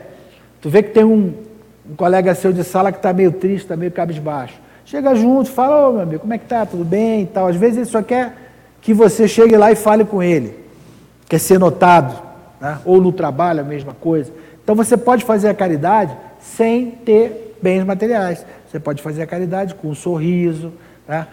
Tu 0.62 0.70
vê 0.70 0.82
que 0.82 0.90
tem 0.90 1.04
um, 1.04 1.34
um 1.90 1.96
colega 1.96 2.34
seu 2.36 2.52
de 2.52 2.64
sala 2.64 2.92
que 2.92 2.98
está 2.98 3.14
meio 3.14 3.32
triste, 3.32 3.64
está 3.64 3.78
meio 3.78 3.92
cabisbaixo. 3.92 4.56
Chega 4.84 5.14
junto, 5.16 5.50
fala, 5.52 5.88
ô 5.88 5.94
meu 5.94 6.02
amigo, 6.02 6.22
como 6.22 6.34
é 6.34 6.38
que 6.38 6.46
tá? 6.46 6.66
Tudo 6.66 6.84
bem 6.84 7.24
e 7.24 7.26
tal. 7.28 7.48
Às 7.48 7.56
vezes 7.56 7.78
ele 7.78 7.86
só 7.86 8.02
quer 8.02 8.34
que 8.82 8.94
você 8.94 9.28
chegue 9.28 9.56
lá 9.56 9.72
e 9.72 9.76
fale 9.76 10.04
com 10.04 10.24
ele. 10.24 10.67
Quer 11.28 11.40
ser 11.40 11.60
notado. 11.60 12.22
Né? 12.60 12.80
Ou 12.86 13.02
no 13.02 13.12
trabalho, 13.12 13.62
a 13.62 13.64
mesma 13.64 13.94
coisa. 13.94 14.32
Então 14.64 14.76
você 14.76 14.98
pode 14.98 15.24
fazer 15.24 15.50
a 15.50 15.54
caridade 15.54 16.16
sem 16.40 16.92
ter 16.92 17.58
bens 17.62 17.84
materiais. 17.84 18.46
Você 18.70 18.80
pode 18.80 19.02
fazer 19.02 19.22
a 19.22 19.28
caridade 19.28 19.76
com 19.76 19.90
um 19.90 19.96
sorriso, 19.96 20.74
né? 21.08 21.28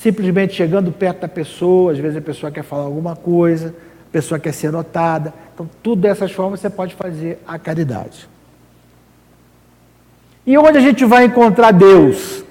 simplesmente 0.00 0.54
chegando 0.54 0.92
perto 0.92 1.20
da 1.20 1.28
pessoa, 1.28 1.92
às 1.92 1.98
vezes 1.98 2.16
a 2.16 2.20
pessoa 2.20 2.52
quer 2.52 2.62
falar 2.62 2.84
alguma 2.84 3.16
coisa, 3.16 3.74
a 4.08 4.12
pessoa 4.12 4.38
quer 4.38 4.52
ser 4.52 4.70
notada. 4.70 5.34
Então, 5.54 5.68
tudo 5.82 6.02
dessas 6.02 6.32
formas 6.32 6.60
você 6.60 6.70
pode 6.70 6.94
fazer 6.94 7.38
a 7.46 7.58
caridade. 7.58 8.28
E 10.46 10.56
onde 10.56 10.78
a 10.78 10.80
gente 10.80 11.04
vai 11.04 11.24
encontrar 11.24 11.72
Deus? 11.72 12.42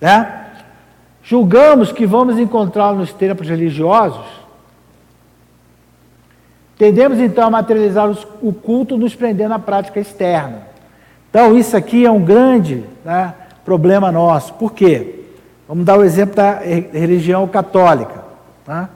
Né? 0.00 0.46
Julgamos 1.22 1.92
que 1.92 2.06
vamos 2.06 2.38
encontrá-lo 2.38 2.98
nos 2.98 3.12
tempos 3.12 3.48
religiosos. 3.48 4.26
Tendemos 6.78 7.18
então 7.18 7.44
a 7.44 7.50
materializar 7.50 8.08
o 8.40 8.52
culto 8.52 8.96
nos 8.96 9.12
prendendo 9.12 9.52
à 9.52 9.58
prática 9.58 9.98
externa. 9.98 10.68
Então, 11.28 11.58
isso 11.58 11.76
aqui 11.76 12.06
é 12.06 12.10
um 12.10 12.22
grande 12.22 12.84
né, 13.04 13.34
problema 13.64 14.12
nosso. 14.12 14.54
Por 14.54 14.72
quê? 14.72 15.16
Vamos 15.66 15.84
dar 15.84 15.98
o 15.98 16.04
exemplo 16.04 16.36
da 16.36 16.60
religião 16.92 17.46
católica. 17.48 18.24
Tá? 18.64 18.88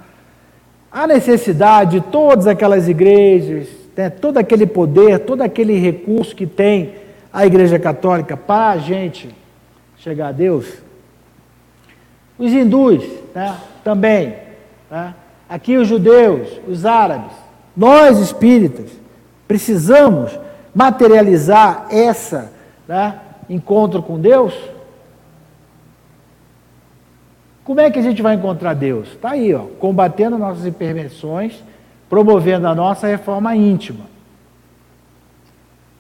A 0.92 1.09
necessidade 1.09 1.99
de 1.99 2.07
todas 2.07 2.47
aquelas 2.47 2.88
igrejas, 2.88 3.66
né, 3.97 4.09
todo 4.09 4.38
aquele 4.38 4.66
poder, 4.66 5.18
todo 5.18 5.42
aquele 5.42 5.77
recurso 5.77 6.37
que 6.37 6.47
tem 6.47 6.95
a 7.33 7.45
Igreja 7.45 7.79
Católica 7.79 8.37
para 8.37 8.71
a 8.71 8.79
gente 8.79 9.29
chegar 9.99 10.29
a 10.29 10.33
Deus. 10.33 10.66
Os 12.38 12.53
hindus 12.53 13.05
né, 13.35 13.57
também. 13.83 14.35
Né? 14.90 15.14
Aqui 15.49 15.77
os 15.77 15.88
judeus, 15.88 16.49
os 16.66 16.87
árabes, 16.87 17.41
nós 17.77 18.19
espíritas, 18.19 18.91
precisamos 19.49 20.39
materializar 20.75 21.87
essa 21.91 22.53
né, 22.87 23.19
encontro 23.49 24.03
com 24.03 24.19
Deus 24.19 24.55
como 27.65 27.81
é 27.81 27.91
que 27.91 27.99
a 27.99 28.03
gente 28.03 28.21
vai 28.21 28.35
encontrar 28.35 28.75
Deus? 28.75 29.09
Está 29.09 29.31
aí, 29.31 29.55
ó, 29.55 29.61
combatendo 29.79 30.37
nossas 30.37 30.67
imperfeições, 30.67 31.63
promovendo 32.09 32.67
a 32.67 32.75
nossa 32.75 33.07
reforma 33.07 33.55
íntima. 33.55 34.07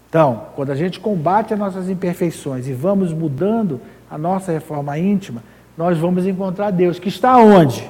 Então, 0.08 0.48
quando 0.56 0.70
a 0.70 0.74
gente 0.74 0.98
combate 0.98 1.54
as 1.54 1.58
nossas 1.58 1.88
imperfeições 1.88 2.66
e 2.66 2.72
vamos 2.72 3.12
mudando 3.12 3.80
a 4.10 4.18
nossa 4.18 4.52
reforma 4.52 4.98
íntima, 4.98 5.42
nós 5.78 5.96
vamos 5.96 6.26
encontrar 6.26 6.70
Deus, 6.70 6.98
que 6.98 7.08
está 7.08 7.38
onde? 7.38 7.88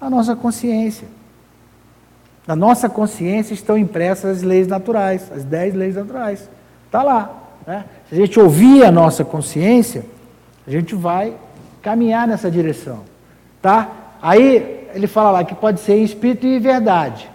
Na 0.00 0.08
nossa 0.08 0.34
consciência. 0.34 1.08
Na 2.48 2.56
nossa 2.56 2.88
consciência 2.88 3.52
estão 3.52 3.76
impressas 3.76 4.38
as 4.38 4.42
leis 4.42 4.66
naturais, 4.66 5.30
as 5.30 5.44
dez 5.44 5.74
leis 5.74 5.96
naturais. 5.96 6.48
Está 6.86 7.02
lá. 7.02 7.42
Né? 7.66 7.84
Se 8.08 8.14
a 8.14 8.18
gente 8.18 8.40
ouvir 8.40 8.84
a 8.84 8.90
nossa 8.90 9.22
consciência, 9.22 10.02
a 10.66 10.70
gente 10.70 10.94
vai 10.94 11.34
caminhar 11.82 12.26
nessa 12.26 12.50
direção. 12.50 13.00
Tá? 13.60 13.90
Aí 14.22 14.88
ele 14.94 15.06
fala 15.06 15.30
lá 15.30 15.44
que 15.44 15.54
pode 15.54 15.80
ser 15.80 15.96
em 15.96 16.02
espírito 16.04 16.46
e 16.46 16.58
verdade. 16.58 17.28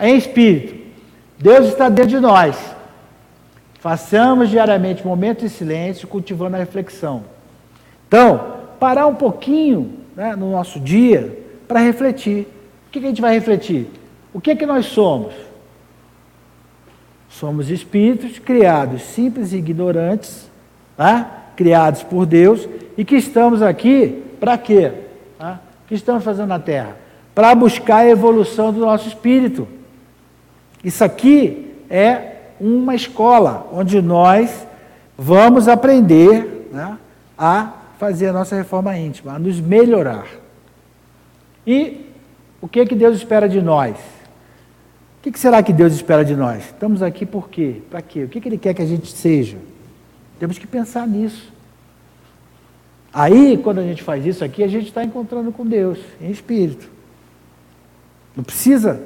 Em 0.00 0.16
espírito. 0.16 0.74
Deus 1.38 1.68
está 1.68 1.90
dentro 1.90 2.12
de 2.12 2.20
nós. 2.20 2.56
Façamos 3.78 4.48
diariamente 4.48 5.06
momentos 5.06 5.44
de 5.44 5.50
silêncio, 5.50 6.08
cultivando 6.08 6.56
a 6.56 6.58
reflexão. 6.58 7.24
Então, 8.08 8.54
parar 8.80 9.06
um 9.06 9.14
pouquinho 9.14 9.98
né, 10.16 10.34
no 10.34 10.50
nosso 10.50 10.80
dia 10.80 11.44
para 11.68 11.80
refletir. 11.80 12.48
O 12.88 12.90
que, 12.90 12.98
a 13.00 13.02
gente 13.02 13.20
vai 13.20 13.34
refletir? 13.34 13.86
O 14.32 14.40
que, 14.40 14.56
que 14.56 14.64
nós 14.64 14.86
somos? 14.86 15.34
Somos 17.28 17.68
espíritos 17.70 18.38
criados 18.38 19.02
simples 19.02 19.52
e 19.52 19.58
ignorantes, 19.58 20.50
tá? 20.96 21.50
criados 21.54 22.02
por 22.02 22.24
Deus 22.24 22.66
e 22.96 23.04
que 23.04 23.16
estamos 23.16 23.60
aqui 23.60 24.24
para 24.40 24.56
quê? 24.56 24.90
Tá? 25.38 25.60
O 25.84 25.88
que 25.88 25.94
estamos 25.94 26.24
fazendo 26.24 26.48
na 26.48 26.58
Terra? 26.58 26.96
Para 27.34 27.54
buscar 27.54 27.98
a 27.98 28.08
evolução 28.08 28.72
do 28.72 28.80
nosso 28.80 29.06
espírito. 29.06 29.68
Isso 30.82 31.04
aqui 31.04 31.74
é 31.90 32.36
uma 32.58 32.94
escola 32.94 33.68
onde 33.70 34.00
nós 34.00 34.66
vamos 35.16 35.68
aprender 35.68 36.70
né, 36.72 36.96
a 37.36 37.74
fazer 37.98 38.28
a 38.28 38.32
nossa 38.32 38.56
reforma 38.56 38.96
íntima, 38.96 39.34
a 39.34 39.38
nos 39.38 39.60
melhorar. 39.60 40.26
E 41.66 42.07
o 42.60 42.68
que, 42.68 42.84
que 42.86 42.94
Deus 42.94 43.16
espera 43.16 43.48
de 43.48 43.62
nós? 43.62 43.96
O 45.18 45.30
que 45.30 45.38
será 45.38 45.62
que 45.62 45.72
Deus 45.72 45.92
espera 45.92 46.24
de 46.24 46.34
nós? 46.34 46.64
Estamos 46.64 47.02
aqui 47.02 47.26
por 47.26 47.48
quê? 47.48 47.82
Para 47.90 48.00
quê? 48.02 48.24
O 48.24 48.28
que 48.28 48.46
Ele 48.48 48.58
quer 48.58 48.74
que 48.74 48.82
a 48.82 48.86
gente 48.86 49.10
seja? 49.12 49.58
Temos 50.38 50.58
que 50.58 50.66
pensar 50.66 51.06
nisso. 51.06 51.52
Aí, 53.12 53.58
quando 53.58 53.78
a 53.78 53.82
gente 53.82 54.02
faz 54.02 54.24
isso 54.24 54.44
aqui, 54.44 54.62
a 54.62 54.68
gente 54.68 54.86
está 54.88 55.02
encontrando 55.02 55.50
com 55.50 55.66
Deus, 55.66 55.98
em 56.20 56.30
espírito. 56.30 56.88
Não 58.36 58.44
precisa 58.44 59.02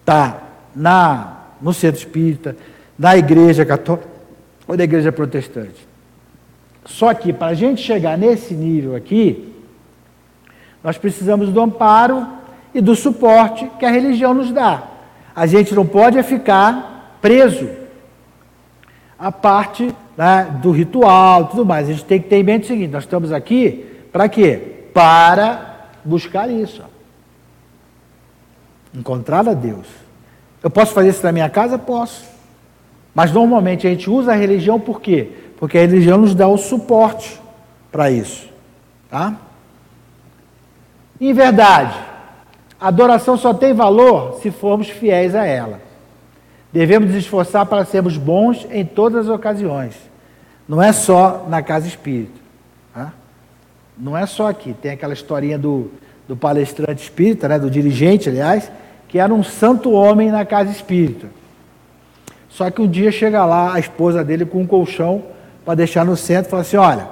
estar 0.00 0.32
tá 0.32 0.48
na, 0.74 1.40
no 1.60 1.72
centro 1.72 1.98
espírita, 1.98 2.56
na 2.98 3.16
igreja 3.16 3.64
católica 3.64 4.08
ou 4.66 4.76
na 4.76 4.84
igreja 4.84 5.10
protestante. 5.10 5.88
Só 6.84 7.12
que 7.14 7.32
para 7.32 7.48
a 7.48 7.54
gente 7.54 7.80
chegar 7.80 8.16
nesse 8.18 8.54
nível 8.54 8.94
aqui, 8.94 9.52
nós 10.82 10.98
precisamos 10.98 11.50
do 11.50 11.60
amparo 11.60 12.26
e 12.74 12.80
do 12.80 12.94
suporte 12.94 13.70
que 13.78 13.84
a 13.84 13.90
religião 13.90 14.32
nos 14.34 14.50
dá. 14.50 14.84
A 15.34 15.46
gente 15.46 15.74
não 15.74 15.86
pode 15.86 16.22
ficar 16.22 17.18
preso 17.20 17.68
à 19.18 19.30
parte 19.30 19.94
né, 20.16 20.58
do 20.62 20.70
ritual 20.70 21.46
tudo 21.46 21.64
mais. 21.64 21.88
A 21.88 21.92
gente 21.92 22.04
tem 22.04 22.20
que 22.20 22.28
ter 22.28 22.36
em 22.36 22.42
mente 22.42 22.64
o 22.64 22.66
seguinte: 22.68 22.90
nós 22.90 23.04
estamos 23.04 23.32
aqui 23.32 23.86
para 24.12 24.28
quê? 24.28 24.86
Para 24.92 25.88
buscar 26.04 26.50
isso. 26.50 26.82
Encontrar 28.94 29.48
a 29.48 29.54
Deus. 29.54 29.86
Eu 30.62 30.70
posso 30.70 30.92
fazer 30.92 31.08
isso 31.08 31.24
na 31.24 31.32
minha 31.32 31.48
casa? 31.48 31.78
Posso. 31.78 32.24
Mas 33.14 33.32
normalmente 33.32 33.86
a 33.86 33.90
gente 33.90 34.08
usa 34.08 34.32
a 34.32 34.36
religião 34.36 34.78
por 34.78 35.00
quê? 35.00 35.28
Porque 35.58 35.78
a 35.78 35.82
religião 35.82 36.18
nos 36.18 36.34
dá 36.34 36.48
o 36.48 36.56
suporte 36.56 37.40
para 37.90 38.10
isso. 38.10 38.48
Tá? 39.10 39.34
Em 41.20 41.32
verdade, 41.32 41.94
a 42.82 42.88
adoração 42.88 43.36
só 43.36 43.54
tem 43.54 43.72
valor 43.72 44.40
se 44.42 44.50
formos 44.50 44.90
fiéis 44.90 45.36
a 45.36 45.46
ela. 45.46 45.80
Devemos 46.72 47.10
nos 47.10 47.18
esforçar 47.18 47.64
para 47.64 47.84
sermos 47.84 48.16
bons 48.16 48.66
em 48.72 48.84
todas 48.84 49.28
as 49.28 49.32
ocasiões. 49.32 49.94
Não 50.68 50.82
é 50.82 50.92
só 50.92 51.46
na 51.48 51.62
casa 51.62 51.86
espírita. 51.86 52.40
Tá? 52.92 53.12
Não 53.96 54.18
é 54.18 54.26
só 54.26 54.48
aqui. 54.48 54.74
Tem 54.74 54.90
aquela 54.90 55.12
historinha 55.12 55.56
do, 55.56 55.92
do 56.26 56.36
palestrante 56.36 57.04
espírita, 57.04 57.46
né, 57.46 57.56
do 57.56 57.70
dirigente, 57.70 58.28
aliás, 58.28 58.72
que 59.06 59.16
era 59.16 59.32
um 59.32 59.44
santo 59.44 59.92
homem 59.92 60.32
na 60.32 60.44
casa 60.44 60.72
espírita. 60.72 61.28
Só 62.48 62.68
que 62.68 62.82
um 62.82 62.88
dia 62.88 63.12
chega 63.12 63.44
lá 63.44 63.74
a 63.74 63.78
esposa 63.78 64.24
dele 64.24 64.44
com 64.44 64.60
um 64.60 64.66
colchão 64.66 65.22
para 65.64 65.76
deixar 65.76 66.04
no 66.04 66.16
centro 66.16 66.48
e 66.48 66.50
fala 66.50 66.62
assim: 66.62 66.76
olha, 66.76 67.08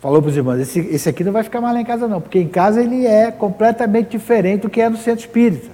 falou 0.00 0.20
para 0.20 0.30
os 0.30 0.36
irmãos, 0.36 0.58
esse, 0.58 0.80
esse 0.80 1.08
aqui 1.08 1.22
não 1.22 1.32
vai 1.32 1.42
ficar 1.42 1.60
mais 1.60 1.74
lá 1.74 1.80
em 1.80 1.84
casa, 1.84 2.08
não, 2.08 2.20
porque 2.20 2.38
em 2.38 2.48
casa 2.48 2.82
ele 2.82 3.06
é 3.06 3.30
completamente 3.30 4.10
diferente 4.10 4.62
do 4.62 4.70
que 4.70 4.80
é 4.80 4.88
no 4.88 4.96
centro 4.96 5.20
espírita. 5.20 5.70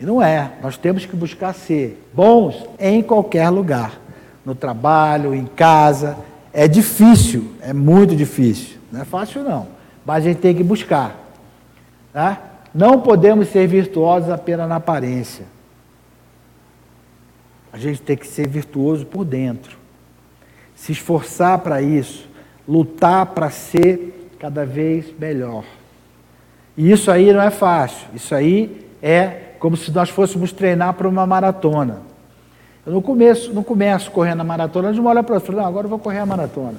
E 0.00 0.06
não 0.06 0.22
é. 0.22 0.52
Nós 0.62 0.76
temos 0.76 1.04
que 1.04 1.16
buscar 1.16 1.52
ser 1.52 2.00
bons 2.14 2.64
em 2.78 3.02
qualquer 3.02 3.48
lugar. 3.50 4.00
No 4.44 4.54
trabalho, 4.54 5.34
em 5.34 5.44
casa. 5.44 6.16
É 6.52 6.68
difícil, 6.68 7.52
é 7.60 7.72
muito 7.72 8.14
difícil. 8.14 8.78
Não 8.92 9.00
é 9.00 9.04
fácil, 9.04 9.42
não. 9.42 9.66
Mas 10.06 10.24
a 10.24 10.28
gente 10.28 10.38
tem 10.38 10.54
que 10.54 10.62
buscar. 10.62 11.16
Tá? 12.12 12.40
Não 12.72 13.00
podemos 13.00 13.48
ser 13.48 13.66
virtuosos 13.66 14.30
apenas 14.30 14.68
na 14.68 14.76
aparência. 14.76 15.44
A 17.72 17.76
gente 17.76 18.00
tem 18.00 18.16
que 18.16 18.26
ser 18.26 18.46
virtuoso 18.48 19.04
por 19.04 19.24
dentro 19.24 19.78
se 20.78 20.92
esforçar 20.92 21.58
para 21.58 21.82
isso, 21.82 22.27
lutar 22.68 23.26
para 23.26 23.50
ser 23.50 24.30
cada 24.38 24.66
vez 24.66 25.06
melhor. 25.18 25.64
E 26.76 26.92
isso 26.92 27.10
aí 27.10 27.32
não 27.32 27.40
é 27.40 27.50
fácil, 27.50 28.06
isso 28.14 28.34
aí 28.34 28.86
é 29.02 29.54
como 29.58 29.76
se 29.76 29.90
nós 29.90 30.10
fôssemos 30.10 30.52
treinar 30.52 30.94
para 30.94 31.08
uma 31.08 31.26
maratona. 31.26 32.02
Eu 32.86 32.92
não 32.92 33.02
começo, 33.02 33.52
não 33.52 33.62
começo 33.62 34.10
correndo 34.10 34.40
a 34.40 34.44
maratona 34.44 34.92
de 34.92 35.00
uma 35.00 35.10
hora 35.10 35.22
para 35.22 35.36
outra, 35.36 35.54
não, 35.54 35.66
agora 35.66 35.86
eu 35.86 35.90
vou 35.90 35.98
correr 35.98 36.18
a 36.18 36.26
maratona. 36.26 36.76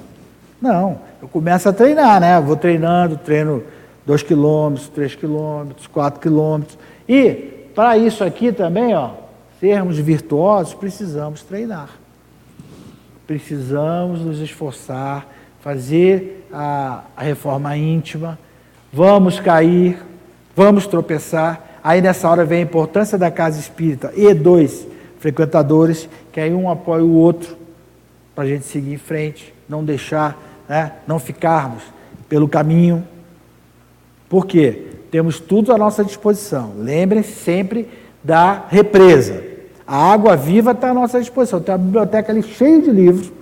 Não, 0.60 0.98
eu 1.20 1.28
começo 1.28 1.68
a 1.68 1.72
treinar, 1.72 2.20
né? 2.20 2.40
Vou 2.40 2.56
treinando, 2.56 3.16
treino 3.16 3.62
2 4.06 4.22
quilômetros, 4.22 4.88
3 4.88 5.14
quilômetros, 5.14 5.86
4 5.86 6.20
quilômetros. 6.20 6.78
E 7.08 7.32
para 7.74 7.96
isso 7.96 8.24
aqui 8.24 8.52
também, 8.52 8.94
ó, 8.94 9.10
sermos 9.58 9.98
virtuosos, 9.98 10.74
precisamos 10.74 11.42
treinar 11.42 12.00
precisamos 13.30 14.22
nos 14.22 14.40
esforçar, 14.40 15.24
fazer 15.62 16.46
a, 16.52 17.02
a 17.16 17.22
reforma 17.22 17.76
íntima, 17.76 18.38
vamos 18.92 19.38
cair, 19.38 19.98
vamos 20.56 20.86
tropeçar. 20.86 21.78
Aí 21.82 22.00
nessa 22.00 22.28
hora 22.28 22.44
vem 22.44 22.58
a 22.58 22.62
importância 22.62 23.16
da 23.16 23.30
casa 23.30 23.58
espírita 23.58 24.12
e 24.16 24.32
dois 24.34 24.86
frequentadores, 25.18 26.08
que 26.32 26.40
aí 26.40 26.52
um 26.52 26.70
apoia 26.70 27.04
o 27.04 27.14
outro 27.14 27.56
para 28.34 28.44
a 28.44 28.46
gente 28.46 28.64
seguir 28.64 28.94
em 28.94 28.98
frente, 28.98 29.54
não 29.68 29.84
deixar, 29.84 30.38
né, 30.68 30.92
não 31.06 31.18
ficarmos 31.18 31.82
pelo 32.28 32.48
caminho. 32.48 33.06
Por 34.28 34.46
quê? 34.46 34.86
Temos 35.10 35.40
tudo 35.40 35.72
à 35.72 35.78
nossa 35.78 36.04
disposição. 36.04 36.72
Lembrem-se 36.78 37.32
sempre 37.32 37.88
da 38.22 38.64
represa. 38.68 39.42
A 39.86 40.12
água 40.12 40.36
viva 40.36 40.70
está 40.70 40.90
à 40.90 40.94
nossa 40.94 41.18
disposição. 41.18 41.60
Tem 41.60 41.74
uma 41.74 41.78
biblioteca 41.78 42.30
ali 42.30 42.42
cheia 42.42 42.80
de 42.80 42.90
livros, 42.90 43.32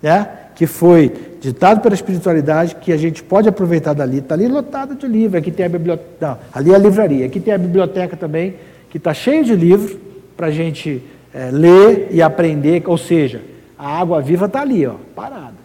né? 0.00 0.28
que 0.54 0.66
foi 0.66 1.08
ditado 1.44 1.82
pela 1.82 1.94
espiritualidade, 1.94 2.74
que 2.76 2.90
a 2.90 2.96
gente 2.96 3.22
pode 3.22 3.48
aproveitar 3.48 3.92
dali. 3.92 4.18
Está 4.18 4.34
ali 4.34 4.48
lotado 4.48 4.94
de 4.94 5.06
livros. 5.06 5.38
Aqui 5.38 5.50
tem 5.50 5.66
a 5.66 5.68
biblioteca. 5.68 6.08
Não, 6.18 6.38
ali 6.52 6.72
é 6.72 6.74
a 6.74 6.78
livraria. 6.78 7.26
Aqui 7.26 7.38
tem 7.38 7.52
a 7.52 7.58
biblioteca 7.58 8.16
também, 8.16 8.54
que 8.88 8.96
está 8.96 9.12
cheia 9.12 9.44
de 9.44 9.54
livros 9.54 9.94
para 10.34 10.46
a 10.46 10.50
gente 10.50 11.02
é, 11.34 11.50
ler 11.50 12.08
e 12.10 12.22
aprender. 12.22 12.82
Ou 12.86 12.96
seja, 12.96 13.42
a 13.78 13.98
água 14.00 14.22
viva 14.22 14.46
está 14.46 14.62
ali, 14.62 14.86
ó, 14.86 14.94
parada. 15.14 15.62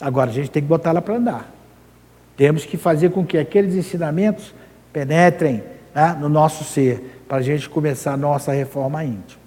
Agora 0.00 0.30
a 0.30 0.32
gente 0.32 0.50
tem 0.50 0.62
que 0.62 0.68
botar 0.68 0.90
ela 0.90 1.02
para 1.02 1.16
andar. 1.16 1.54
Temos 2.34 2.64
que 2.64 2.78
fazer 2.78 3.10
com 3.10 3.22
que 3.22 3.36
aqueles 3.36 3.74
ensinamentos 3.74 4.54
penetrem 4.90 5.62
né, 5.94 6.16
no 6.18 6.30
nosso 6.30 6.64
ser 6.64 7.22
para 7.28 7.38
a 7.38 7.42
gente 7.42 7.68
começar 7.68 8.14
a 8.14 8.16
nossa 8.16 8.52
reforma 8.52 9.04
íntima. 9.04 9.39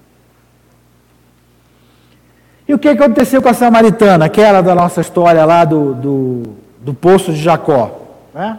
E 2.73 2.75
o 2.75 2.79
que 2.79 2.89
aconteceu 2.89 3.39
com 3.39 3.49
a 3.49 3.53
samaritana, 3.53 4.25
aquela 4.25 4.59
da 4.59 4.73
nossa 4.73 4.99
história 4.99 5.45
lá 5.45 5.63
do, 5.63 5.93
do, 5.93 6.43
do 6.81 6.91
poço 6.91 7.31
de 7.31 7.39
Jacó? 7.39 8.01
Né? 8.33 8.57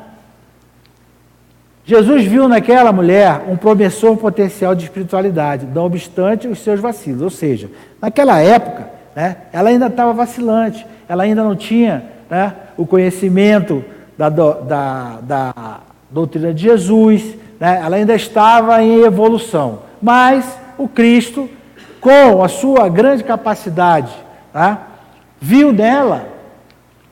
Jesus 1.84 2.24
viu 2.24 2.48
naquela 2.48 2.92
mulher 2.92 3.42
um 3.48 3.56
promissor 3.56 4.16
potencial 4.16 4.72
de 4.72 4.84
espiritualidade, 4.84 5.66
não 5.66 5.86
obstante 5.86 6.46
os 6.46 6.60
seus 6.60 6.78
vacilos. 6.78 7.22
Ou 7.22 7.30
seja, 7.30 7.68
naquela 8.00 8.38
época, 8.38 8.88
né, 9.16 9.38
ela 9.52 9.70
ainda 9.70 9.88
estava 9.88 10.12
vacilante, 10.12 10.86
ela 11.08 11.24
ainda 11.24 11.42
não 11.42 11.56
tinha 11.56 12.04
né, 12.30 12.54
o 12.76 12.86
conhecimento 12.86 13.84
da, 14.16 14.28
da, 14.28 15.18
da 15.22 15.80
doutrina 16.08 16.54
de 16.54 16.62
Jesus, 16.62 17.34
né? 17.58 17.80
ela 17.84 17.96
ainda 17.96 18.14
estava 18.14 18.80
em 18.80 19.00
evolução. 19.00 19.80
Mas 20.00 20.56
o 20.78 20.86
Cristo, 20.86 21.50
com 22.04 22.44
a 22.44 22.48
sua 22.48 22.86
grande 22.90 23.24
capacidade, 23.24 24.12
tá? 24.52 24.88
viu 25.40 25.72
nela 25.72 26.28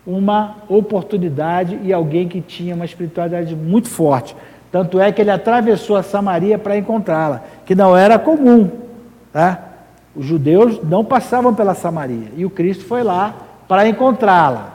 uma 0.07 0.57
oportunidade 0.68 1.80
e 1.82 1.95
alguém 1.95 2.28
que 2.28 2.43
tinha 2.43 2.74
uma 2.74 2.84
espiritualidade 2.84 3.57
muito 3.57 3.88
forte. 3.88 4.36
Tanto 4.70 5.01
é 5.01 5.11
que 5.11 5.22
ele 5.22 5.30
atravessou 5.30 5.97
a 5.97 6.03
Samaria 6.03 6.59
para 6.59 6.76
encontrá-la, 6.76 7.43
que 7.64 7.74
não 7.74 7.97
era 7.97 8.18
comum. 8.18 8.70
Tá? 9.32 9.62
Os 10.14 10.26
judeus 10.26 10.78
não 10.84 11.03
passavam 11.03 11.55
pela 11.55 11.74
Samaria 11.74 12.28
e 12.36 12.45
o 12.45 12.51
Cristo 12.51 12.84
foi 12.84 13.03
lá 13.03 13.34
para 13.66 13.88
encontrá-la. 13.88 14.74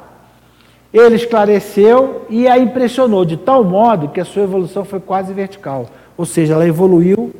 Ele 0.91 1.15
esclareceu 1.15 2.25
e 2.27 2.47
a 2.47 2.57
impressionou 2.57 3.23
de 3.23 3.37
tal 3.37 3.63
modo 3.63 4.09
que 4.09 4.19
a 4.19 4.25
sua 4.25 4.41
evolução 4.41 4.83
foi 4.83 4.99
quase 4.99 5.31
vertical. 5.31 5.85
Ou 6.17 6.25
seja, 6.25 6.55
ela 6.55 6.67
evoluiu 6.67 7.31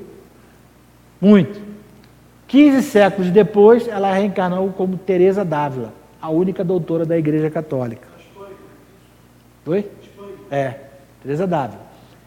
muito. 1.20 1.67
15 2.48 2.82
séculos 2.84 3.30
depois, 3.30 3.88
ela 3.88 4.14
reencarnou 4.14 4.70
como 4.70 4.98
Teresa 4.98 5.44
d'Ávila, 5.44 5.94
a 6.22 6.30
única 6.30 6.64
doutora 6.64 7.06
da 7.06 7.18
Igreja 7.18 7.50
Católica. 7.50 8.08
Foi? 9.66 9.86
É, 10.50 10.76
Teresa 11.22 11.46
d'Ávila. 11.46 11.82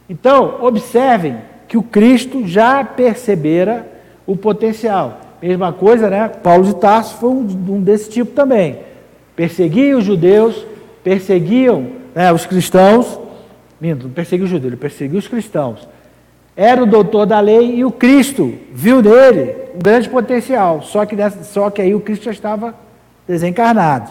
Então, 0.08 0.58
observem 0.62 1.38
que 1.66 1.78
o 1.78 1.82
Cristo 1.82 2.46
já 2.46 2.84
percebera 2.84 3.86
o 4.26 4.36
potencial. 4.36 5.20
Mesma 5.40 5.72
coisa, 5.72 6.10
né? 6.10 6.28
Paulo 6.28 6.64
de 6.64 6.74
Tarso 6.74 7.14
foi 7.14 7.30
um 7.30 7.80
desse 7.80 8.10
tipo 8.10 8.32
também. 8.32 8.80
Perseguia 9.34 9.96
os 9.96 10.04
judeus, 10.04 10.66
perseguiam 11.02 11.86
né, 12.14 12.30
os 12.30 12.44
cristãos, 12.44 13.18
minto, 13.80 14.08
não 14.08 14.12
perseguiu 14.12 14.44
os 14.44 14.50
judeus, 14.50 14.72
ele 14.72 14.80
perseguiu 14.80 15.18
os 15.18 15.26
cristãos. 15.26 15.88
Era 16.62 16.82
o 16.82 16.86
doutor 16.86 17.24
da 17.24 17.40
lei 17.40 17.76
e 17.76 17.86
o 17.86 17.90
Cristo 17.90 18.52
viu 18.70 19.00
nele 19.00 19.56
um 19.74 19.78
grande 19.78 20.10
potencial, 20.10 20.82
só 20.82 21.06
que, 21.06 21.16
nessa, 21.16 21.42
só 21.42 21.70
que 21.70 21.80
aí 21.80 21.94
o 21.94 22.00
Cristo 22.00 22.24
já 22.24 22.32
estava 22.32 22.74
desencarnado, 23.26 24.10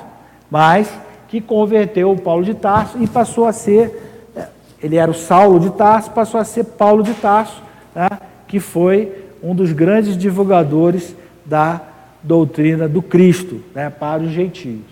mas 0.50 0.92
que 1.28 1.40
converteu 1.40 2.12
o 2.12 2.20
Paulo 2.20 2.44
de 2.44 2.56
Tarso 2.56 2.98
e 3.00 3.06
passou 3.06 3.46
a 3.46 3.54
ser, 3.54 4.32
é, 4.36 4.48
ele 4.82 4.96
era 4.96 5.12
o 5.12 5.14
Saulo 5.14 5.60
de 5.60 5.70
Tarso, 5.70 6.10
passou 6.10 6.40
a 6.40 6.44
ser 6.44 6.64
Paulo 6.64 7.04
de 7.04 7.14
Tarso, 7.14 7.62
né, 7.94 8.10
que 8.48 8.60
foi 8.60 9.14
um 9.44 9.54
dos 9.54 9.72
grandes 9.72 10.18
divulgadores 10.18 11.16
da 11.46 11.80
doutrina 12.24 12.88
do 12.90 13.04
Cristo 13.04 13.62
né, 13.76 13.92
para 13.92 14.24
os 14.24 14.32
gentios. 14.32 14.90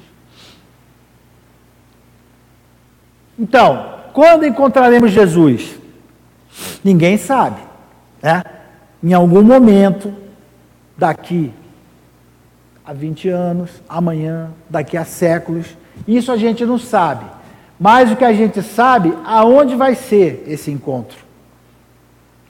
Então, 3.39 3.95
quando 4.13 4.45
encontraremos 4.45 5.09
Jesus? 5.09 5.86
Ninguém 6.83 7.17
sabe. 7.17 7.61
Né? 8.21 8.43
Em 9.03 9.13
algum 9.13 9.43
momento, 9.43 10.13
daqui 10.97 11.53
a 12.85 12.93
20 12.93 13.29
anos, 13.29 13.69
amanhã, 13.87 14.51
daqui 14.69 14.97
a 14.97 15.05
séculos, 15.05 15.77
isso 16.07 16.31
a 16.31 16.37
gente 16.37 16.65
não 16.65 16.77
sabe. 16.77 17.25
Mas 17.79 18.11
o 18.11 18.15
que 18.15 18.25
a 18.25 18.33
gente 18.33 18.61
sabe, 18.61 19.13
aonde 19.25 19.75
vai 19.75 19.93
ser 19.93 20.43
esse 20.47 20.71
encontro? 20.71 21.17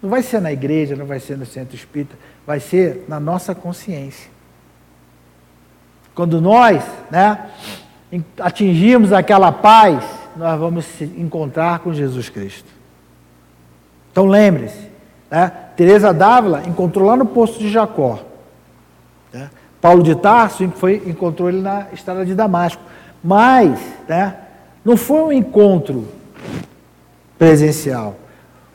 Não 0.01 0.10
vai 0.10 0.22
ser 0.22 0.39
na 0.39 0.51
igreja, 0.51 0.95
não 0.95 1.05
vai 1.05 1.20
ser 1.20 1.38
no 1.38 1.45
centro 1.45 1.76
espírita, 1.76 2.16
vai 2.45 2.60
ser 2.60 3.05
na 3.08 3.20
nossa 3.20 3.53
consciência. 3.53 4.30
Quando 6.14 6.39
nós 6.39 6.84
né, 7.12 7.49
atingimos 8.39 9.12
aquela 9.12 9.51
paz, 9.51 10.03
nós 10.36 10.60
vamos 10.60 10.86
se 10.86 11.03
encontrar 11.03 11.80
com 11.80 11.93
Jesus 11.93 12.30
Cristo. 12.30 12.77
Então 14.18 14.26
lembre-se, 14.26 14.89
né, 15.30 15.51
Teresa 15.76 16.11
Dávila 16.11 16.63
encontrou 16.65 17.05
lá 17.05 17.15
no 17.15 17.24
poço 17.24 17.59
de 17.59 17.70
Jacó. 17.70 18.18
Né, 19.32 19.47
Paulo 19.80 20.01
de 20.01 20.15
Tarso 20.15 20.68
foi, 20.72 21.03
encontrou 21.05 21.49
ele 21.49 21.61
na 21.61 21.86
estrada 21.93 22.26
de 22.26 22.34
Damasco. 22.34 22.82
Mas 23.24 23.80
né, 24.07 24.36
não 24.84 24.97
foi 24.97 25.22
um 25.22 25.32
encontro 25.32 26.07
presencial. 27.38 28.15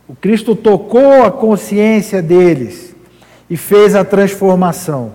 O 0.07 0.15
Cristo 0.15 0.55
tocou 0.55 1.25
a 1.25 1.33
consciência 1.33 2.23
deles 2.23 2.95
e 3.51 3.57
fez 3.57 3.97
a 3.97 4.05
transformação. 4.05 5.11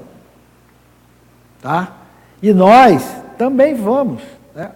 Tá? 1.61 1.99
E 2.43 2.51
nós 2.51 3.01
também 3.37 3.73
vamos 3.75 4.21
né, 4.53 4.71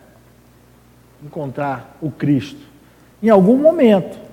encontrar 1.21 1.97
o 2.01 2.09
Cristo 2.09 2.61
em 3.21 3.27
algum 3.27 3.57
momento. 3.57 4.30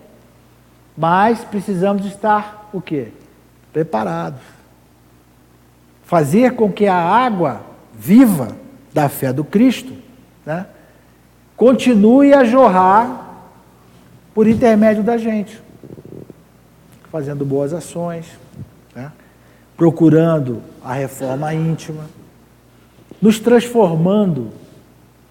Mas 0.98 1.44
precisamos 1.44 2.04
estar 2.04 2.68
o 2.72 2.80
quê? 2.80 3.08
Preparados. 3.72 4.40
Fazer 6.02 6.56
com 6.56 6.72
que 6.72 6.88
a 6.88 6.96
água 6.96 7.62
viva 7.94 8.48
da 8.92 9.08
fé 9.08 9.32
do 9.32 9.44
Cristo 9.44 9.92
né, 10.44 10.66
continue 11.56 12.34
a 12.34 12.42
jorrar 12.42 13.46
por 14.34 14.48
intermédio 14.48 15.04
da 15.04 15.16
gente, 15.16 15.62
fazendo 17.12 17.44
boas 17.44 17.72
ações, 17.72 18.26
né, 18.92 19.12
procurando 19.76 20.60
a 20.82 20.94
reforma 20.94 21.54
íntima 21.54 22.06
nos 23.20 23.38
transformando, 23.38 24.48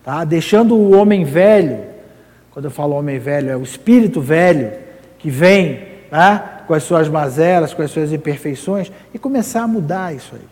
tá? 0.02 0.24
deixando 0.24 0.76
o 0.76 0.96
homem 0.96 1.26
velho, 1.26 1.84
quando 2.52 2.66
eu 2.66 2.72
falo 2.72 2.96
homem 2.96 3.20
velho, 3.20 3.50
é 3.50 3.58
o 3.58 3.64
espírito 3.64 4.22
velho, 4.22 4.87
que 5.28 5.32
vem 5.32 5.86
tá? 6.10 6.64
com 6.66 6.74
as 6.74 6.84
suas 6.84 7.10
mazelas, 7.10 7.74
com 7.74 7.82
as 7.82 7.92
suas 7.92 8.14
imperfeições, 8.14 8.90
e 9.14 9.20
começar 9.20 9.64
a 9.64 9.68
mudar 9.68 10.16
isso 10.16 10.34
aí. 10.36 10.48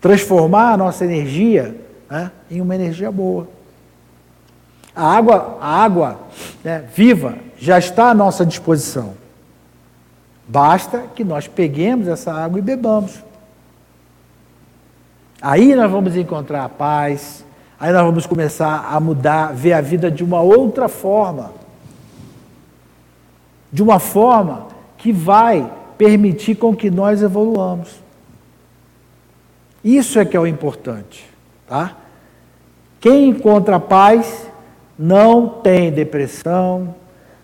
Transformar 0.00 0.72
a 0.72 0.76
nossa 0.78 1.04
energia 1.04 1.76
né, 2.08 2.30
em 2.50 2.62
uma 2.62 2.74
energia 2.74 3.12
boa. 3.12 3.46
A 4.96 5.14
água, 5.14 5.58
a 5.60 5.84
água 5.84 6.20
né, 6.64 6.84
viva 6.94 7.36
já 7.58 7.78
está 7.78 8.08
à 8.08 8.14
nossa 8.14 8.46
disposição. 8.46 9.12
Basta 10.48 11.04
que 11.14 11.22
nós 11.22 11.46
peguemos 11.46 12.08
essa 12.08 12.32
água 12.32 12.58
e 12.58 12.62
bebamos. 12.62 13.22
Aí 15.42 15.74
nós 15.74 15.90
vamos 15.90 16.16
encontrar 16.16 16.64
a 16.64 16.68
paz, 16.70 17.44
aí 17.78 17.92
nós 17.92 18.06
vamos 18.06 18.24
começar 18.24 18.88
a 18.90 18.98
mudar, 18.98 19.52
ver 19.52 19.74
a 19.74 19.82
vida 19.82 20.10
de 20.10 20.24
uma 20.24 20.40
outra 20.40 20.88
forma. 20.88 21.60
De 23.72 23.82
uma 23.82 23.98
forma 23.98 24.68
que 24.98 25.12
vai 25.12 25.70
permitir 25.96 26.56
com 26.56 26.74
que 26.74 26.90
nós 26.90 27.22
evoluamos. 27.22 28.02
Isso 29.84 30.18
é 30.18 30.24
que 30.24 30.36
é 30.36 30.40
o 30.40 30.46
importante, 30.46 31.24
tá? 31.66 31.96
Quem 33.00 33.28
encontra 33.30 33.80
paz 33.80 34.46
não 34.96 35.48
tem 35.48 35.90
depressão, 35.90 36.94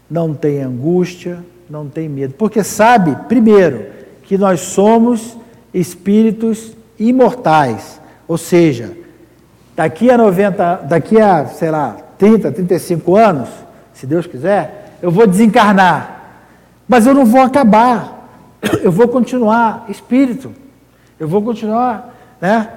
não 0.08 0.32
tem 0.32 0.62
angústia, 0.62 1.44
não 1.68 1.88
tem 1.88 2.08
medo, 2.08 2.34
porque 2.34 2.62
sabe, 2.62 3.16
primeiro, 3.28 3.86
que 4.22 4.38
nós 4.38 4.60
somos 4.60 5.36
espíritos 5.74 6.76
imortais. 6.98 8.00
Ou 8.26 8.38
seja, 8.38 8.96
daqui 9.74 10.10
a 10.10 10.18
90, 10.18 10.76
daqui 10.88 11.20
a, 11.20 11.46
sei 11.46 11.70
lá, 11.70 11.96
30, 12.18 12.52
35 12.52 13.16
anos, 13.16 13.48
se 13.92 14.06
Deus 14.06 14.26
quiser, 14.26 14.96
eu 15.02 15.10
vou 15.10 15.26
desencarnar. 15.26 16.17
Mas 16.88 17.06
eu 17.06 17.12
não 17.12 17.26
vou 17.26 17.42
acabar. 17.42 18.16
Eu 18.82 18.90
vou 18.90 19.06
continuar 19.06 19.84
espírito. 19.88 20.52
Eu 21.20 21.28
vou 21.28 21.42
continuar, 21.42 22.14
né? 22.40 22.72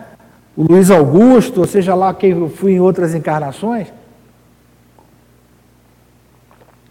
O 0.56 0.64
Luiz 0.64 0.92
Augusto, 0.92 1.62
ou 1.62 1.66
seja 1.66 1.96
lá 1.96 2.14
quem 2.14 2.32
eu 2.32 2.50
fui 2.50 2.74
em 2.74 2.80
outras 2.80 3.16
encarnações. 3.16 3.88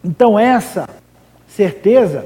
Então 0.03 0.39
essa 0.39 0.89
certeza 1.47 2.25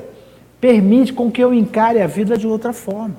permite 0.61 1.13
com 1.13 1.31
que 1.31 1.43
eu 1.43 1.53
encare 1.53 2.01
a 2.01 2.07
vida 2.07 2.39
de 2.39 2.47
outra 2.47 2.73
forma. 2.73 3.17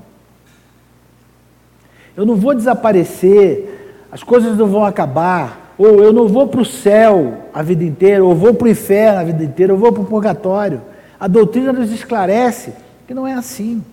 Eu 2.15 2.25
não 2.25 2.35
vou 2.35 2.55
desaparecer, 2.55 4.07
as 4.11 4.23
coisas 4.23 4.57
não 4.57 4.67
vão 4.67 4.85
acabar, 4.85 5.73
ou 5.77 6.01
eu 6.01 6.13
não 6.13 6.27
vou 6.27 6.47
para 6.47 6.61
o 6.61 6.65
céu 6.65 7.49
a 7.53 7.61
vida 7.61 7.83
inteira, 7.83 8.23
ou 8.23 8.33
vou 8.33 8.53
para 8.53 8.65
o 8.65 8.69
inferno 8.69 9.19
a 9.19 9.23
vida 9.23 9.43
inteira, 9.43 9.73
ou 9.73 9.79
vou 9.79 9.91
para 9.91 10.01
o 10.01 10.05
purgatório. 10.05 10.81
A 11.19 11.27
doutrina 11.27 11.71
nos 11.71 11.91
esclarece 11.91 12.73
que 13.07 13.13
não 13.13 13.27
é 13.27 13.33
assim. 13.33 13.83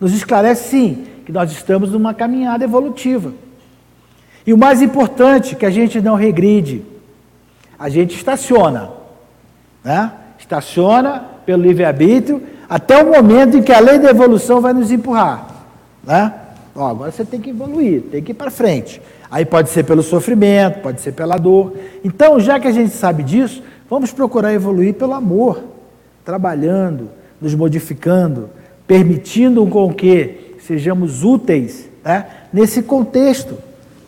Nos 0.00 0.14
esclarece 0.14 0.68
sim 0.68 1.06
que 1.24 1.32
nós 1.32 1.50
estamos 1.50 1.90
numa 1.90 2.12
caminhada 2.12 2.64
evolutiva. 2.64 3.32
E 4.46 4.52
o 4.52 4.58
mais 4.58 4.82
importante, 4.82 5.56
que 5.56 5.64
a 5.64 5.70
gente 5.70 6.00
não 6.00 6.14
regride. 6.14 6.82
A 7.78 7.88
gente 7.88 8.14
estaciona. 8.14 8.90
Né? 9.82 10.12
Estaciona 10.38 11.24
pelo 11.46 11.62
livre-arbítrio 11.62 12.42
até 12.68 13.02
o 13.02 13.10
momento 13.10 13.56
em 13.56 13.62
que 13.62 13.72
a 13.72 13.80
lei 13.80 13.98
da 13.98 14.10
evolução 14.10 14.60
vai 14.60 14.72
nos 14.72 14.90
empurrar. 14.90 15.46
Né? 16.02 16.32
Ó, 16.74 16.86
agora 16.86 17.10
você 17.10 17.24
tem 17.24 17.40
que 17.40 17.50
evoluir, 17.50 18.02
tem 18.02 18.22
que 18.22 18.32
ir 18.32 18.34
para 18.34 18.50
frente. 18.50 19.00
Aí 19.30 19.44
pode 19.44 19.70
ser 19.70 19.84
pelo 19.84 20.02
sofrimento, 20.02 20.80
pode 20.80 21.00
ser 21.00 21.12
pela 21.12 21.36
dor. 21.36 21.74
Então, 22.04 22.38
já 22.38 22.60
que 22.60 22.68
a 22.68 22.72
gente 22.72 22.94
sabe 22.94 23.22
disso, 23.22 23.62
vamos 23.88 24.12
procurar 24.12 24.52
evoluir 24.52 24.94
pelo 24.94 25.14
amor, 25.14 25.62
trabalhando, 26.24 27.10
nos 27.40 27.54
modificando, 27.54 28.50
permitindo 28.86 29.66
com 29.66 29.92
que 29.92 30.56
sejamos 30.60 31.22
úteis 31.22 31.88
né, 32.02 32.26
nesse 32.52 32.82
contexto 32.82 33.58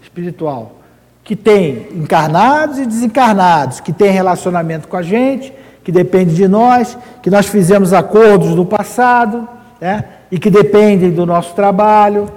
espiritual, 0.02 0.76
que 1.22 1.36
tem 1.36 1.88
encarnados 1.92 2.78
e 2.78 2.86
desencarnados, 2.86 3.80
que 3.80 3.92
tem 3.92 4.10
relacionamento 4.10 4.88
com 4.88 4.96
a 4.96 5.02
gente, 5.02 5.52
que 5.84 5.92
depende 5.92 6.34
de 6.34 6.48
nós, 6.48 6.96
que 7.22 7.30
nós 7.30 7.46
fizemos 7.46 7.92
acordos 7.92 8.54
no 8.54 8.64
passado, 8.64 9.48
né, 9.80 10.04
e 10.30 10.38
que 10.38 10.50
dependem 10.50 11.10
do 11.10 11.26
nosso 11.26 11.54
trabalho. 11.54 12.28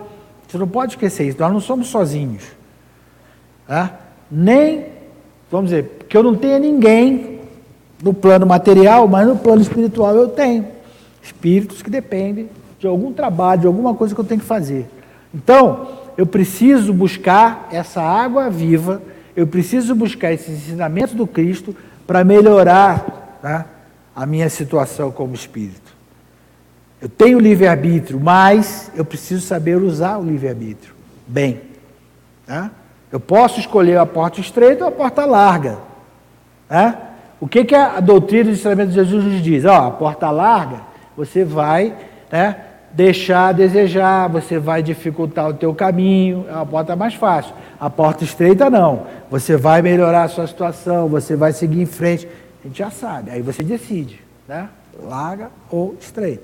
Você 0.47 0.57
não 0.57 0.67
pode 0.67 0.93
esquecer 0.93 1.27
isso, 1.27 1.39
nós 1.39 1.51
não 1.51 1.59
somos 1.59 1.88
sozinhos. 1.88 2.43
Tá? 3.67 3.99
Nem, 4.30 4.86
vamos 5.49 5.69
dizer, 5.69 6.05
que 6.09 6.17
eu 6.17 6.23
não 6.23 6.36
tenha 6.36 6.59
ninguém 6.59 7.38
no 8.02 8.14
plano 8.14 8.45
material, 8.45 9.08
mas 9.08 9.28
no 9.28 9.36
plano 9.36 9.62
espiritual 9.62 10.16
eu 10.16 10.30
tenho. 10.30 10.66
Espíritos 11.22 11.82
que 11.82 11.89
dependem 11.89 12.50
de 12.80 12.88
algum 12.88 13.12
trabalho, 13.12 13.62
de 13.62 13.68
alguma 13.68 13.93
coisa 13.93 14.16
que 14.16 14.22
eu 14.22 14.26
tenho 14.26 14.39
que 14.39 14.45
fazer. 14.45 14.88
Então, 15.34 15.88
eu 16.18 16.26
preciso 16.26 16.93
buscar 16.93 17.68
essa 17.72 18.02
água 18.02 18.50
viva, 18.50 19.02
eu 19.36 19.45
preciso 19.45 19.93
buscar 19.93 20.32
esses 20.32 20.50
ensinamentos 20.50 21.14
do 21.14 21.28
Cristo 21.28 21.76
para 22.08 22.24
melhorar 22.24 23.38
tá, 23.41 23.66
a 24.16 24.26
minha 24.26 24.50
situação 24.50 25.12
como 25.12 25.36
espírito. 25.36 25.95
Eu 27.02 27.08
tenho 27.08 27.39
livre-arbítrio, 27.39 28.20
mas 28.20 28.91
eu 28.95 29.06
preciso 29.06 29.45
saber 29.45 29.78
usar 29.78 30.18
o 30.18 30.24
livre-arbítrio 30.24 30.93
bem. 31.26 31.62
Tá? 32.45 32.72
Eu 33.12 33.20
posso 33.20 33.60
escolher 33.60 33.97
a 33.97 34.06
porta 34.06 34.41
estreita 34.41 34.84
ou 34.84 34.89
a 34.89 34.91
porta 34.91 35.26
larga. 35.26 35.78
Tá? 36.68 37.09
O 37.39 37.47
que, 37.47 37.63
que 37.63 37.75
a 37.75 37.99
doutrina 37.99 38.45
do 38.45 38.51
ensinamento 38.51 38.89
de 38.89 38.95
Jesus 38.95 39.23
nos 39.23 39.41
diz? 39.41 39.65
Ó, 39.65 39.87
a 39.87 39.91
porta 39.91 40.29
larga, 40.29 40.81
você 41.15 41.43
vai 41.45 41.95
né, 42.31 42.55
deixar 42.91 43.47
a 43.47 43.51
desejar, 43.51 44.27
você 44.27 44.59
vai 44.59 44.83
dificultar 44.83 45.47
o 45.47 45.53
teu 45.53 45.73
caminho, 45.73 46.45
é 46.49 46.53
uma 46.53 46.65
porta 46.65 46.95
mais 46.95 47.13
fácil. 47.13 47.53
A 47.79 47.89
porta 47.89 48.23
estreita 48.23 48.69
não. 48.69 49.07
Você 49.29 49.55
vai 49.55 49.81
melhorar 49.81 50.23
a 50.23 50.27
sua 50.27 50.47
situação, 50.47 51.07
você 51.07 51.35
vai 51.35 51.53
seguir 51.53 51.81
em 51.81 51.85
frente. 51.85 52.27
A 52.63 52.67
gente 52.67 52.79
já 52.79 52.91
sabe, 52.91 53.31
aí 53.31 53.41
você 53.41 53.63
decide, 53.63 54.19
né? 54.47 54.67
larga 55.01 55.49
ou 55.69 55.95
estreita. 55.99 56.43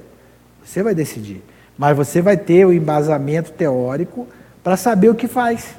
Você 0.63 0.81
vai 0.81 0.95
decidir. 0.95 1.43
Mas 1.77 1.95
você 1.95 2.21
vai 2.21 2.37
ter 2.37 2.65
o 2.65 2.71
embasamento 2.71 3.51
teórico 3.51 4.27
para 4.63 4.77
saber 4.77 5.09
o 5.09 5.15
que 5.15 5.27
faz. 5.27 5.75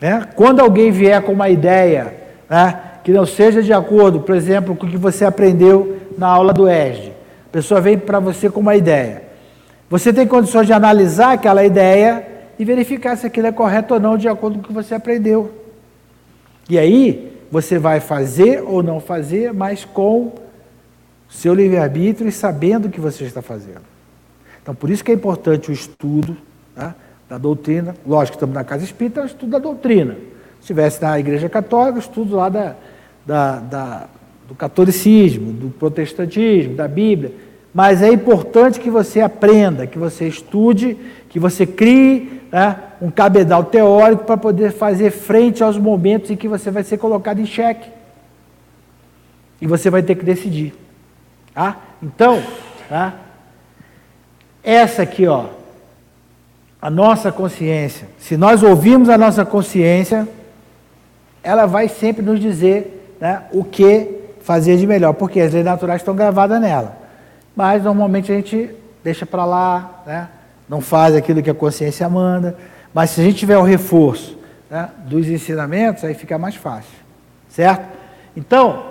Né? 0.00 0.26
Quando 0.34 0.60
alguém 0.60 0.90
vier 0.90 1.20
com 1.22 1.32
uma 1.32 1.48
ideia 1.48 2.14
né, 2.48 2.80
que 3.02 3.12
não 3.12 3.26
seja 3.26 3.62
de 3.62 3.72
acordo, 3.72 4.20
por 4.20 4.34
exemplo, 4.34 4.76
com 4.76 4.86
o 4.86 4.90
que 4.90 4.96
você 4.96 5.24
aprendeu 5.24 5.98
na 6.16 6.28
aula 6.28 6.52
do 6.52 6.68
ESD, 6.68 7.10
a 7.10 7.52
pessoa 7.52 7.80
vem 7.80 7.98
para 7.98 8.20
você 8.20 8.48
com 8.48 8.60
uma 8.60 8.76
ideia. 8.76 9.24
Você 9.90 10.12
tem 10.12 10.26
condições 10.26 10.66
de 10.66 10.72
analisar 10.72 11.32
aquela 11.32 11.64
ideia 11.64 12.26
e 12.58 12.64
verificar 12.64 13.16
se 13.16 13.26
aquilo 13.26 13.48
é 13.48 13.52
correto 13.52 13.94
ou 13.94 14.00
não 14.00 14.16
de 14.16 14.28
acordo 14.28 14.58
com 14.58 14.64
o 14.64 14.66
que 14.68 14.72
você 14.72 14.94
aprendeu. 14.94 15.52
E 16.70 16.78
aí, 16.78 17.32
você 17.50 17.78
vai 17.78 18.00
fazer 18.00 18.62
ou 18.62 18.82
não 18.82 19.00
fazer, 19.00 19.52
mas 19.52 19.84
com 19.84 20.32
seu 21.28 21.52
livre-arbítrio 21.52 22.28
e 22.28 22.32
sabendo 22.32 22.86
o 22.86 22.90
que 22.90 23.00
você 23.00 23.24
está 23.24 23.42
fazendo. 23.42 23.82
Então, 24.62 24.74
por 24.74 24.88
isso 24.88 25.04
que 25.04 25.10
é 25.10 25.14
importante 25.14 25.70
o 25.70 25.72
estudo 25.72 26.36
tá, 26.74 26.94
da 27.28 27.36
doutrina. 27.36 27.94
Lógico 28.06 28.32
que 28.32 28.36
estamos 28.36 28.54
na 28.54 28.64
casa 28.64 28.84
espírita, 28.84 29.20
é 29.20 29.22
o 29.24 29.26
estudo 29.26 29.50
da 29.50 29.58
doutrina. 29.58 30.14
Se 30.14 30.60
estivesse 30.60 31.02
na 31.02 31.18
igreja 31.18 31.48
católica, 31.48 31.98
estudo 31.98 32.36
lá 32.36 32.48
da, 32.48 32.76
da, 33.24 33.58
da, 33.58 34.06
do 34.48 34.54
catolicismo, 34.54 35.52
do 35.52 35.70
protestantismo, 35.70 36.74
da 36.74 36.88
Bíblia. 36.88 37.32
Mas 37.74 38.02
é 38.02 38.12
importante 38.12 38.78
que 38.78 38.90
você 38.90 39.20
aprenda, 39.20 39.86
que 39.86 39.98
você 39.98 40.28
estude, 40.28 40.96
que 41.28 41.38
você 41.38 41.66
crie 41.66 42.42
né, 42.52 42.76
um 43.00 43.10
cabedal 43.10 43.64
teórico 43.64 44.24
para 44.24 44.36
poder 44.36 44.72
fazer 44.72 45.10
frente 45.10 45.62
aos 45.62 45.78
momentos 45.78 46.30
em 46.30 46.36
que 46.36 46.46
você 46.46 46.70
vai 46.70 46.82
ser 46.82 46.98
colocado 46.98 47.40
em 47.40 47.46
xeque. 47.46 47.88
E 49.60 49.66
você 49.66 49.88
vai 49.88 50.02
ter 50.02 50.16
que 50.16 50.24
decidir. 50.24 50.74
Tá? 51.54 51.78
Então, 52.02 52.42
tá? 52.88 53.14
essa 54.62 55.02
aqui, 55.02 55.26
ó, 55.26 55.46
a 56.80 56.90
nossa 56.90 57.32
consciência, 57.32 58.08
se 58.18 58.36
nós 58.36 58.62
ouvirmos 58.62 59.08
a 59.08 59.16
nossa 59.16 59.46
consciência, 59.46 60.28
ela 61.42 61.64
vai 61.64 61.88
sempre 61.88 62.22
nos 62.22 62.38
dizer 62.38 63.01
né, 63.22 63.44
o 63.52 63.62
que 63.62 64.18
fazer 64.40 64.76
de 64.76 64.84
melhor, 64.84 65.12
porque 65.12 65.38
as 65.38 65.52
leis 65.52 65.64
naturais 65.64 66.00
estão 66.00 66.12
gravadas 66.12 66.60
nela. 66.60 66.96
Mas 67.54 67.84
normalmente 67.84 68.32
a 68.32 68.34
gente 68.34 68.68
deixa 69.04 69.24
para 69.24 69.44
lá, 69.44 70.02
né? 70.04 70.28
não 70.68 70.80
faz 70.80 71.14
aquilo 71.14 71.40
que 71.40 71.48
a 71.48 71.54
consciência 71.54 72.08
manda. 72.08 72.56
Mas 72.92 73.10
se 73.10 73.20
a 73.20 73.24
gente 73.24 73.36
tiver 73.36 73.56
o 73.56 73.62
reforço 73.62 74.36
né, 74.68 74.88
dos 75.04 75.28
ensinamentos, 75.28 76.02
aí 76.02 76.14
fica 76.14 76.36
mais 76.36 76.56
fácil. 76.56 76.98
Certo? 77.48 77.86
Então, 78.36 78.86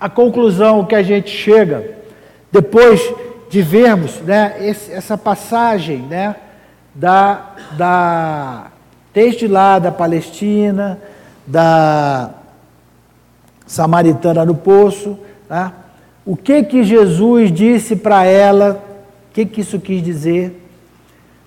a 0.00 0.08
conclusão 0.08 0.84
que 0.84 0.96
a 0.96 1.04
gente 1.04 1.30
chega, 1.30 1.98
depois 2.50 3.00
de 3.48 3.62
vermos 3.62 4.20
né, 4.22 4.56
esse, 4.58 4.90
essa 4.90 5.16
passagem 5.16 5.98
né, 5.98 6.34
da, 6.92 7.54
da, 7.76 8.66
desde 9.14 9.46
lá 9.46 9.78
da 9.78 9.92
Palestina, 9.92 10.98
da 11.46 12.39
Samaritana 13.70 14.44
no 14.44 14.56
poço, 14.56 15.16
tá? 15.48 15.72
o 16.26 16.36
que 16.36 16.64
que 16.64 16.82
Jesus 16.82 17.52
disse 17.52 17.94
para 17.94 18.24
ela 18.24 18.84
o 19.28 19.32
que, 19.32 19.46
que 19.46 19.60
isso 19.60 19.78
quis 19.78 20.02
dizer? 20.02 20.60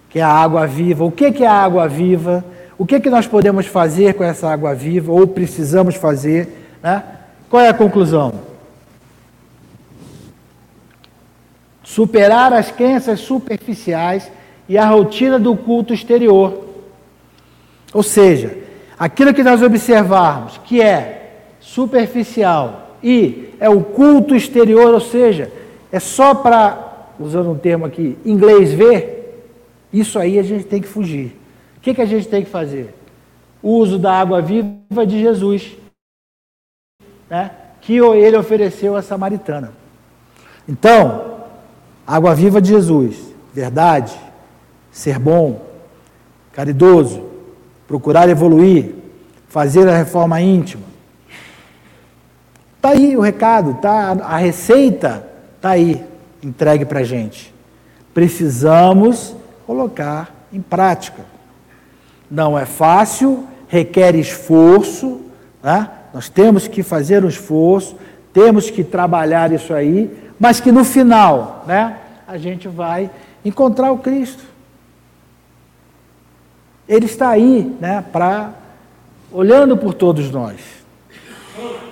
Que 0.10 0.20
é 0.20 0.22
a 0.22 0.30
água 0.30 0.66
viva. 0.66 1.04
O 1.04 1.12
que, 1.12 1.34
que 1.34 1.44
é 1.44 1.48
a 1.48 1.52
água 1.54 1.86
viva? 1.86 2.46
O 2.78 2.86
que, 2.86 2.98
que 2.98 3.10
nós 3.10 3.28
podemos 3.28 3.66
fazer 3.66 4.14
com 4.14 4.24
essa 4.24 4.50
água 4.50 4.74
viva 4.74 5.12
ou 5.12 5.28
precisamos 5.28 5.96
fazer? 5.96 6.78
Né? 6.82 7.04
Qual 7.50 7.62
é 7.62 7.68
a 7.68 7.74
conclusão? 7.74 8.32
Superar 11.84 12.54
as 12.54 12.72
crenças 12.72 13.20
superficiais 13.20 14.32
e 14.70 14.78
a 14.78 14.88
rotina 14.88 15.38
do 15.38 15.58
culto 15.58 15.94
exterior. 15.94 16.70
Ou 17.94 18.02
seja, 18.02 18.58
aquilo 18.98 19.34
que 19.34 19.44
nós 19.44 19.62
observarmos 19.62 20.58
que 20.64 20.82
é 20.82 21.23
superficial 21.64 22.98
e 23.02 23.54
é 23.60 23.70
o 23.70 23.82
culto 23.82 24.36
exterior, 24.36 24.94
ou 24.94 25.00
seja, 25.00 25.50
é 25.92 26.00
só 26.00 26.36
para 26.36 27.14
usando 27.18 27.52
um 27.52 27.58
termo 27.58 27.86
aqui, 27.86 28.18
inglês 28.26 28.74
ver, 28.74 29.48
isso 29.92 30.20
aí 30.20 30.38
a 30.38 30.44
gente 30.44 30.66
tem 30.66 30.82
que 30.82 30.88
fugir. 30.88 31.38
O 31.78 31.80
que, 31.80 31.94
que 31.94 32.02
a 32.02 32.06
gente 32.06 32.28
tem 32.28 32.44
que 32.44 32.50
fazer? 32.50 32.94
O 33.62 33.78
uso 33.78 33.98
da 33.98 34.14
água 34.14 34.42
viva 34.42 35.06
de 35.08 35.22
Jesus, 35.22 35.78
né? 37.30 37.52
que 37.80 37.98
ele 37.98 38.38
ofereceu 38.38 38.96
à 38.96 39.02
samaritana. 39.02 39.72
Então, 40.68 41.38
água 42.06 42.36
viva 42.36 42.62
de 42.62 42.70
Jesus, 42.70 43.34
verdade, 43.54 44.14
ser 44.92 45.18
bom, 45.18 45.62
caridoso, 46.52 47.24
procurar 47.88 48.28
evoluir, 48.28 48.96
fazer 49.48 49.88
a 49.88 49.96
reforma 49.96 50.42
íntima. 50.42 50.93
Está 52.84 52.98
aí 52.98 53.16
o 53.16 53.22
recado, 53.22 53.76
tá? 53.76 54.12
a 54.24 54.36
receita 54.36 55.26
está 55.56 55.70
aí 55.70 56.04
entregue 56.44 56.84
para 56.84 57.00
a 57.00 57.04
gente. 57.06 57.56
Precisamos 58.14 59.34
colocar 59.66 60.36
em 60.52 60.60
prática. 60.62 61.24
Não 62.30 62.60
é 62.60 62.66
fácil, 62.66 63.48
requer 63.70 64.16
esforço, 64.16 65.22
né? 65.64 65.90
nós 66.14 66.28
temos 66.28 66.68
que 66.68 66.84
fazer 66.84 67.24
um 67.24 67.30
esforço, 67.30 67.96
temos 68.34 68.70
que 68.70 68.84
trabalhar 68.84 69.54
isso 69.54 69.74
aí, 69.74 70.14
mas 70.38 70.60
que 70.60 70.70
no 70.70 70.84
final 70.84 71.64
né, 71.66 72.00
a 72.28 72.38
gente 72.38 72.68
vai 72.68 73.10
encontrar 73.46 73.94
o 73.94 74.00
Cristo. 74.00 74.44
Ele 76.86 77.06
está 77.06 77.30
aí 77.30 77.78
né, 77.80 78.04
para 78.12 78.52
olhando 79.32 79.78
por 79.78 79.94
todos 79.94 80.30
nós. 80.30 80.83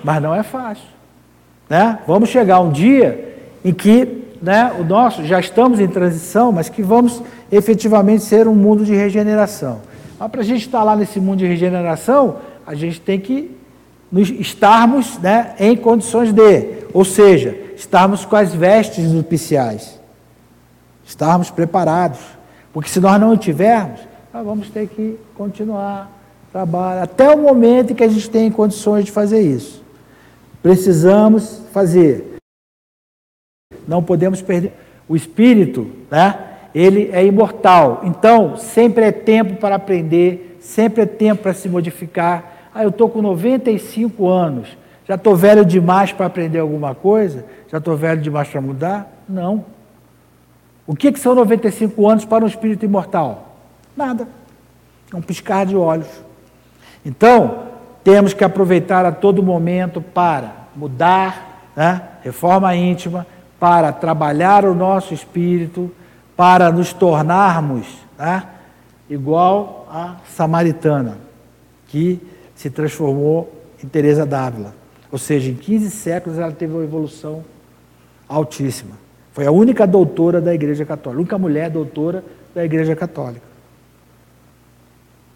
Mas 0.03 0.22
não 0.22 0.34
é 0.34 0.43
fácil. 0.43 0.88
Né? 1.70 1.99
Vamos 2.05 2.30
chegar 2.30 2.59
um 2.59 2.72
dia 2.72 3.38
em 3.64 3.74
que 3.74 4.22
né, 4.41 4.74
o 4.80 4.84
nosso, 4.84 5.24
já 5.24 5.39
estamos 5.39 5.80
em 5.80 5.88
transição, 5.88 6.51
mas 6.51 6.68
que 6.68 6.82
vamos 6.82 7.22
efetivamente 7.51 8.24
ser 8.24 8.47
um 8.47 8.55
mundo 8.55 8.84
de 8.84 8.95
regeneração. 8.95 9.82
Mas 10.20 10.32
para 10.32 10.41
a 10.41 10.43
gente 10.43 10.66
estar 10.66 10.84
lá 10.84 10.95
nesse 10.95 11.20
mundo 11.20 11.39
de 11.39 11.45
regeneração, 11.45 12.38
a 12.66 12.74
gente 12.74 12.99
tem 12.99 13.20
que 13.20 13.55
nos, 14.12 14.30
estarmos 14.30 15.18
né, 15.20 15.55
em 15.59 15.76
condições 15.76 16.34
de, 16.34 16.86
ou 16.93 17.05
seja, 17.05 17.57
estarmos 17.76 18.26
com 18.26 18.36
as 18.36 18.53
vestes 18.53 19.12
nupciais, 19.12 19.99
estarmos 21.05 21.49
preparados. 21.49 22.20
Porque 22.74 22.89
se 22.89 22.99
nós 22.99 23.20
não 23.20 23.38
tivermos, 23.38 23.99
nós 24.34 24.45
vamos 24.45 24.70
ter 24.70 24.88
que 24.88 25.18
continuar 25.36 26.09
trabalho 26.52 27.04
até 27.04 27.34
o 27.34 27.38
momento 27.38 27.91
em 27.91 27.95
que 27.95 28.04
a 28.04 28.08
gente 28.08 28.30
tem 28.30 28.52
condições 28.52 29.06
de 29.06 29.12
fazer 29.12 29.41
isso. 29.41 29.82
Precisamos 30.62 31.64
fazer 31.72 32.32
não 33.88 34.02
podemos 34.02 34.41
perder. 34.41 34.74
O 35.08 35.16
espírito, 35.16 35.91
né? 36.10 36.47
Ele 36.74 37.10
é 37.12 37.26
imortal. 37.26 38.02
Então, 38.04 38.56
sempre 38.56 39.04
é 39.04 39.12
tempo 39.12 39.56
para 39.56 39.76
aprender, 39.76 40.58
sempre 40.62 41.02
é 41.02 41.06
tempo 41.06 41.43
para 41.43 41.54
se 41.54 41.68
modificar. 41.68 42.70
Ah, 42.74 42.84
eu 42.84 42.89
estou 42.89 43.10
com 43.10 43.22
95 43.22 44.30
anos. 44.30 44.78
Já 45.06 45.16
estou 45.16 45.36
velho 45.36 45.66
demais 45.66 46.14
para 46.14 46.28
aprender 46.28 46.60
alguma 46.60 46.95
coisa? 46.95 47.43
Já 47.68 47.80
estou 47.80 47.97
velho 47.97 48.22
demais 48.22 48.47
para 48.47 48.62
mudar? 48.62 49.12
Não. 49.28 49.66
O 50.88 50.95
que, 50.95 51.12
que 51.12 51.20
são 51.20 51.36
95 51.36 52.08
anos 52.08 52.24
para 52.24 52.45
um 52.45 52.47
espírito 52.47 52.86
imortal? 52.86 53.58
Nada. 53.97 54.28
É 55.14 55.18
um 55.18 55.22
piscar 55.22 55.66
de 55.66 55.76
olhos. 55.76 56.08
Então, 57.06 57.64
temos 58.04 58.34
que 58.34 58.43
aproveitar 58.43 59.06
a 59.06 59.12
todo 59.12 59.43
momento 59.43 60.02
para 60.02 60.68
mudar, 60.76 61.70
né? 61.76 62.02
reforma 62.24 62.76
íntima, 62.76 63.26
para 63.60 63.91
trabalhar 63.91 64.66
o 64.66 64.74
nosso 64.74 65.14
espírito, 65.14 65.91
para 66.36 66.72
nos 66.72 66.93
tornarmos 66.93 67.86
tá? 68.18 68.49
igual 69.10 69.88
a 69.91 70.16
samaritana, 70.28 71.18
que 71.88 72.20
se 72.56 72.70
transformou 72.70 73.52
em 73.84 73.88
Teresa 73.88 74.26
d'Ávila. 74.26 74.74
Ou 75.12 75.18
seja, 75.18 75.49
em 75.49 75.56
15 75.56 75.91
séculos 75.91 76.39
ela 76.39 76.52
teve 76.52 76.74
uma 76.74 76.84
evolução 76.84 77.43
altíssima. 78.28 78.95
Foi 79.34 79.45
a 79.45 79.52
única 79.52 79.86
doutora 79.86 80.39
da 80.39 80.54
Igreja 80.54 80.86
Católica, 80.86 81.18
a 81.18 81.22
única 81.22 81.38
mulher 81.38 81.70
doutora 81.70 82.24
da 82.56 82.64
Igreja 82.64 82.95
Católica. 82.95 83.45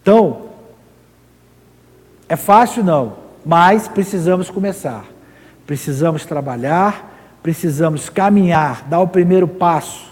Então, 0.01 0.54
é 2.28 2.36
fácil 2.36 2.84
não, 2.84 3.17
mas 3.45 3.88
precisamos 3.88 4.49
começar. 4.49 5.05
Precisamos 5.65 6.26
trabalhar, 6.26 7.38
precisamos 7.41 8.09
caminhar, 8.09 8.88
dar 8.88 8.99
o 8.99 9.07
primeiro 9.07 9.47
passo, 9.47 10.11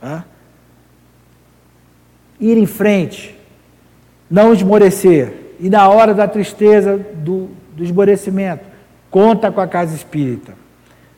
né? 0.00 0.24
ir 2.40 2.56
em 2.56 2.66
frente, 2.66 3.38
não 4.30 4.52
esmorecer. 4.52 5.54
E 5.60 5.70
na 5.70 5.88
hora 5.88 6.12
da 6.12 6.26
tristeza, 6.26 6.98
do, 6.98 7.50
do 7.74 7.84
esmorecimento, 7.84 8.64
conta 9.10 9.50
com 9.50 9.60
a 9.60 9.66
casa 9.66 9.94
espírita. 9.94 10.54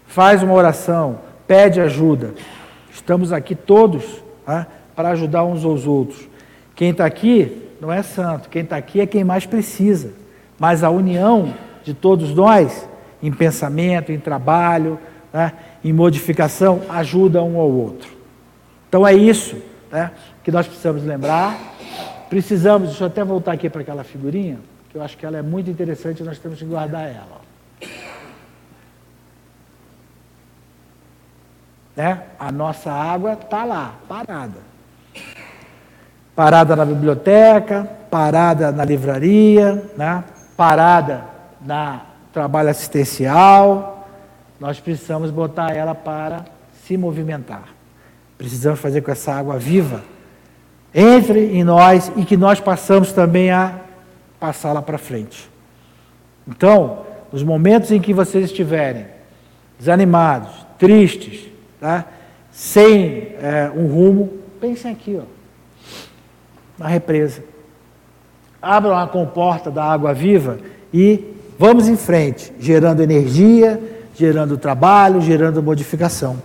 Faz 0.07 0.43
uma 0.43 0.55
oração, 0.55 1.20
pede 1.47 1.80
ajuda. 1.80 2.34
Estamos 2.93 3.32
aqui 3.32 3.55
todos 3.55 4.05
tá? 4.45 4.66
para 4.95 5.11
ajudar 5.11 5.45
uns 5.45 5.64
aos 5.64 5.87
outros. 5.87 6.28
Quem 6.74 6.91
está 6.91 7.07
aqui 7.07 7.65
não 7.81 7.93
é 7.93 8.03
santo, 8.03 8.49
quem 8.49 8.62
está 8.62 8.77
aqui 8.77 9.01
é 9.01 9.07
quem 9.07 9.24
mais 9.24 9.47
precisa. 9.47 10.12
Mas 10.59 10.83
a 10.83 10.91
união 10.91 11.55
de 11.85 11.95
todos 11.95 12.35
nós, 12.35 12.89
em 13.22 13.31
pensamento, 13.33 14.11
em 14.11 14.18
trabalho, 14.18 14.99
né? 15.33 15.53
em 15.85 15.93
modificação, 15.93 16.83
ajuda 16.89 17.43
um 17.43 17.59
ao 17.59 17.70
outro. 17.70 18.11
Então 18.89 19.07
é 19.07 19.14
isso 19.14 19.57
né? 19.91 20.11
que 20.43 20.51
nós 20.51 20.66
precisamos 20.66 21.05
lembrar. 21.05 21.57
Precisamos, 22.29 22.89
deixa 22.89 23.05
eu 23.05 23.09
até 23.09 23.22
voltar 23.22 23.53
aqui 23.53 23.70
para 23.70 23.83
aquela 23.83 24.03
figurinha, 24.03 24.59
que 24.91 24.99
eu 24.99 25.03
acho 25.03 25.16
que 25.16 25.24
ela 25.24 25.37
é 25.37 25.43
muito 25.43 25.70
interessante 25.70 26.20
e 26.20 26.24
nós 26.24 26.39
temos 26.39 26.59
que 26.59 26.64
guardar 26.64 27.09
ela. 27.09 27.47
Né? 31.95 32.22
A 32.39 32.51
nossa 32.51 32.93
água 32.93 33.35
está 33.35 33.64
lá, 33.64 33.95
parada. 34.09 34.59
Parada 36.37 36.76
na 36.76 36.84
biblioteca, 36.84 37.89
parada 38.11 38.70
na 38.70 38.84
livraria, 38.84 39.82
né? 39.97 40.22
parada 40.55 41.24
na 41.61 42.03
trabalho 42.30 42.68
assistencial. 42.68 44.07
Nós 44.61 44.78
precisamos 44.78 45.30
botar 45.30 45.74
ela 45.74 45.95
para 45.95 46.45
se 46.84 46.95
movimentar. 46.99 47.64
Precisamos 48.37 48.78
fazer 48.78 49.01
com 49.01 49.11
essa 49.11 49.32
água 49.32 49.59
viva 49.59 50.03
entre 50.95 51.53
em 51.57 51.64
nós 51.64 52.12
e 52.16 52.24
que 52.24 52.37
nós 52.37 52.61
passamos 52.61 53.12
também 53.12 53.51
a 53.51 53.80
passá-la 54.39 54.82
para 54.82 54.99
frente. 54.99 55.51
Então, 56.47 57.05
nos 57.32 57.43
momentos 57.43 57.91
em 57.91 58.01
que 58.01 58.12
vocês 58.12 58.45
estiverem 58.45 59.07
desanimados, 59.78 60.66
tristes, 60.78 61.49
tá? 61.80 62.05
sem 62.51 63.34
é, 63.41 63.70
um 63.74 63.87
rumo, 63.87 64.32
pensem 64.61 64.91
aqui, 64.91 65.18
ó, 65.20 65.36
na 66.79 66.87
represa. 66.87 67.43
Abram 68.61 68.97
a 68.97 69.07
comporta 69.07 69.70
da 69.70 69.85
água 69.85 70.12
viva 70.12 70.59
e 70.93 71.35
vamos 71.59 71.89
em 71.89 71.97
frente, 71.97 72.53
gerando 72.59 73.03
energia, 73.03 73.81
gerando 74.14 74.57
trabalho, 74.57 75.20
gerando 75.20 75.62
modificação. 75.62 76.43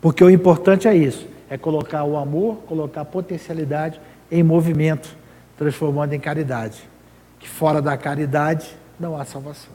Porque 0.00 0.22
o 0.22 0.30
importante 0.30 0.88
é 0.88 0.94
isso, 0.94 1.26
é 1.48 1.56
colocar 1.56 2.04
o 2.04 2.16
amor, 2.16 2.56
colocar 2.66 3.02
a 3.02 3.04
potencialidade 3.04 4.00
em 4.30 4.42
movimento, 4.42 5.16
transformando 5.56 6.12
em 6.12 6.20
caridade. 6.20 6.82
Que 7.38 7.48
fora 7.48 7.80
da 7.80 7.96
caridade 7.96 8.66
não 8.98 9.18
há 9.18 9.24
salvação. 9.24 9.72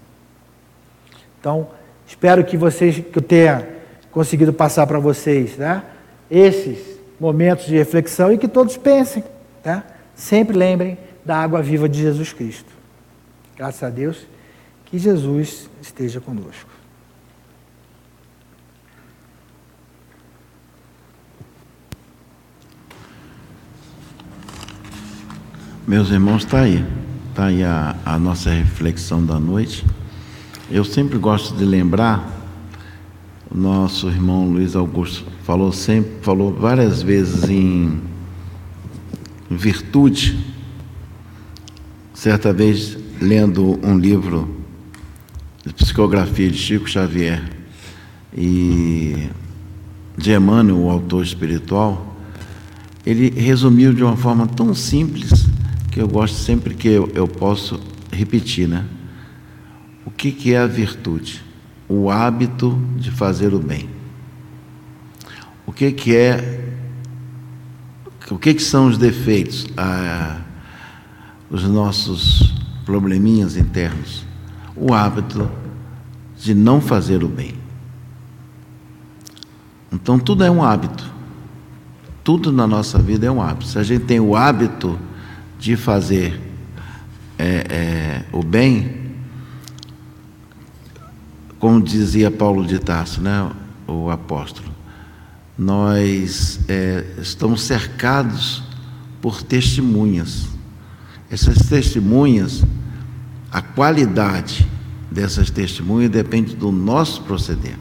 Então, 1.40 1.68
espero 2.06 2.44
que 2.44 2.58
vocês 2.58 3.00
que 3.00 3.18
eu 3.18 3.22
tenha 3.22 3.68
conseguido 4.12 4.52
passar 4.52 4.86
para 4.88 5.00
vocês, 5.00 5.58
né? 5.58 5.84
Esses 6.30 6.80
momentos 7.20 7.66
de 7.66 7.78
reflexão 7.78 8.32
e 8.32 8.38
que 8.38 8.48
todos 8.48 8.76
pensem, 8.78 9.24
né? 9.70 9.84
Sempre 10.16 10.58
lembrem 10.58 10.98
da 11.24 11.38
água 11.38 11.62
viva 11.62 11.88
de 11.88 12.00
Jesus 12.00 12.34
Cristo. 12.34 12.72
Graças 13.56 13.84
a 13.84 13.90
Deus 13.90 14.26
que 14.86 14.98
Jesus 14.98 15.70
esteja 15.80 16.20
conosco. 16.20 16.70
Meus 25.88 26.10
irmãos, 26.10 26.44
está 26.44 26.62
aí. 26.62 26.84
Está 27.30 27.46
aí 27.46 27.64
a, 27.64 27.96
a 28.06 28.18
nossa 28.18 28.50
reflexão 28.50 29.24
da 29.24 29.40
noite. 29.40 29.86
Eu 30.70 30.84
sempre 30.84 31.18
gosto 31.18 31.56
de 31.56 31.66
lembrar 31.66 32.28
o 33.52 33.58
nosso 33.58 34.08
irmão 34.08 34.50
Luiz 34.50 34.76
Augusto 34.76 35.26
falou 35.50 35.72
sempre, 35.72 36.12
falou 36.22 36.54
várias 36.54 37.02
vezes 37.02 37.50
em 37.50 38.00
virtude. 39.50 40.38
Certa 42.14 42.54
vez 42.54 42.98
lendo 43.22 43.80
um 43.86 43.98
livro 43.98 44.64
de 45.66 45.74
psicografia 45.74 46.50
de 46.50 46.58
Chico 46.58 46.90
Xavier 46.90 47.42
e 48.36 49.30
de 50.18 50.34
Emmanuel, 50.34 50.78
o 50.78 50.90
autor 50.90 51.24
espiritual, 51.24 52.18
ele 53.06 53.30
resumiu 53.30 53.94
de 53.94 54.04
uma 54.04 54.18
forma 54.18 54.46
tão 54.46 54.74
simples 54.74 55.48
que 55.92 56.00
eu 56.00 56.08
gosto 56.08 56.36
sempre 56.36 56.74
que 56.74 56.88
eu, 56.88 57.10
eu 57.16 57.28
posso 57.28 57.80
repetir, 58.12 58.68
né? 58.68 58.86
O 60.06 60.12
que, 60.12 60.32
que 60.32 60.54
é 60.54 60.60
a 60.60 60.68
virtude? 60.68 61.50
o 61.90 62.12
hábito 62.12 62.80
de 62.96 63.10
fazer 63.10 63.52
o 63.56 63.60
bem. 63.60 63.90
O 65.66 65.74
que, 65.74 65.92
que 65.92 66.16
é, 66.16 66.69
o 68.30 68.38
que, 68.38 68.54
que 68.54 68.62
são 68.62 68.88
os 68.88 68.98
defeitos, 68.98 69.68
ah, 69.76 70.42
os 71.50 71.64
nossos 71.64 72.54
probleminhas 72.86 73.56
internos? 73.56 74.26
O 74.76 74.94
hábito 74.94 75.50
de 76.38 76.54
não 76.54 76.80
fazer 76.80 77.24
o 77.24 77.28
bem. 77.28 77.56
Então 79.92 80.20
tudo 80.20 80.44
é 80.44 80.52
um 80.52 80.64
hábito. 80.64 81.10
Tudo 82.24 82.52
na 82.52 82.68
nossa 82.68 83.00
vida 83.00 83.26
é 83.26 83.32
um 83.32 83.42
hábito. 83.42 83.66
Se 83.66 83.80
a 83.80 83.84
gente 83.84 84.06
tem 84.06 84.20
o 84.20 84.36
hábito 84.36 85.00
de 85.58 85.76
fazer 85.76 86.40
é, 87.38 87.66
é, 87.70 88.26
o 88.32 88.44
bem, 88.44 89.00
como 91.58 91.82
dizia 91.82 92.30
Paulo 92.30 92.66
de 92.66 92.80
Tarso, 92.80 93.22
né, 93.22 93.52
o 93.88 94.10
apóstolo, 94.10 94.70
nós 95.60 96.58
é, 96.70 97.04
estamos 97.22 97.64
cercados 97.64 98.64
por 99.22 99.44
testemunhas. 99.44 100.48
Essas 101.30 101.68
testemunhas, 101.68 102.64
a 103.52 103.62
qualidade 103.62 104.66
dessas 105.12 105.50
testemunhas 105.50 106.10
depende 106.10 106.56
do 106.56 106.72
nosso 106.72 107.24
proceder. 107.24 107.76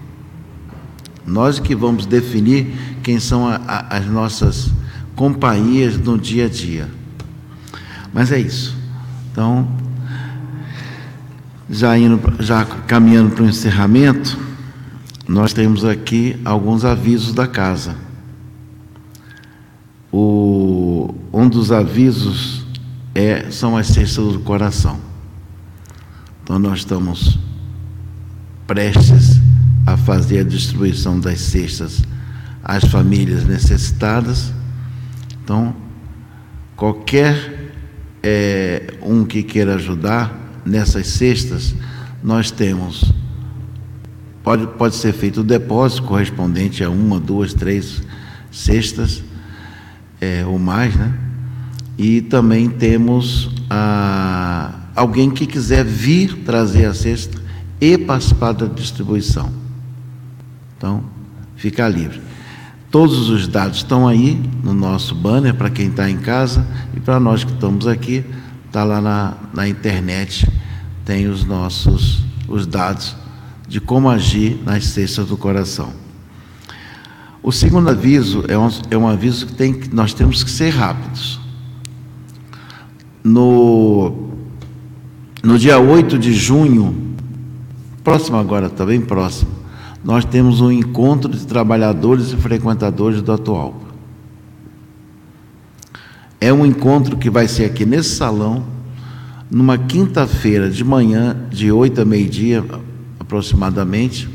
Nós 1.24 1.60
que 1.60 1.72
vamos 1.72 2.04
definir 2.04 2.66
quem 3.04 3.20
são 3.20 3.46
a, 3.46 3.56
a, 3.56 3.96
as 3.98 4.06
nossas 4.06 4.72
companhias 5.14 5.96
no 5.96 6.18
dia 6.18 6.46
a 6.46 6.48
dia. 6.48 6.90
Mas 8.12 8.32
é 8.32 8.40
isso. 8.40 8.76
Então, 9.30 9.68
já, 11.70 11.96
indo, 11.96 12.20
já 12.42 12.64
caminhando 12.64 13.36
para 13.36 13.44
o 13.44 13.48
encerramento, 13.48 14.36
nós 15.28 15.52
temos 15.52 15.84
aqui 15.84 16.40
alguns 16.42 16.84
avisos 16.86 17.34
da 17.34 17.46
casa. 17.46 17.94
O, 20.10 21.14
um 21.30 21.46
dos 21.46 21.70
avisos 21.70 22.64
é, 23.14 23.50
são 23.50 23.76
as 23.76 23.88
cestas 23.88 24.32
do 24.32 24.40
coração. 24.40 24.98
Então 26.42 26.58
nós 26.58 26.78
estamos 26.78 27.38
prestes 28.66 29.38
a 29.86 29.98
fazer 29.98 30.40
a 30.40 30.44
distribuição 30.44 31.20
das 31.20 31.40
cestas 31.40 32.02
às 32.64 32.84
famílias 32.84 33.44
necessitadas. 33.44 34.52
Então, 35.44 35.76
qualquer 36.74 37.72
é, 38.22 38.94
um 39.02 39.24
que 39.24 39.42
queira 39.42 39.74
ajudar, 39.74 40.48
nessas 40.64 41.06
cestas, 41.06 41.74
nós 42.22 42.50
temos, 42.50 43.12
pode, 44.48 44.66
pode 44.66 44.94
ser 44.94 45.12
feito 45.12 45.42
o 45.42 45.44
depósito 45.44 46.04
correspondente 46.04 46.82
a 46.82 46.88
uma, 46.88 47.20
duas, 47.20 47.52
três 47.52 48.00
cestas, 48.50 49.22
é, 50.22 50.42
ou 50.46 50.58
mais, 50.58 50.96
né? 50.96 51.12
E 51.98 52.22
também 52.22 52.70
temos 52.70 53.50
a, 53.68 54.72
alguém 54.96 55.30
que 55.30 55.44
quiser 55.44 55.84
vir 55.84 56.34
trazer 56.46 56.86
a 56.86 56.94
cesta 56.94 57.38
e 57.78 57.98
participar 57.98 58.52
da 58.52 58.64
distribuição. 58.64 59.52
Então, 60.78 61.04
fica 61.54 61.86
livre. 61.86 62.22
Todos 62.90 63.28
os 63.28 63.46
dados 63.46 63.76
estão 63.76 64.08
aí 64.08 64.40
no 64.64 64.72
nosso 64.72 65.14
banner 65.14 65.52
para 65.52 65.68
quem 65.68 65.88
está 65.88 66.08
em 66.08 66.16
casa 66.16 66.66
e 66.96 67.00
para 67.00 67.20
nós 67.20 67.44
que 67.44 67.52
estamos 67.52 67.86
aqui, 67.86 68.24
está 68.64 68.82
lá 68.82 68.98
na, 69.02 69.34
na 69.52 69.68
internet 69.68 70.50
tem 71.04 71.26
os 71.26 71.44
nossos 71.44 72.22
os 72.48 72.66
dados 72.66 73.14
de 73.68 73.80
como 73.80 74.08
agir 74.08 74.58
nas 74.64 74.86
cestas 74.86 75.26
do 75.26 75.36
coração. 75.36 75.92
O 77.42 77.52
segundo 77.52 77.90
aviso 77.90 78.44
é 78.48 78.58
um, 78.58 78.68
é 78.90 78.96
um 78.96 79.06
aviso 79.06 79.46
que, 79.46 79.52
tem, 79.52 79.78
nós 79.92 80.14
temos 80.14 80.42
que 80.42 80.50
ser 80.50 80.70
rápidos. 80.70 81.38
No, 83.22 84.30
no 85.42 85.58
dia 85.58 85.78
8 85.78 86.18
de 86.18 86.32
junho, 86.32 87.14
próximo 88.02 88.38
agora, 88.38 88.66
está 88.66 88.86
bem 88.86 89.00
próximo, 89.00 89.50
nós 90.02 90.24
temos 90.24 90.60
um 90.60 90.72
encontro 90.72 91.30
de 91.30 91.46
trabalhadores 91.46 92.32
e 92.32 92.36
frequentadores 92.36 93.20
do 93.20 93.32
atual. 93.32 93.82
É 96.40 96.52
um 96.52 96.64
encontro 96.64 97.16
que 97.16 97.28
vai 97.28 97.48
ser 97.48 97.64
aqui 97.64 97.84
nesse 97.84 98.16
salão, 98.16 98.64
numa 99.50 99.76
quinta-feira 99.76 100.70
de 100.70 100.84
manhã, 100.84 101.36
de 101.50 101.70
8 101.70 102.00
a 102.00 102.04
meio-dia 102.04 102.64
aproximadamente, 103.28 104.28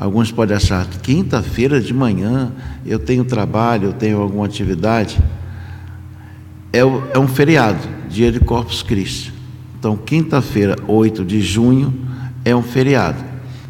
Alguns 0.00 0.32
podem 0.32 0.56
achar 0.56 0.86
quinta-feira 1.02 1.78
de 1.78 1.92
manhã 1.92 2.50
eu 2.86 2.98
tenho 2.98 3.22
trabalho, 3.22 3.88
eu 3.88 3.92
tenho 3.92 4.18
alguma 4.18 4.46
atividade. 4.46 5.18
É, 6.72 6.78
é 6.78 7.18
um 7.18 7.28
feriado, 7.28 7.86
dia 8.08 8.32
de 8.32 8.40
Corpus 8.40 8.82
Christi. 8.82 9.30
Então, 9.78 9.98
quinta-feira, 9.98 10.74
8 10.88 11.22
de 11.22 11.42
junho, 11.42 11.92
é 12.46 12.56
um 12.56 12.62
feriado. 12.62 13.22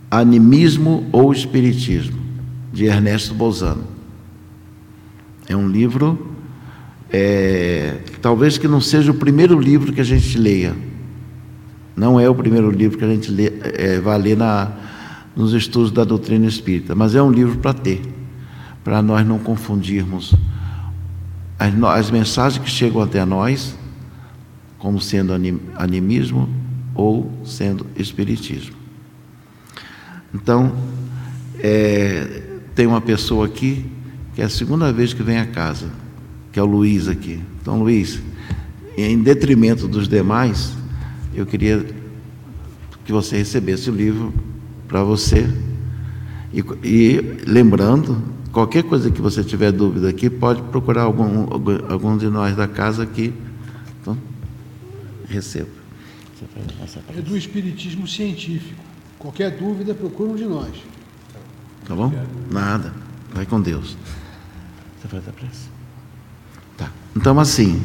Animismo 0.10 1.08
ou 1.12 1.32
Espiritismo, 1.32 2.18
de 2.72 2.86
Ernesto 2.86 3.34
Bolzano. 3.34 3.84
É 5.48 5.56
um 5.56 5.68
livro, 5.68 6.36
é, 7.12 7.98
talvez 8.22 8.58
que 8.58 8.68
não 8.68 8.80
seja 8.80 9.12
o 9.12 9.16
primeiro 9.16 9.60
livro 9.60 9.92
que 9.92 10.02
a 10.02 10.06
gente 10.06 10.38
leia. 10.38 10.76
Não 11.96 12.20
é 12.20 12.30
o 12.30 12.36
primeiro 12.36 12.70
livro 12.70 12.98
que 12.98 13.06
a 13.06 13.10
gente 13.10 13.32
lê, 13.32 13.52
é, 13.62 14.00
vai 14.00 14.18
ler 14.18 14.38
na, 14.38 14.72
nos 15.36 15.54
estudos 15.54 15.92
da 15.92 16.04
doutrina 16.04 16.46
espírita, 16.46 16.94
mas 16.94 17.16
é 17.16 17.22
um 17.22 17.32
livro 17.32 17.58
para 17.58 17.74
ter, 17.74 18.02
para 18.84 19.02
nós 19.02 19.26
não 19.26 19.40
confundirmos 19.40 20.36
as, 21.58 21.74
as 21.98 22.12
mensagens 22.12 22.64
que 22.64 22.70
chegam 22.70 23.02
até 23.02 23.24
nós 23.26 23.76
como 24.86 25.02
sendo 25.02 25.34
animismo 25.74 26.48
ou 26.94 27.32
sendo 27.44 27.88
espiritismo. 27.96 28.76
Então, 30.32 30.76
é, 31.58 32.44
tem 32.76 32.86
uma 32.86 33.02
pessoa 33.02 33.48
aqui 33.48 33.84
que 34.36 34.44
é 34.44 34.46
a 34.46 34.50
segunda 34.50 34.94
vez 34.94 35.12
que 35.12 35.24
vem 35.24 35.40
à 35.40 35.48
casa, 35.48 35.90
que 36.52 36.60
é 36.60 36.62
o 36.62 36.68
Luiz 36.68 37.08
aqui. 37.08 37.42
Então, 37.60 37.80
Luiz, 37.80 38.22
em 38.96 39.20
detrimento 39.24 39.88
dos 39.88 40.08
demais, 40.08 40.74
eu 41.34 41.48
queria 41.48 41.84
que 43.04 43.12
você 43.12 43.38
recebesse 43.38 43.90
o 43.90 43.96
livro 43.96 44.32
para 44.88 45.04
você. 45.04 45.50
E, 46.54 46.64
e, 46.84 47.38
lembrando, 47.48 48.22
qualquer 48.52 48.84
coisa 48.84 49.10
que 49.10 49.20
você 49.20 49.44
tiver 49.44 49.72
dúvida 49.72 50.08
aqui, 50.10 50.30
pode 50.30 50.62
procurar 50.62 51.02
algum, 51.02 51.48
algum 51.90 52.16
de 52.16 52.28
nós 52.28 52.56
da 52.56 52.68
casa 52.68 53.02
aqui. 53.02 53.34
Receba. 55.28 55.86
É 57.18 57.22
do 57.22 57.38
Espiritismo 57.38 58.08
Científico. 58.08 58.84
Qualquer 59.18 59.52
dúvida, 59.52 59.94
procura 59.94 60.32
um 60.32 60.36
de 60.36 60.46
nós. 60.46 60.76
Tá 61.86 61.96
bom? 61.96 62.12
Nada. 62.52 62.94
Vai 63.34 63.46
com 63.46 63.62
Deus. 63.62 63.98
Você 65.00 65.08
faz 65.08 65.28
a 65.28 65.32
pressa? 65.32 65.70
Tá. 66.78 66.92
Então, 67.16 67.40
assim, 67.40 67.82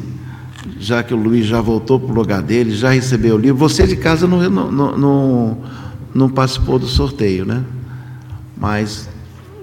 já 0.78 1.02
que 1.02 1.14
o 1.14 1.16
Luiz 1.16 1.46
já 1.46 1.60
voltou 1.60 2.00
para 2.00 2.10
o 2.10 2.14
lugar 2.14 2.42
dele, 2.42 2.72
já 2.72 2.90
recebeu 2.90 3.36
o 3.36 3.38
livro, 3.38 3.56
você 3.56 3.86
de 3.86 3.96
casa 3.96 4.26
não, 4.26 4.50
não, 4.50 4.96
não, 4.96 5.64
não 6.12 6.28
participou 6.28 6.78
do 6.78 6.86
sorteio, 6.86 7.44
né? 7.44 7.64
Mas 8.56 9.08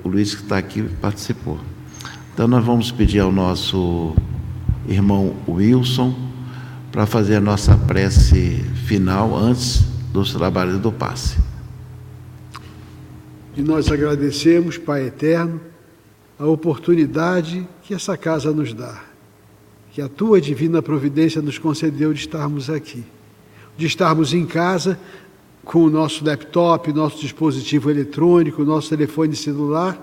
o 0.03 0.07
Luiz 0.09 0.34
que 0.34 0.43
está 0.43 0.57
aqui 0.57 0.84
participou. 1.01 1.59
Então, 2.34 2.47
nós 2.47 2.63
vamos 2.63 2.91
pedir 2.91 3.19
ao 3.19 3.32
nosso 3.32 4.15
irmão 4.88 5.36
Wilson 5.47 6.26
para 6.91 7.05
fazer 7.05 7.35
a 7.35 7.41
nossa 7.41 7.75
prece 7.77 8.63
final 8.85 9.35
antes 9.35 9.81
dos 10.11 10.33
trabalhos 10.33 10.79
do 10.79 10.91
passe. 10.91 11.38
E 13.55 13.61
nós 13.61 13.91
agradecemos, 13.91 14.77
Pai 14.77 15.07
eterno, 15.07 15.59
a 16.39 16.45
oportunidade 16.45 17.67
que 17.83 17.93
essa 17.93 18.15
casa 18.15 18.51
nos 18.51 18.73
dá, 18.73 19.03
que 19.91 20.01
a 20.01 20.07
tua 20.07 20.39
divina 20.39 20.81
providência 20.81 21.41
nos 21.41 21.57
concedeu 21.57 22.13
de 22.13 22.19
estarmos 22.19 22.69
aqui, 22.69 23.03
de 23.75 23.88
estarmos 23.88 24.33
em 24.33 24.45
casa 24.45 24.99
com 25.65 25.79
o 25.79 25.89
nosso 25.89 26.23
laptop, 26.23 26.93
nosso 26.93 27.19
dispositivo 27.19 27.89
eletrônico, 27.89 28.63
nosso 28.63 28.89
telefone 28.89 29.35
celular, 29.35 29.99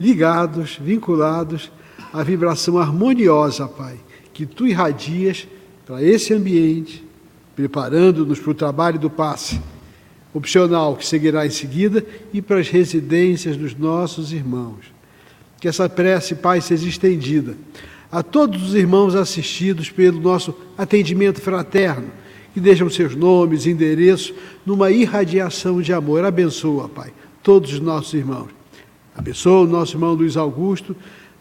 ligados, 0.00 0.78
vinculados 0.80 1.70
à 2.12 2.22
vibração 2.22 2.78
harmoniosa, 2.78 3.68
Pai, 3.68 3.98
que 4.32 4.46
tu 4.46 4.66
irradias 4.66 5.46
para 5.86 6.02
esse 6.02 6.32
ambiente, 6.32 7.04
preparando-nos 7.54 8.38
para 8.38 8.50
o 8.50 8.54
trabalho 8.54 8.98
do 8.98 9.10
passe 9.10 9.60
opcional 10.32 10.96
que 10.96 11.06
seguirá 11.06 11.46
em 11.46 11.50
seguida 11.50 12.04
e 12.32 12.42
para 12.42 12.58
as 12.58 12.68
residências 12.68 13.56
dos 13.56 13.74
nossos 13.76 14.32
irmãos. 14.32 14.92
Que 15.60 15.68
essa 15.68 15.88
prece, 15.88 16.34
Pai, 16.34 16.60
seja 16.60 16.88
estendida 16.88 17.56
a 18.10 18.22
todos 18.22 18.62
os 18.62 18.74
irmãos 18.74 19.14
assistidos 19.14 19.90
pelo 19.90 20.20
nosso 20.20 20.54
atendimento 20.76 21.40
fraterno, 21.40 22.10
que 22.52 22.60
deixam 22.60 22.88
seus 22.88 23.14
nomes 23.16 23.66
endereços 23.66 24.34
numa 24.64 24.90
irradiação 24.90 25.80
de 25.80 25.92
amor. 25.92 26.24
Abençoa, 26.24 26.88
Pai, 26.88 27.12
todos 27.42 27.72
os 27.72 27.80
nossos 27.80 28.14
irmãos. 28.14 28.48
Abençoa 29.16 29.62
o 29.62 29.66
nosso 29.66 29.96
irmão 29.96 30.14
Luiz 30.14 30.36
Augusto 30.36 30.96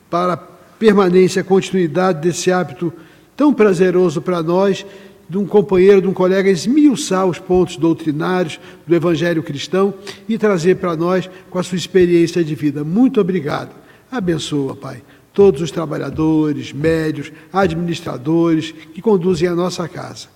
para 0.09 0.37
permanência, 0.37 1.43
continuidade 1.43 2.21
desse 2.21 2.51
hábito 2.51 2.93
tão 3.35 3.53
prazeroso 3.53 4.21
para 4.21 4.41
nós 4.41 4.85
de 5.29 5.37
um 5.37 5.45
companheiro, 5.45 6.01
de 6.01 6.07
um 6.07 6.13
colega, 6.13 6.49
esmiuçar 6.49 7.25
os 7.25 7.39
pontos 7.39 7.77
doutrinários 7.77 8.59
do 8.85 8.93
Evangelho 8.93 9.41
cristão 9.41 9.93
e 10.27 10.37
trazer 10.37 10.75
para 10.75 10.95
nós 10.95 11.29
com 11.49 11.57
a 11.57 11.63
sua 11.63 11.77
experiência 11.77 12.43
de 12.43 12.53
vida. 12.55 12.83
Muito 12.83 13.19
obrigado. 13.19 13.71
Abençoa, 14.11 14.75
Pai, 14.75 15.01
todos 15.33 15.61
os 15.61 15.71
trabalhadores, 15.71 16.71
médios, 16.71 17.31
administradores 17.51 18.73
que 18.93 19.01
conduzem 19.01 19.47
a 19.47 19.55
nossa 19.55 19.87
casa. 19.87 20.27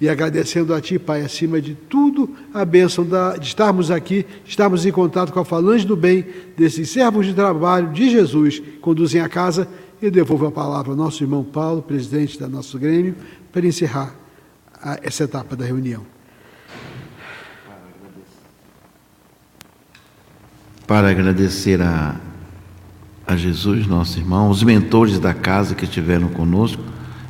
E 0.00 0.08
agradecendo 0.08 0.74
a 0.74 0.80
Ti, 0.80 0.98
Pai, 0.98 1.22
acima 1.22 1.60
de 1.60 1.74
tudo, 1.74 2.28
a 2.52 2.64
bênção 2.64 3.06
de 3.38 3.46
estarmos 3.46 3.90
aqui, 3.90 4.26
estarmos 4.44 4.84
em 4.84 4.92
contato 4.92 5.32
com 5.32 5.40
a 5.40 5.44
falange 5.44 5.86
do 5.86 5.96
bem, 5.96 6.26
desses 6.56 6.90
servos 6.90 7.26
de 7.26 7.34
trabalho 7.34 7.92
de 7.92 8.10
Jesus 8.10 8.58
que 8.58 8.78
conduzem 8.78 9.20
a 9.20 9.28
casa 9.28 9.68
e 10.02 10.10
devolvo 10.10 10.46
a 10.46 10.50
palavra 10.50 10.90
ao 10.90 10.96
nosso 10.96 11.22
irmão 11.22 11.44
Paulo, 11.44 11.80
presidente 11.80 12.38
da 12.38 12.48
nosso 12.48 12.76
Grêmio, 12.76 13.14
para 13.52 13.64
encerrar 13.64 14.12
a, 14.74 14.98
essa 15.00 15.22
etapa 15.22 15.54
da 15.54 15.64
reunião. 15.64 16.04
Para 20.88 21.08
agradecer 21.08 21.80
a, 21.80 22.20
a 23.24 23.36
Jesus, 23.36 23.86
nosso 23.86 24.18
irmão, 24.18 24.50
os 24.50 24.64
mentores 24.64 25.20
da 25.20 25.32
casa 25.32 25.76
que 25.76 25.84
estiveram 25.84 26.28
conosco 26.28 26.82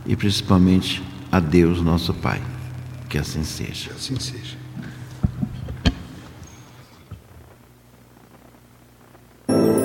e 0.07 0.17
principalmente 0.17 1.03
a 1.31 1.39
Deus, 1.39 1.83
nosso 1.83 2.15
Pai. 2.15 2.41
Que 3.11 3.19
assim 3.19 3.45
seja. 3.45 3.91
Que 3.91 3.97
assim 3.97 4.19
seja. 4.19 4.63
thank 9.49 9.77
you 9.77 9.82